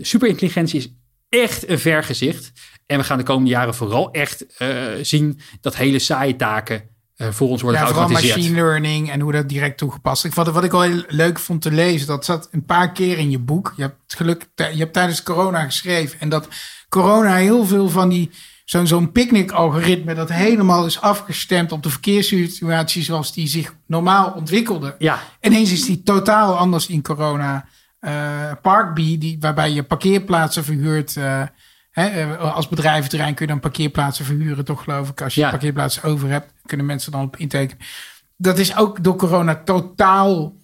superintelligentie 0.00 0.78
is 0.78 0.97
echt 1.28 1.68
een 1.68 1.78
vergezicht. 1.78 2.52
En 2.86 2.98
we 2.98 3.04
gaan 3.04 3.18
de 3.18 3.24
komende 3.24 3.50
jaren 3.50 3.74
vooral 3.74 4.10
echt 4.10 4.56
eh, 4.56 4.68
zien 5.02 5.40
dat 5.60 5.76
hele 5.76 5.98
saaie 5.98 6.36
taken 6.36 6.82
eh, 7.16 7.28
voor 7.30 7.48
ons 7.48 7.62
worden 7.62 7.80
Ja, 7.80 7.86
vooral 7.86 8.06
geautomatiseerd. 8.06 8.46
machine 8.52 8.62
learning 8.68 9.10
en 9.10 9.20
hoe 9.20 9.32
dat 9.32 9.48
direct 9.48 9.78
toegepast 9.78 10.24
is. 10.24 10.34
Wat, 10.34 10.48
wat 10.48 10.64
ik 10.64 10.70
wel 10.70 10.82
heel 10.82 11.02
leuk 11.08 11.38
vond 11.38 11.62
te 11.62 11.70
lezen, 11.70 12.06
dat 12.06 12.24
zat 12.24 12.48
een 12.50 12.64
paar 12.64 12.92
keer 12.92 13.18
in 13.18 13.30
je 13.30 13.38
boek. 13.38 13.72
Je 13.76 13.82
hebt 13.82 14.14
geluk, 14.14 14.46
je 14.54 14.64
hebt 14.64 14.92
tijdens 14.92 15.22
corona 15.22 15.64
geschreven. 15.64 16.20
En 16.20 16.28
dat 16.28 16.48
corona 16.88 17.34
heel 17.36 17.64
veel 17.66 17.88
van 17.88 18.08
die, 18.08 18.30
zo'n 18.64 18.86
zo'n 18.86 19.12
picknick-algoritme, 19.12 20.14
dat 20.14 20.28
helemaal 20.32 20.86
is 20.86 21.00
afgestemd 21.00 21.72
op 21.72 21.82
de 21.82 21.90
verkeerssituatie 21.90 23.02
zoals 23.02 23.32
die 23.32 23.46
zich 23.48 23.74
normaal 23.86 24.30
ontwikkelde. 24.36 24.94
Ja, 24.98 25.22
Ineens 25.40 25.72
is 25.72 25.84
die 25.84 26.02
totaal 26.02 26.56
anders 26.56 26.86
in 26.86 27.02
corona. 27.02 27.68
Eh 28.00 28.52
Parkbee, 28.62 29.18
die, 29.18 29.36
waarbij 29.40 29.70
je 29.72 29.82
parkeerplaatsen 29.82 30.64
verhuurt. 30.64 31.16
eh, 31.16 31.42
hè, 31.90 32.06
eh, 32.08 32.54
als 32.54 32.68
bedrijventerrein 32.68 33.34
kun 33.34 33.46
je 33.46 33.52
dan 33.52 33.60
parkeerplaatsen 33.60 34.24
verhuren, 34.24 34.64
toch 34.64 34.82
geloof 34.82 35.08
ik. 35.08 35.22
Als 35.22 35.34
je 35.34 35.40
Ja. 35.40 35.50
parkeerplaatsen 35.50 36.02
over 36.02 36.28
hebt, 36.28 36.52
kunnen 36.66 36.86
mensen 36.86 37.12
dan 37.12 37.22
op 37.22 37.36
intekenen. 37.36 37.84
Dat 38.36 38.58
is 38.58 38.76
ook 38.76 39.04
door 39.04 39.16
corona 39.16 39.62
totaal. 39.64 40.56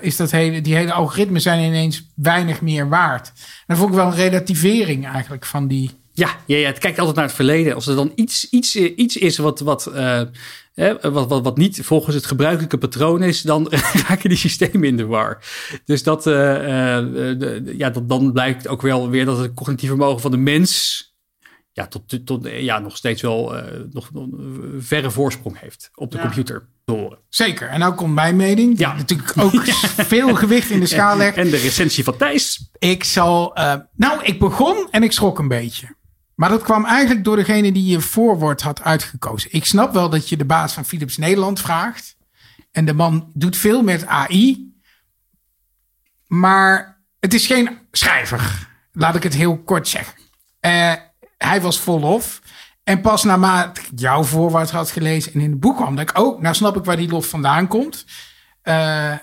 is 0.00 0.16
dat 0.16 0.30
hele, 0.30 0.60
die 0.60 0.74
hele 0.74 0.92
algoritmes 0.92 1.42
zijn 1.42 1.64
ineens 1.64 2.10
weinig 2.14 2.60
meer 2.60 2.88
waard. 2.88 3.26
En 3.26 3.34
dat 3.66 3.76
vond 3.76 3.90
ik 3.90 3.96
wel 3.96 4.06
een 4.06 4.14
relativering 4.14 5.06
eigenlijk 5.06 5.46
van 5.46 5.68
die. 5.68 5.90
Ja, 6.12 6.28
ja, 6.46 6.56
ja, 6.56 6.66
het 6.66 6.78
kijkt 6.78 6.98
altijd 6.98 7.16
naar 7.16 7.24
het 7.26 7.34
verleden. 7.34 7.74
Als 7.74 7.86
er 7.86 7.94
dan 7.96 8.12
iets, 8.14 8.50
iets, 8.50 8.76
iets 8.76 9.16
is 9.16 9.38
wat, 9.38 9.60
wat, 9.60 9.90
hè, 10.80 11.10
wat, 11.10 11.28
wat, 11.28 11.42
wat 11.44 11.56
niet 11.56 11.80
volgens 11.82 12.14
het 12.14 12.26
gebruikelijke 12.26 12.78
patroon 12.78 13.22
is, 13.22 13.42
dan 13.42 13.70
raken 14.08 14.28
die 14.28 14.38
systemen 14.38 14.84
in 14.88 14.96
de 14.96 15.06
war. 15.06 15.42
Dus 15.84 16.02
dat, 16.02 16.26
eh, 16.26 16.96
eh, 16.98 17.04
de- 17.38 17.74
ja, 17.76 17.90
dat, 17.90 18.08
dan 18.08 18.32
blijkt 18.32 18.68
ook 18.68 18.82
wel 18.82 19.08
weer 19.10 19.24
dat 19.24 19.38
het 19.38 19.54
cognitief 19.54 19.88
vermogen 19.88 20.20
van 20.20 20.30
de 20.30 20.36
mens 20.36 20.98
ja, 21.72 21.86
tot, 21.86 22.26
tot, 22.26 22.48
ja, 22.50 22.78
nog 22.78 22.96
steeds 22.96 23.22
wel 23.22 23.56
eh, 23.56 23.80
nog, 23.90 24.10
een 24.14 24.74
verre 24.78 25.10
voorsprong 25.10 25.58
heeft 25.60 25.90
op 25.94 26.10
de 26.10 26.16
Ja. 26.16 26.22
computer 26.22 26.68
horen. 26.84 27.18
Zeker. 27.28 27.68
En 27.68 27.78
nou 27.78 27.94
komt 27.94 28.14
mijn 28.14 28.36
mening. 28.36 28.76
Die 28.76 28.86
Ja. 28.86 28.94
natuurlijk 28.96 29.32
ook 29.38 29.64
veel 30.14 30.34
gewicht 30.34 30.70
in 30.70 30.80
de 30.80 30.86
schaal 30.86 31.16
legt. 31.24 31.36
En 31.36 31.50
de 31.50 31.56
recensie 31.56 32.04
van 32.04 32.16
Thijs. 32.16 32.70
Ik 32.78 33.04
zal. 33.04 33.54
eh, 33.54 33.74
nou, 33.96 34.22
ik 34.24 34.38
begon 34.38 34.88
en 34.90 35.02
ik 35.02 35.12
schrok 35.12 35.38
een 35.38 35.48
beetje. 35.48 35.86
Maar 36.40 36.48
dat 36.48 36.62
kwam 36.62 36.84
eigenlijk 36.84 37.24
door 37.24 37.36
degene 37.36 37.72
die 37.72 37.86
je 37.86 38.00
voorwoord 38.00 38.62
had 38.62 38.82
uitgekozen. 38.82 39.52
Ik 39.52 39.64
snap 39.64 39.92
wel 39.92 40.08
dat 40.08 40.28
je 40.28 40.36
de 40.36 40.44
baas 40.44 40.72
van 40.72 40.84
Philips 40.84 41.16
Nederland 41.16 41.60
vraagt. 41.60 42.16
En 42.72 42.84
de 42.84 42.92
man 42.92 43.30
doet 43.34 43.56
veel 43.56 43.82
met 43.82 44.06
AI. 44.06 44.72
Maar 46.26 47.00
het 47.18 47.34
is 47.34 47.46
geen 47.46 47.78
schrijver. 47.90 48.68
Laat 48.92 49.14
ik 49.14 49.22
het 49.22 49.34
heel 49.34 49.58
kort 49.58 49.88
zeggen. 49.88 50.14
Eh, 50.60 50.92
hij 51.38 51.60
was 51.60 51.80
vol 51.80 52.00
lof. 52.00 52.40
En 52.84 53.00
pas 53.00 53.24
naarmate 53.24 53.80
ik 53.80 53.88
jouw 53.94 54.22
voorwoord 54.22 54.70
had 54.70 54.90
gelezen 54.90 55.32
en 55.32 55.40
in 55.40 55.50
het 55.50 55.60
boek 55.60 55.76
kwam, 55.76 55.96
dat 55.96 56.10
ik 56.10 56.18
ook, 56.18 56.40
nou 56.40 56.54
snap 56.54 56.76
ik 56.76 56.84
waar 56.84 56.96
die 56.96 57.10
lof 57.10 57.26
vandaan 57.28 57.68
komt. 57.68 58.04
Eh, 58.62 59.12
eh, 59.12 59.18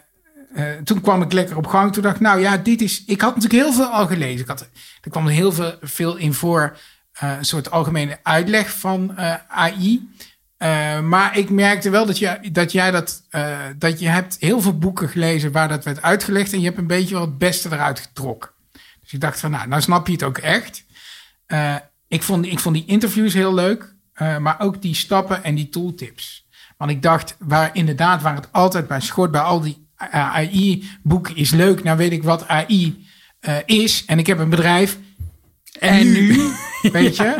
toen 0.84 1.02
kwam 1.02 1.22
ik 1.22 1.32
lekker 1.32 1.58
op 1.58 1.68
gang. 1.68 1.94
Toen 1.94 2.04
dacht 2.04 2.16
ik, 2.16 2.22
nou 2.22 2.40
ja, 2.40 2.58
dit 2.58 2.82
is. 2.82 3.04
Ik 3.06 3.22
had 3.22 3.36
natuurlijk 3.36 3.64
heel 3.64 3.74
veel 3.74 3.86
al 3.86 4.08
gelezen. 4.08 4.40
Ik 4.40 4.48
had, 4.48 4.70
er 5.02 5.10
kwam 5.10 5.28
heel 5.28 5.52
veel, 5.52 5.78
veel 5.82 6.16
in 6.16 6.34
voor. 6.34 6.78
Eh, 7.18 7.38
een 7.38 7.46
soort 7.46 7.72
algemene 7.72 8.20
uitleg 8.24 8.80
van 8.80 9.18
eh, 9.18 9.34
AI. 9.48 10.10
Eh, 10.58 11.00
maar 11.00 11.38
ik 11.38 11.50
merkte 11.50 11.90
wel 11.90 12.06
dat, 12.06 12.20
je, 12.20 12.40
dat 12.52 12.72
jij 12.72 12.92
dat. 12.92 13.24
dat 13.78 14.00
je 14.00 14.08
hebt 14.08 14.38
heel 14.40 14.62
veel 14.62 14.78
boeken 14.78 15.10
gelezen 15.10 15.52
waar 15.52 15.68
dat 15.68 15.84
werd 15.84 16.02
uitgelegd. 16.02 16.54
En 16.54 16.60
je 16.60 16.66
hebt 16.66 16.78
een 16.78 16.88
beetje 16.88 17.14
wel 17.14 17.24
het 17.24 17.38
beste 17.38 17.70
eruit 17.72 18.00
getrokken. 18.00 18.50
Dus 18.72 19.14
ik 19.14 19.22
dacht 19.22 19.40
van, 19.40 19.52
nou, 19.52 19.68
nou 19.68 19.82
snap 19.82 20.08
je 20.08 20.14
het 20.14 20.24
ook 20.24 20.38
echt. 20.38 20.86
Ik, 22.08 22.24
vond, 22.24 22.46
ik 22.46 22.60
vond 22.60 22.76
die 22.76 22.86
interviews 22.86 23.34
heel 23.34 23.54
leuk. 23.54 23.96
maar 24.40 24.56
ook 24.60 24.82
die 24.82 24.96
stappen 24.96 25.44
en 25.44 25.56
die 25.56 25.70
tooltips. 25.70 26.48
Want 26.78 26.92
ik 26.92 27.02
dacht, 27.02 27.36
waar 27.40 27.70
inderdaad, 27.74 28.22
waar 28.22 28.36
het 28.36 28.52
altijd 28.52 28.88
bij 28.88 29.02
schort, 29.02 29.32
bij 29.32 29.42
al 29.42 29.62
die 29.62 29.88
AI-boeken 29.96 31.36
is 31.36 31.52
leuk. 31.52 31.84
Nou 31.84 31.98
weet 31.98 32.12
ik 32.12 32.24
wat 32.24 32.48
AI 32.48 33.08
is. 33.66 34.06
En 34.06 34.20
ik 34.20 34.28
heb 34.28 34.40
een 34.40 34.50
bedrijf. 34.50 34.98
En, 35.80 36.12
nu, 36.12 36.52
weet 36.92 37.18
je. 37.18 37.36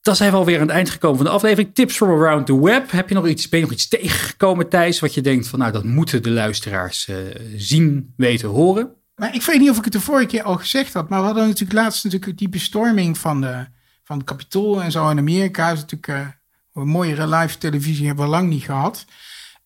Dan 0.00 0.16
zijn 0.16 0.30
we 0.30 0.36
alweer 0.36 0.60
aan 0.60 0.66
het 0.66 0.76
eind 0.76 0.90
gekomen 0.90 1.16
van 1.16 1.26
de 1.26 1.32
aflevering. 1.32 1.74
Tips 1.74 1.96
from 1.96 2.08
around 2.08 2.46
the 2.46 2.60
web. 2.60 2.90
Heb 2.90 3.08
je 3.08 3.14
nog 3.14 3.26
iets, 3.28 3.48
ben 3.48 3.58
je 3.58 3.64
nog 3.64 3.74
iets 3.74 3.88
tegengekomen, 3.88 4.68
Thijs? 4.68 5.00
Wat 5.00 5.14
je 5.14 5.20
denkt 5.20 5.48
van, 5.48 5.58
nou, 5.58 5.72
dat 5.72 5.84
moeten 5.84 6.22
de 6.22 6.30
luisteraars 6.30 7.08
eh, 7.08 7.16
zien, 7.56 8.14
weten, 8.16 8.48
horen. 8.48 8.94
Maar 9.14 9.34
ik 9.34 9.42
weet 9.42 9.60
niet 9.60 9.70
of 9.70 9.78
ik 9.78 9.84
het 9.84 9.92
de 9.92 10.00
vorige 10.00 10.26
keer 10.26 10.42
al 10.42 10.56
gezegd 10.56 10.92
had. 10.92 11.08
Maar 11.08 11.18
we 11.18 11.24
hadden 11.24 11.46
natuurlijk 11.46 11.78
laatst 11.78 12.04
natuurlijk 12.04 12.38
die 12.38 12.48
bestorming 12.48 13.18
van, 13.18 13.40
de, 13.40 13.66
van 14.04 14.16
het 14.18 14.26
Capitool 14.26 14.82
en 14.82 14.90
zo 14.90 15.10
in 15.10 15.18
Amerika. 15.18 15.70
is 15.70 15.80
natuurlijk 15.80 16.08
eh, 16.08 16.26
een 16.72 16.88
mooiere 16.88 17.28
live 17.28 17.58
televisie 17.58 18.06
hebben 18.06 18.24
we 18.24 18.30
lang 18.30 18.48
niet 18.48 18.64
gehad. 18.64 19.04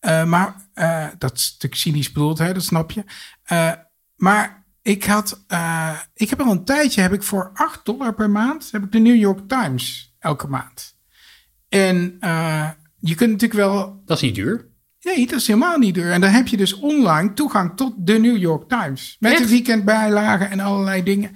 Eh, 0.01 0.25
maar 0.25 0.55
dat 1.19 1.37
is 1.37 1.51
natuurlijk 1.51 1.81
cynisch 1.81 2.13
bedoeld, 2.13 2.39
hè, 2.39 2.53
dat 2.53 2.63
snap 2.63 2.91
je. 2.91 3.05
Maar 4.17 4.62
ik 4.83 5.05
had, 5.05 5.45
eh, 5.47 5.99
ik 6.15 6.31
heb 6.31 6.41
al 6.41 6.51
een 6.51 6.65
tijdje, 6.65 7.01
heb 7.01 7.13
ik 7.13 7.23
voor 7.23 7.51
8 7.55 7.85
dollar 7.85 8.15
per 8.15 8.31
maand, 8.31 8.69
heb 8.71 8.83
ik 8.83 8.93
de 8.93 8.99
New 8.99 9.17
York 9.17 9.49
Times 9.49 10.15
elke 10.19 10.47
maand. 10.47 10.97
En 11.69 12.17
eh, 12.21 12.69
je 13.01 13.15
kunt 13.15 13.31
natuurlijk 13.31 13.61
wel 13.61 14.03
Dat 14.05 14.17
is 14.17 14.23
niet 14.23 14.35
duur. 14.35 14.71
Nee, 15.01 15.27
dat 15.27 15.41
is 15.41 15.47
helemaal 15.47 15.79
niet 15.79 15.95
duur. 15.95 16.13
En 16.13 16.21
dan 16.21 16.31
heb 16.31 16.49
je 16.49 16.57
dus 16.57 16.75
online 16.75 17.33
toegang 17.33 17.77
tot 17.77 17.95
de 17.97 18.19
New 18.19 18.37
York 18.37 18.69
Times. 18.69 19.17
Met 19.21 19.33
Echt? 19.33 19.43
de 19.43 19.49
weekendbijlagen 19.49 20.51
en 20.51 20.61
allerlei 20.61 21.03
dingen. 21.03 21.33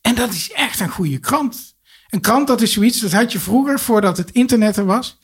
En 0.00 0.14
dat 0.14 0.30
is 0.30 0.52
echt 0.52 0.80
een 0.80 0.88
goede 0.88 1.18
krant. 1.18 1.76
Een 2.10 2.20
krant, 2.20 2.46
dat 2.46 2.60
is 2.60 2.72
zoiets, 2.72 3.00
dat 3.00 3.12
had 3.12 3.32
je 3.32 3.38
vroeger, 3.38 3.80
voordat 3.80 4.16
het 4.16 4.30
internet 4.30 4.76
er 4.76 4.84
was. 4.84 5.18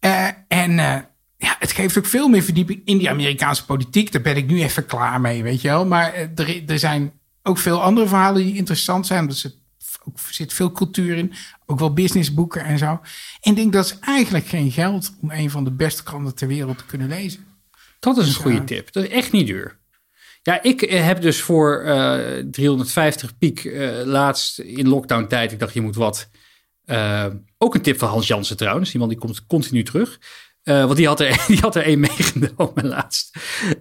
Eh, 0.00 0.28
en 0.48 0.78
eh, 0.78 0.98
ja, 1.36 1.56
het 1.58 1.72
geeft 1.72 1.98
ook 1.98 2.06
veel 2.06 2.28
meer 2.28 2.42
verdieping 2.42 2.82
in 2.84 2.98
die 2.98 3.10
Amerikaanse 3.10 3.64
politiek. 3.64 4.12
Daar 4.12 4.22
ben 4.22 4.36
ik 4.36 4.46
nu 4.46 4.62
even 4.62 4.86
klaar 4.86 5.20
mee, 5.20 5.42
weet 5.42 5.60
je 5.60 5.68
wel. 5.68 5.86
Maar 5.86 6.12
eh, 6.12 6.28
er, 6.34 6.62
er 6.66 6.78
zijn 6.78 7.12
ook 7.42 7.58
veel 7.58 7.82
andere 7.82 8.08
verhalen 8.08 8.42
die 8.42 8.56
interessant 8.56 9.06
zijn. 9.06 9.28
Er 9.28 9.52
zit, 10.30 10.52
veel 10.52 10.72
cultuur 10.72 11.16
in. 11.16 11.32
Ook 11.66 11.78
wel 11.78 11.92
businessboeken 11.92 12.64
en 12.64 12.78
zo. 12.78 13.00
En 13.40 13.50
ik 13.50 13.56
denk 13.56 13.72
dat 13.72 13.84
is 13.84 13.98
eigenlijk 14.00 14.46
geen 14.46 14.70
geld 14.70 15.14
om 15.20 15.30
een 15.30 15.50
van 15.50 15.64
de 15.64 15.70
beste 15.70 16.02
kranten 16.02 16.34
ter 16.34 16.48
wereld 16.48 16.78
te 16.78 16.86
kunnen 16.86 17.08
lezen. 17.08 17.44
Dat 18.00 18.16
is 18.16 18.22
een 18.22 18.32
Dus, 18.32 18.42
goede 18.42 18.58
eh, 18.58 18.64
tip. 18.64 18.92
Dat 18.92 19.04
is 19.04 19.10
echt 19.10 19.32
niet 19.32 19.46
duur. 19.46 19.78
Ja, 20.42 20.62
ik 20.62 20.82
eh, 20.82 21.04
heb 21.04 21.20
dus 21.22 21.40
voor 21.40 21.80
eh 21.82 22.44
350 22.50 23.38
piek 23.38 23.70
laatst 24.04 24.58
in 24.58 24.88
lockdown 24.88 25.26
tijd. 25.26 25.52
Ik 25.52 25.58
dacht, 25.58 25.74
je 25.74 25.80
moet 25.80 25.96
wat. 25.96 26.28
ook 27.58 27.74
een 27.74 27.82
tip 27.82 27.98
van 27.98 28.08
Hans 28.08 28.26
Jansen 28.26 28.56
trouwens. 28.56 28.90
Die 28.90 29.00
man 29.00 29.08
die 29.08 29.18
komt 29.18 29.46
continu 29.46 29.82
terug. 29.82 30.18
Eh, 30.64 30.84
want 30.84 30.96
die 30.96 31.06
had, 31.06 31.20
er, 31.20 31.44
die 31.46 31.58
had 31.58 31.76
er 31.76 31.82
één 31.82 32.00
meegenomen 32.00 32.86
laatst. 32.86 33.36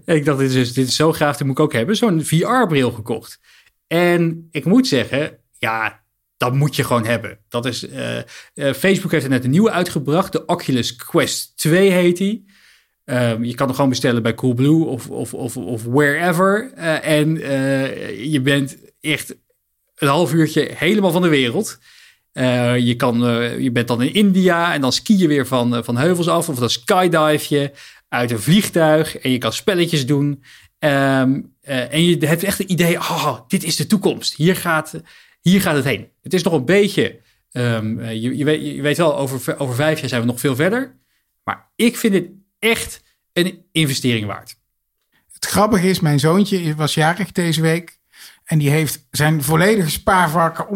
En 0.05 0.15
ik 0.15 0.25
dacht, 0.25 0.39
dit 0.39 0.53
is, 0.53 0.73
dit 0.73 0.87
is 0.87 0.95
zo 0.95 1.13
gaaf, 1.13 1.37
dit 1.37 1.47
moet 1.47 1.57
ik 1.57 1.63
ook 1.63 1.73
hebben. 1.73 1.95
Zo'n 1.95 2.23
VR-bril 2.23 2.91
gekocht. 2.91 3.39
En 3.87 4.47
ik 4.51 4.65
moet 4.65 4.87
zeggen, 4.87 5.37
ja, 5.57 6.03
dat 6.37 6.53
moet 6.53 6.75
je 6.75 6.83
gewoon 6.83 7.05
hebben. 7.05 7.39
Dat 7.49 7.65
is, 7.65 7.87
eh, 7.87 8.17
eh, 8.17 8.25
Facebook 8.73 9.11
heeft 9.11 9.23
er 9.23 9.29
net 9.29 9.43
een 9.43 9.49
nieuwe 9.49 9.71
uitgebracht. 9.71 10.31
De 10.31 10.45
Oculus 10.45 10.95
Quest 10.95 11.57
2 11.57 11.91
heet 11.91 12.17
die. 12.17 12.45
Ehm, 13.05 13.43
je 13.43 13.55
kan 13.55 13.65
hem 13.65 13.75
gewoon 13.75 13.89
bestellen 13.89 14.23
bij 14.23 14.33
Coolblue 14.33 14.85
of, 14.85 15.09
of, 15.09 15.33
of, 15.33 15.57
of 15.57 15.83
wherever. 15.83 16.73
En 17.01 17.37
je 18.29 18.41
bent 18.43 18.77
echt 19.01 19.35
een 19.95 20.07
half 20.07 20.33
uurtje 20.33 20.69
helemaal 20.73 21.11
van 21.11 21.21
de 21.21 21.27
wereld. 21.27 21.79
Je, 22.33 22.93
kan, 22.97 23.17
je 23.61 23.71
bent 23.71 23.87
dan 23.87 24.01
in 24.01 24.13
India 24.13 24.73
en 24.73 24.81
dan 24.81 24.91
ski 24.91 25.17
je 25.17 25.27
weer 25.27 25.47
van, 25.47 25.83
van 25.83 25.97
heuvels 25.97 26.27
af. 26.27 26.49
Of 26.49 26.55
dan 26.55 26.69
skydive 26.69 27.55
je 27.55 27.71
uit 28.09 28.31
een 28.31 28.39
vliegtuig. 28.39 29.17
En 29.17 29.31
je 29.31 29.37
kan 29.37 29.53
spelletjes 29.53 30.05
doen. 30.05 30.43
Ehm, 30.79 31.41
en 31.61 32.03
je 32.03 32.27
hebt 32.27 32.43
echt 32.43 32.57
het 32.57 32.69
idee, 32.69 32.97
oh, 32.97 33.39
dit 33.47 33.63
is 33.63 33.75
de 33.75 33.87
toekomst. 33.87 34.35
Hier 34.35 34.55
gaat, 34.55 35.01
hier 35.41 35.61
gaat 35.61 35.75
het 35.75 35.85
heen. 35.85 36.07
Het 36.21 36.33
is 36.33 36.43
nog 36.43 36.53
een 36.53 36.65
beetje. 36.65 37.21
Um, 37.51 38.03
je, 38.03 38.37
je, 38.37 38.45
weet, 38.45 38.65
je, 38.65 38.81
weet, 38.81 38.97
wel, 38.97 39.17
over, 39.17 39.59
over 39.59 39.75
vijf 39.75 39.99
jaar 39.99 40.09
zijn 40.09 40.21
we 40.21 40.27
nog 40.27 40.39
veel 40.39 40.55
verder. 40.55 40.95
Maar 41.43 41.71
ik 41.75 41.97
vind 41.97 42.13
het 42.13 42.29
echt 42.59 43.01
een 43.33 43.65
investering 43.71 44.25
waard. 44.25 44.55
Het 45.31 45.45
grappige 45.45 45.89
is, 45.89 45.99
mijn 45.99 46.19
zoontje 46.19 46.75
was 46.75 46.93
jarig 46.93 47.31
deze 47.31 47.61
week. 47.61 47.99
En 48.43 48.57
die 48.57 48.69
heeft 48.69 49.07
zijn 49.11 49.43
volledige 49.43 49.89
spaarvarken 49.89 50.67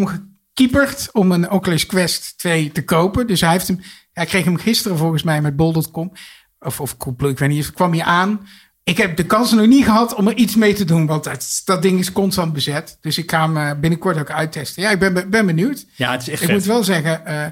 omgekieperd 0.57 1.09
om 1.11 1.31
een 1.31 1.49
Oculus 1.49 1.85
Quest 1.85 2.37
2 2.37 2.71
te 2.71 2.83
kopen. 2.83 3.27
Dus 3.27 3.41
hij, 3.41 3.51
heeft 3.51 3.67
hem, 3.67 3.81
hij 4.13 4.25
kreeg 4.25 4.45
hem 4.45 4.57
gisteren 4.57 4.97
volgens 4.97 5.23
mij 5.23 5.41
met 5.41 5.55
bol.com. 5.55 6.11
Of, 6.59 6.81
of 6.81 6.95
ik 7.17 7.39
weet 7.39 7.49
niet, 7.49 7.73
kwam 7.73 7.91
hij 7.91 8.03
aan 8.03 8.47
ik 8.87 8.97
heb 8.97 9.15
de 9.15 9.25
kans 9.25 9.51
nog 9.51 9.65
niet 9.65 9.85
gehad 9.85 10.13
om 10.13 10.27
er 10.27 10.35
iets 10.35 10.55
mee 10.55 10.73
te 10.73 10.85
doen, 10.85 11.05
want 11.05 11.23
dat, 11.23 11.61
dat 11.65 11.81
ding 11.81 11.99
is 11.99 12.11
constant 12.11 12.53
bezet. 12.53 12.97
Dus 13.01 13.17
ik 13.17 13.31
ga 13.31 13.41
hem 13.41 13.57
eh, 13.57 13.79
binnenkort 13.79 14.17
ook 14.17 14.31
uittesten. 14.31 14.83
Ja, 14.83 14.89
ik 14.89 14.99
ben, 14.99 15.29
ben 15.29 15.45
benieuwd. 15.45 15.85
Ja, 15.95 16.11
het 16.11 16.21
is 16.21 16.29
echt 16.29 16.41
Ik 16.41 16.49
moet 16.49 16.65
wel 16.65 16.83
zeggen, 16.83 17.21
uh, 17.27 17.45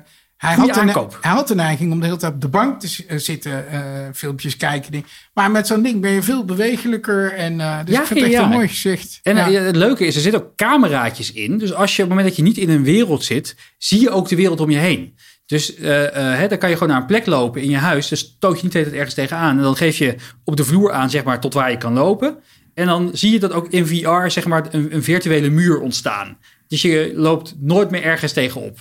hij, 0.46 0.56
had 0.56 0.74
de, 0.74 1.18
hij 1.22 1.32
had 1.32 1.48
de 1.48 1.56
neiging 1.56 1.92
om 1.92 2.00
de 2.00 2.06
hele 2.06 2.18
tijd 2.18 2.34
op 2.34 2.42
de 2.42 2.48
bank 2.48 2.80
te 2.80 3.06
uh, 3.10 3.18
zitten, 3.18 3.66
filmpjes 4.14 4.58
kijken. 4.58 5.06
Maar 5.34 5.52
met 5.52 5.68
zo'n 5.68 5.84
ding 5.84 6.02
ben 6.02 6.12
je 6.12 6.22
veel 6.22 6.46
bewegelijker. 6.46 7.34
En, 7.34 7.58
dus 7.58 7.96
ja, 7.96 8.02
ik 8.02 8.08
vind 8.08 8.20
het 8.20 8.34
echt 8.34 8.44
een 8.44 8.50
mooi 8.50 8.68
gezicht. 8.68 9.20
En 9.24 9.38
het 9.38 9.76
leuke 9.76 10.06
is, 10.06 10.16
er 10.16 10.22
zitten 10.22 10.42
ook 10.42 10.56
cameraatjes 10.56 11.32
in. 11.32 11.58
Dus 11.58 11.74
als 11.74 11.96
je 11.96 12.04
op 12.04 12.10
het 12.10 12.18
moment 12.18 12.28
dat 12.28 12.38
je 12.38 12.44
niet 12.44 12.58
in 12.58 12.70
een 12.70 12.84
wereld 12.84 13.24
zit, 13.24 13.56
zie 13.78 14.00
je 14.00 14.10
ook 14.10 14.28
de 14.28 14.36
wereld 14.36 14.60
om 14.60 14.70
je 14.70 14.78
heen. 14.78 15.16
Dus 15.46 15.78
uh, 15.78 16.02
uh, 16.02 16.10
hè, 16.14 16.48
dan 16.48 16.58
kan 16.58 16.70
je 16.70 16.76
gewoon 16.76 16.92
naar 16.92 17.02
een 17.02 17.08
plek 17.08 17.26
lopen 17.26 17.62
in 17.62 17.70
je 17.70 17.78
huis. 17.78 18.08
Dus 18.08 18.20
stoot 18.20 18.58
je 18.58 18.64
niet 18.64 18.74
het 18.74 18.94
ergens 18.94 19.14
tegenaan. 19.14 19.58
En 19.58 19.64
dan 19.64 19.76
geef 19.76 19.98
je 19.98 20.16
op 20.44 20.58
de 20.58 20.64
vloer 20.64 20.92
aan, 20.92 21.10
zeg 21.10 21.24
maar, 21.24 21.40
tot 21.40 21.54
waar 21.54 21.72
je 21.72 21.78
kan 21.78 21.94
lopen. 21.94 22.38
En 22.74 22.86
dan 22.86 23.10
zie 23.14 23.32
je 23.32 23.40
dat 23.40 23.52
ook 23.52 23.68
in 23.70 23.88
VR, 23.88 24.28
zeg 24.28 24.46
maar, 24.46 24.66
een, 24.72 24.96
een 24.96 25.04
virtuele 25.04 25.50
muur 25.50 25.80
ontstaan. 25.80 26.38
Dus 26.68 26.82
je 26.82 27.12
loopt 27.16 27.56
nooit 27.60 27.92
meer 27.92 28.04
ergens 28.04 28.34
tegenop. 28.34 28.80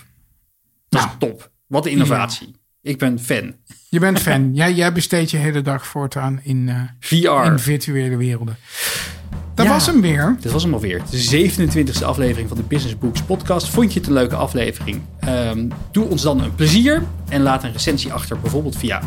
Dat 0.88 1.00
is 1.00 1.06
nou. 1.06 1.18
top. 1.18 1.52
Wat 1.66 1.86
een 1.86 1.92
innovatie. 1.92 2.54
Ik 2.82 2.98
ben 2.98 3.18
fan. 3.20 3.54
Je 3.88 3.98
bent 3.98 4.18
fan. 4.18 4.50
jij, 4.54 4.72
jij 4.72 4.92
besteedt 4.92 5.30
je 5.30 5.36
hele 5.36 5.62
dag 5.62 5.86
voortaan 5.86 6.40
in, 6.42 6.68
uh, 6.68 6.80
VR. 7.00 7.46
in 7.46 7.58
virtuele 7.58 8.16
werelden. 8.16 8.56
Dat 9.54 9.66
was 9.66 9.86
hem 9.86 10.00
weer. 10.00 10.36
Dat 10.40 10.52
was 10.52 10.62
hem 10.62 10.74
alweer. 10.74 11.02
De 11.10 11.50
27e 11.50 12.04
aflevering 12.04 12.48
van 12.48 12.56
de 12.56 12.62
Business 12.62 12.98
Books 12.98 13.22
podcast. 13.22 13.68
Vond 13.68 13.92
je 13.92 13.98
het 13.98 14.08
een 14.08 14.14
leuke 14.14 14.34
aflevering? 14.34 15.00
Um, 15.28 15.68
doe 15.90 16.08
ons 16.08 16.22
dan 16.22 16.42
een 16.42 16.54
plezier 16.54 17.02
en 17.28 17.42
laat 17.42 17.64
een 17.64 17.72
recensie 17.72 18.12
achter, 18.12 18.40
bijvoorbeeld 18.40 18.76
via 18.76 19.02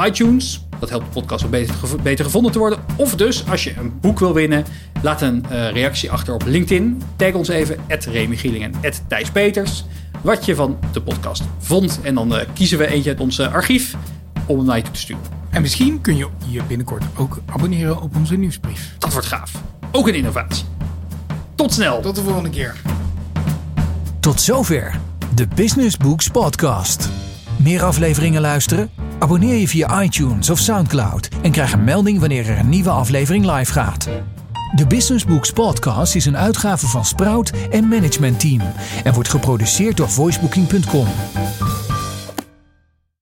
iTunes. 0.00 0.66
Dat 0.78 0.90
helpt 0.90 1.04
de 1.04 1.20
podcast 1.20 1.42
wat 1.42 1.50
beter, 1.50 1.74
beter 2.02 2.24
gevonden 2.24 2.52
te 2.52 2.58
worden. 2.58 2.78
Of 2.96 3.16
dus, 3.16 3.48
als 3.48 3.64
je 3.64 3.74
een 3.76 4.00
boek 4.00 4.18
wil 4.18 4.34
winnen, 4.34 4.64
laat 5.02 5.22
een 5.22 5.44
uh, 5.52 5.70
reactie 5.70 6.10
achter 6.10 6.34
op 6.34 6.44
LinkedIn. 6.46 7.02
Tag 7.16 7.32
ons 7.32 7.48
even, 7.48 7.76
Remy 7.88 8.36
Gieling 8.36 8.64
en 8.64 8.92
Thijs 9.08 9.30
Peters. 9.30 9.84
Wat 10.24 10.44
je 10.44 10.54
van 10.54 10.78
de 10.92 11.02
podcast 11.02 11.42
vond. 11.58 12.00
En 12.02 12.14
dan 12.14 12.34
uh, 12.34 12.40
kiezen 12.52 12.78
we 12.78 12.86
eentje 12.86 13.10
uit 13.10 13.20
ons 13.20 13.40
archief 13.40 13.96
om 14.46 14.56
hem 14.56 14.66
naar 14.66 14.76
je 14.76 14.82
toe 14.82 14.92
te 14.92 15.00
sturen. 15.00 15.22
En 15.50 15.60
misschien 15.60 16.00
kun 16.00 16.16
je 16.16 16.28
je 16.46 16.62
binnenkort 16.68 17.04
ook 17.16 17.38
abonneren 17.46 18.00
op 18.00 18.16
onze 18.16 18.36
nieuwsbrief. 18.36 18.94
Dat 18.98 19.12
wordt 19.12 19.26
gaaf. 19.26 19.52
Ook 19.92 20.08
een 20.08 20.14
innovatie. 20.14 20.64
Tot 21.54 21.72
snel. 21.72 22.00
Tot 22.00 22.14
de 22.14 22.22
volgende 22.22 22.50
keer. 22.50 22.82
Tot 24.20 24.40
zover 24.40 25.00
de 25.34 25.46
Business 25.54 25.96
Books 25.96 26.28
Podcast. 26.28 27.08
Meer 27.56 27.82
afleveringen 27.82 28.40
luisteren? 28.40 28.90
Abonneer 29.18 29.56
je 29.56 29.68
via 29.68 30.02
iTunes 30.02 30.50
of 30.50 30.58
Soundcloud 30.58 31.28
en 31.42 31.50
krijg 31.50 31.72
een 31.72 31.84
melding 31.84 32.20
wanneer 32.20 32.48
er 32.48 32.58
een 32.58 32.68
nieuwe 32.68 32.90
aflevering 32.90 33.50
live 33.50 33.72
gaat. 33.72 34.08
De 34.74 34.86
Business 34.86 35.24
Books 35.24 35.50
Podcast 35.50 36.14
is 36.14 36.26
een 36.26 36.36
uitgave 36.36 36.86
van 36.86 37.04
Sprout 37.04 37.52
en 37.70 37.88
Management 37.88 38.40
Team 38.40 38.60
en 39.04 39.14
wordt 39.14 39.28
geproduceerd 39.28 39.96
door 39.96 40.10
voicebooking.com. 40.10 41.06